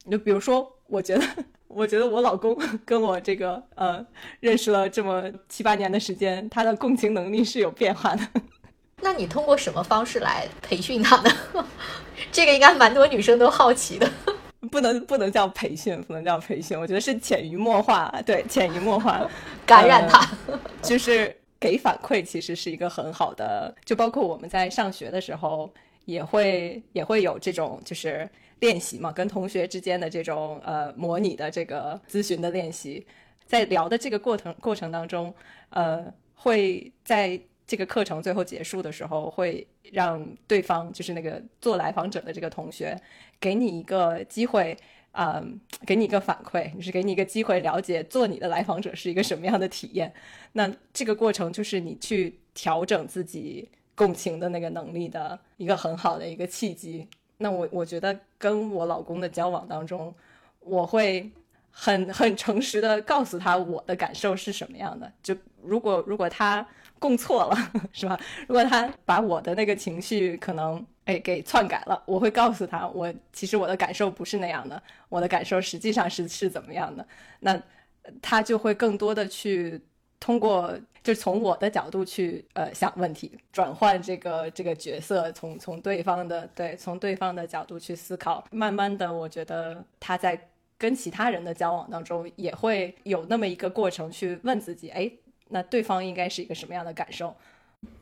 [0.09, 1.25] 就比如说，我觉得，
[1.67, 4.05] 我觉得我老公 跟我这个呃
[4.39, 8.27] 认识了这么七八年的时间，他的共情能力是有变化的。
[9.01, 11.31] 那你通过什么方式来培训他呢？
[12.31, 14.09] 这个应该蛮多女生都好奇的。
[14.69, 19.25] 不能不能叫培训，不能叫培训，我觉得是潜移默化，对，潜移默化
[19.65, 20.27] 感染他，
[20.81, 21.35] 就是。
[21.59, 25.69] 给反馈其实是一个很好的，就包括我们在上学的时候
[26.05, 28.29] 也会也会有这种就是
[28.59, 33.05] 练习嘛，跟同学之间的这种呃模拟的这个咨询的练习，
[33.45, 35.33] 在聊的这个过程过程当中，
[35.71, 36.05] 呃，
[36.35, 42.99] 会在这个课程最后结束的时候，会让对方就是那个做来访者的这个同学
[43.39, 44.77] 给你一个机会。
[45.11, 50.13] 嗯，给你一个反馈，就是给你一个机会了解做你的来访者是一个什么样的体验。
[50.53, 57.07] 那这个过程就是你去调整自己共情的那个能力的一个很好的一个契机。
[57.37, 60.13] 那我我觉得跟我老公的交往当中，
[60.59, 61.29] 我会
[61.71, 65.11] 很很诚实的告诉他我的感受是什么样的。
[65.23, 66.65] 就如果如果他
[66.99, 67.57] 共错了，
[67.91, 68.19] 是吧？
[68.47, 77.05] 如果他把我的那个情绪可能哎给篡改了，我会告诉他，我其实我的感受不是那样的，我的感受实际上是是怎么样的。
[77.39, 77.59] 那
[78.21, 79.81] 他就会更多的去
[80.19, 80.77] 通过。
[81.01, 95.09] 就从我的角度去呃想问题，转换这个这个角色，从从对方的对从对方的角度去思考，慢慢的，我觉得他在跟其他人的交往当中也会有那么一个过程，去问自己，哎，
[95.49, 97.35] 那对方应该是一个什么样的感受？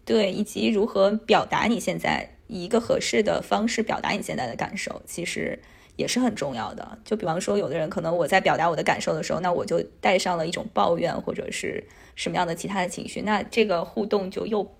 [0.05, 5.59] 对，以及如何表达你现在以一个合适的方式表达你现在的感受，其实。
[5.97, 6.99] 也是很重要的。
[7.03, 11.83] 就比方说，有的人可能我在表达我的感受的时候，那我就带上了一种抱怨或者是
[12.13, 14.75] 什么样的其他的情绪，那这个互动就又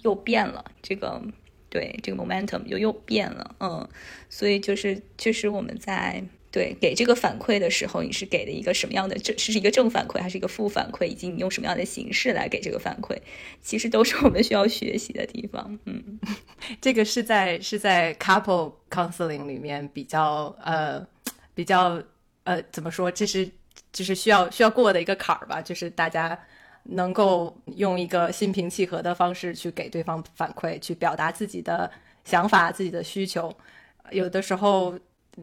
[0.00, 0.64] 又变了。
[0.80, 1.20] 这个
[1.68, 3.54] 对这个 momentum 就又变了。
[3.60, 3.86] 嗯，
[4.30, 6.24] 所以就是确实我们在。
[6.52, 13.16] 对，给这个反馈的时候，你是给的一个什么样的正是一个正反馈，还是一个负反馈，以及你用什么样的形式来给这个反馈，
[13.62, 15.78] 其实都是我们需要学习的地方。
[15.86, 16.20] 嗯，
[16.78, 21.02] 这个是在是在 couple counseling 里面比较呃
[21.54, 21.98] 比较
[22.44, 23.50] 呃怎么说，这是
[23.90, 26.38] 就是需要需要过的一个坎儿吧，就是大家
[26.82, 31.90] 能够用一个心平气和的方式去给对方反馈，去表达自己的
[32.26, 33.50] 想法、自己的需求，
[34.10, 34.98] 有的时候。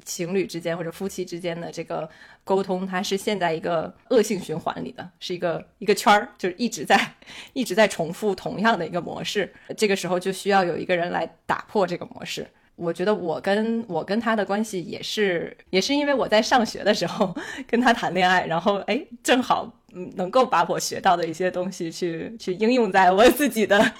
[0.05, 2.07] 情侣之间或者夫妻之间的这个
[2.43, 6.99] 沟通，它是现在一个恶性循环里的，是一个一个圈儿，就是一直在
[7.53, 9.51] 一直在重复同样的一个模式。
[9.75, 12.47] 这个时候就需要有一个人来打破这个模式。
[12.75, 17.35] 我觉得我跟我跟他的关系也是，也是因为我在上学的时候
[17.67, 23.93] 跟他谈恋爱，然后哎，正好嗯能够把我学到的一些东西去去应用在我自己的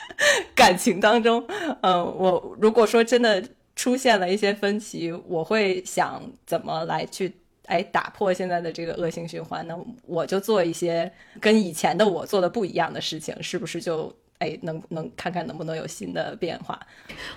[0.56, 1.44] 感情当中。
[1.82, 3.44] 嗯，我如果说真的。
[3.80, 7.34] 出现了一些分歧，我会想怎么来去
[7.66, 9.66] 哎打破现在的这个恶性循环？
[9.66, 16.78] 那我就做一些跟以前的我做的不一样的事情，是不是就哎能能看看能不能有新的变化？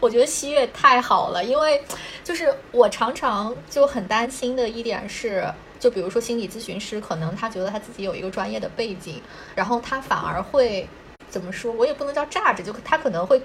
[0.01, 1.81] 我觉得西月太好了，因为
[2.25, 5.47] 就是我常常就很担心的一点是，
[5.79, 9.23] 就比如说心理咨询师，可能他觉得他自己有一个专业的背景，
[9.55, 10.89] 然后他反而会
[11.29, 11.73] 怎么说？
[11.73, 13.41] 我也不能叫榨着，就他可能会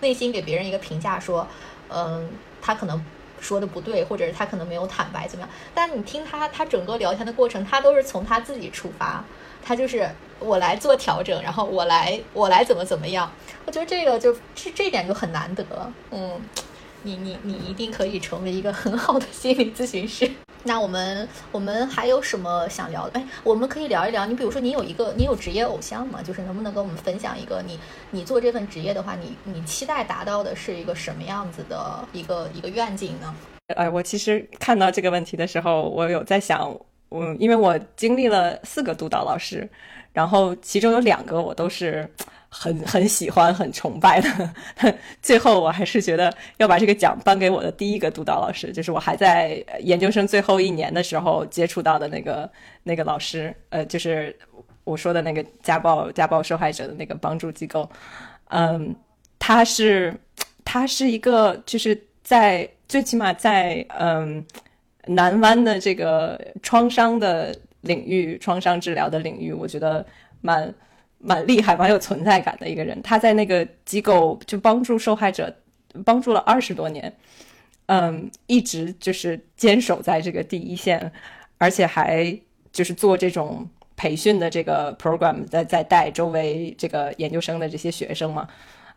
[0.00, 1.46] 内心给别人一个评价说。
[1.90, 2.28] 嗯，
[2.60, 3.04] 他可能
[3.40, 5.50] 说的不对，或者是他可能没有坦白怎么样？
[5.74, 9.24] 但你听他，他整个聊天的过程，他都是从他自己出发，
[9.64, 13.30] 他就是我来做调整，然后我来我来怎么怎么样？
[13.64, 15.64] 我觉得这个就这这点就很难得。
[16.10, 16.40] 嗯，
[17.02, 20.30] 你你你一定可以成为一个很好的心理咨询师。
[20.64, 23.18] 那我们我们还有什么想聊的？
[23.18, 24.26] 哎，我们可以聊一聊。
[24.26, 26.20] 你比如说，你有一个你有职业偶像吗？
[26.22, 27.78] 就是能不能跟我们分享一个你
[28.10, 33.34] 你做这份职业的话，你你期待达到的是一个什么样子的一个一个愿景呢？
[33.76, 36.76] 哎，我其实看到这个问题的时候，我有在想，
[37.10, 39.68] 嗯，因为我经历了四个督导老师，
[40.12, 42.10] 然后其中有两个我都是。
[42.50, 44.54] 很很喜欢、很崇拜的，
[45.20, 52.50] 最后我还是觉得要把这个奖颁给我的第一个督导老师，就是我还在研究生最后一年的时候接触到的那个
[52.82, 54.34] 那个老师，呃，就是
[54.84, 57.88] 我说的那个家暴家暴受害者的那个帮助机构，
[58.48, 58.96] 嗯，
[59.38, 60.14] 他是
[60.64, 64.42] 他是一个就是在最起码在嗯
[65.06, 70.04] 南湾的这个创伤的领域、创伤治疗的领域，我觉得
[70.40, 70.74] 蛮。
[71.20, 75.52] 蛮厉害、蛮有存在感的一个人，他在那个机构就帮助受害者，
[76.04, 77.12] 帮助了二十多年，
[77.86, 81.10] 嗯，一直就是坚守在这个第一线，
[81.58, 82.38] 而且还
[82.70, 88.46] 就是做这种培训的这个 program，在在带周围这个研究生的这些学生嘛，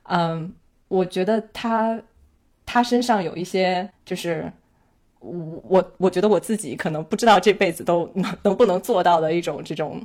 [0.03, 0.53] 嗯，
[0.89, 1.99] 我觉得他
[2.67, 4.51] 他身上有一些就是
[5.19, 9.99] 我我我觉得我自己可能不知道这辈子都能能不能做到的一种这种。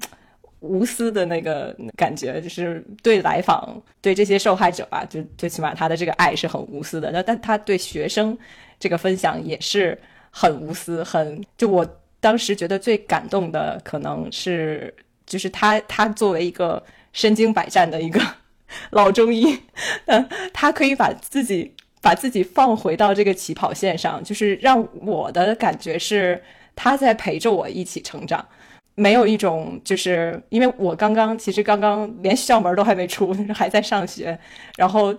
[0.67, 7.11] 无私的那个感觉，就是对来访、对这些受害者吧，就最起码他的这个爱是很无私的。
[7.13, 8.37] 那但他对学生
[8.79, 9.99] 这个分享也是
[10.31, 11.87] 很无私，很就我
[12.21, 14.93] 当时觉得最感动的，可能是
[15.25, 16.83] 就是他他作为一个
[17.13, 18.21] 身经百战的一个
[18.91, 19.59] 老中医，
[20.07, 21.73] 嗯，他可以把自己
[22.03, 26.43] 把自己放回到这个起跑线上，就是让我的感觉是
[26.75, 28.47] 他在陪着我一起成长。
[28.97, 34.37] 没有一种，就是因为我刚刚其实刚刚连校门都还没出， 还在上学，
[34.77, 35.15] 然后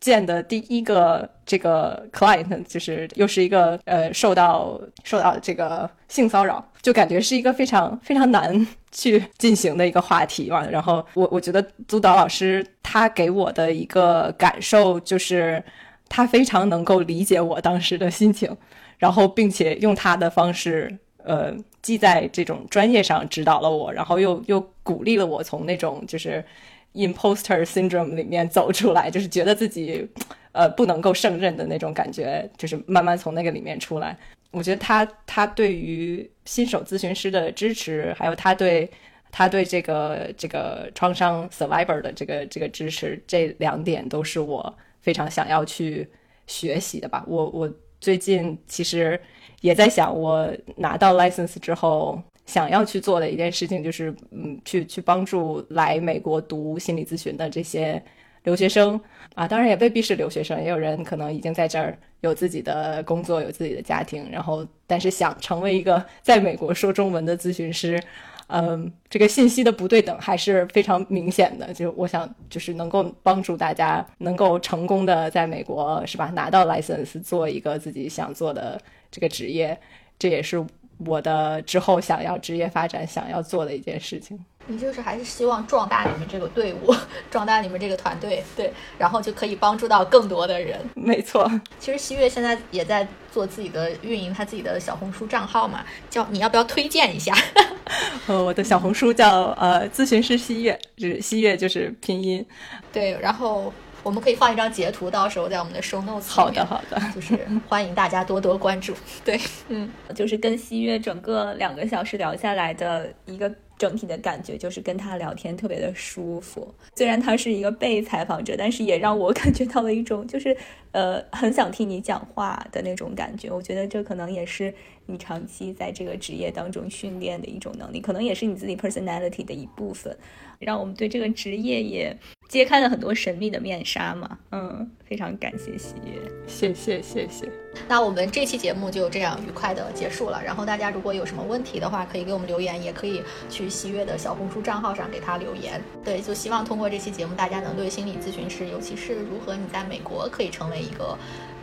[0.00, 10.66] 见的第一个这个 client 就是又是一个呃受到受到这个性骚扰，就感觉是一个非常非常难去进行的一个话题嘛。
[10.68, 15.62] 然后我我觉得督导老师他给我的一个感受就是
[16.08, 18.50] 他非常能够理解我当时的心情，
[18.98, 26.44] 然后并且用他的方式呃既在这种专业上指导了我，然后又又鼓励了我从那种就是。
[26.92, 30.04] imposter syndrome 里面走出来，就是觉得自己，
[30.50, 34.18] 呃，不能够胜任的那种感觉，就是慢慢从那个里面出来。
[34.50, 38.90] 我觉得他他对于新手咨询师的支持，还有他对
[39.30, 46.08] 他对这个这个创伤 survivor 的这个这个支持，这两点都是我非常想要去
[46.48, 47.24] 学习的吧。
[47.28, 49.20] 我我最近其实
[49.60, 52.20] 也在想，我拿到 license 之后。
[52.46, 58.02] 想要去做的一件事情就是，嗯，去去帮助来美国读心理咨询的这些
[58.42, 59.00] 留学生
[59.36, 68.02] 啊，当然也未必是留学生，也有人可能已经在这儿有自己的工作，有自己的家庭，然后但是想成为一个在美国说中文的咨询师，
[68.50, 71.72] 嗯，这个信息的不对等还是非常明显的。
[71.72, 79.78] 就我想，就是能够帮助大家能够成功的在美国是吧，拿到 license，做一个自己想做的这个职业，
[80.18, 80.64] 这也是。
[81.06, 86.94] 我的之后想要职业发展想要做的一件事情，你就是还是希望壮大你们这个队伍，
[87.30, 90.78] 壮大你们这个团队，对，然后就可以帮助到更多的人。
[90.94, 97.34] 没错，其实西月现在也在做自己的运营，他自己的小红书账号嘛，叫你要不要推荐一下？
[98.28, 102.44] 呃，我的小红书叫呃咨询师西月，就是西月就是拼音，
[102.92, 103.72] 对，然后。
[104.02, 107.38] 我们可以放一张截图，到时候在我们的 show notes 好的，好的，就是
[107.68, 108.94] 欢迎大家多多关注。
[109.22, 109.38] 对，
[109.68, 116.74] 嗯，就是跟西月整个两个小时聊下来的一个整体的感觉，就是跟他聊天特别的舒服。
[116.94, 120.54] 虽然他是一个被采访者，但是也让我 感觉到了一种就是
[120.92, 123.50] 呃很想听你讲话的那种感觉。
[123.50, 124.74] 我觉得这可能也是
[125.06, 130.14] 你长期在这个职业当中训练的一种能力，可能也是你自己 personality 的一部分，
[130.58, 132.14] 让我们对这个职业也。
[132.50, 137.48] 揭开了很多神秘的面纱嘛，嗯，非常感谢喜悦，谢谢谢谢。
[137.86, 140.42] 那我们这期节目就这样愉快的结束了。
[140.44, 145.80] 然后大家如果有什么问题的话，可以给我们留言，也可以去喜悦的小红书账号上给他留言。
[146.04, 151.16] 对，就希望通过这期节目，大家能对心理咨询师，尤其是如何你在美国可以成为一个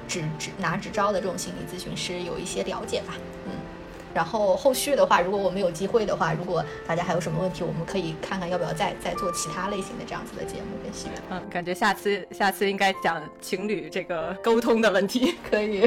[0.07, 3.13] 执执拿执照的这种心理咨询师，有一些了解吧。
[3.45, 3.51] 嗯。
[4.13, 11.21] 然后后续的话，如果我们有机会的话，如果大家还有什么问题，我们可以看看要不要再再做其他类型的这样子的节目跟喜悦。
[11.29, 15.81] 嗯，感觉下次下次应该讲情侣这个沟通的问题，可以，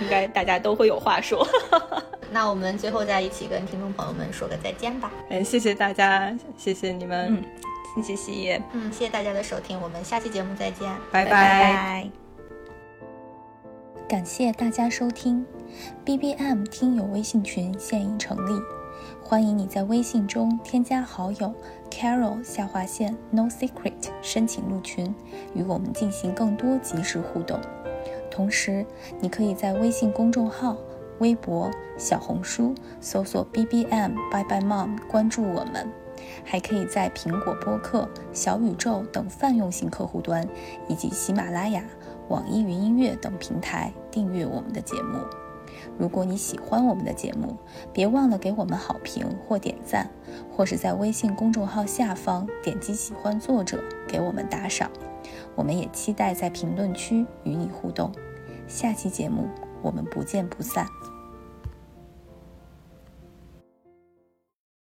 [0.00, 1.46] 应该大家都会有话说。
[2.32, 5.10] 那我们最后再一起跟听众朋友们说个再见吧。
[5.30, 7.42] 嗯，谢谢大家，谢谢你们，
[7.96, 12.08] 嗯，谢谢喜悦，嗯，谢谢大家的收听，我们下期节目再见，拜拜。
[14.08, 15.44] 感谢大家收听。
[16.04, 18.60] B B M 听友微信群现已成立，
[19.22, 21.52] 欢迎你在微信中添加好友
[21.90, 23.92] Carol 下划线 No Secret
[24.22, 25.14] 申请入群，
[25.54, 27.58] 与我们进行更多即时互动。
[28.30, 28.86] 同时，
[29.20, 30.76] 你可以在微信公众号、
[31.18, 35.88] 微博、小红书搜索 B B M Bye Bye Mom 关注我们，
[36.44, 40.48] 还可以在苹果播客、小宇宙等泛用型客户端
[40.88, 41.84] 以及喜马拉雅、
[42.28, 45.18] 网易云音乐等平台订阅我们的节目。
[46.00, 47.54] 如果你喜欢我们的节目，
[47.92, 50.10] 别忘了给我们好评或点赞，
[50.50, 54.90] 或是在微信公众号下方点击喜欢作者给我们打赏。
[55.54, 58.10] 我们也期待在评论区与你互动。
[58.66, 59.46] 下期节目
[59.82, 60.86] 我们不见不散。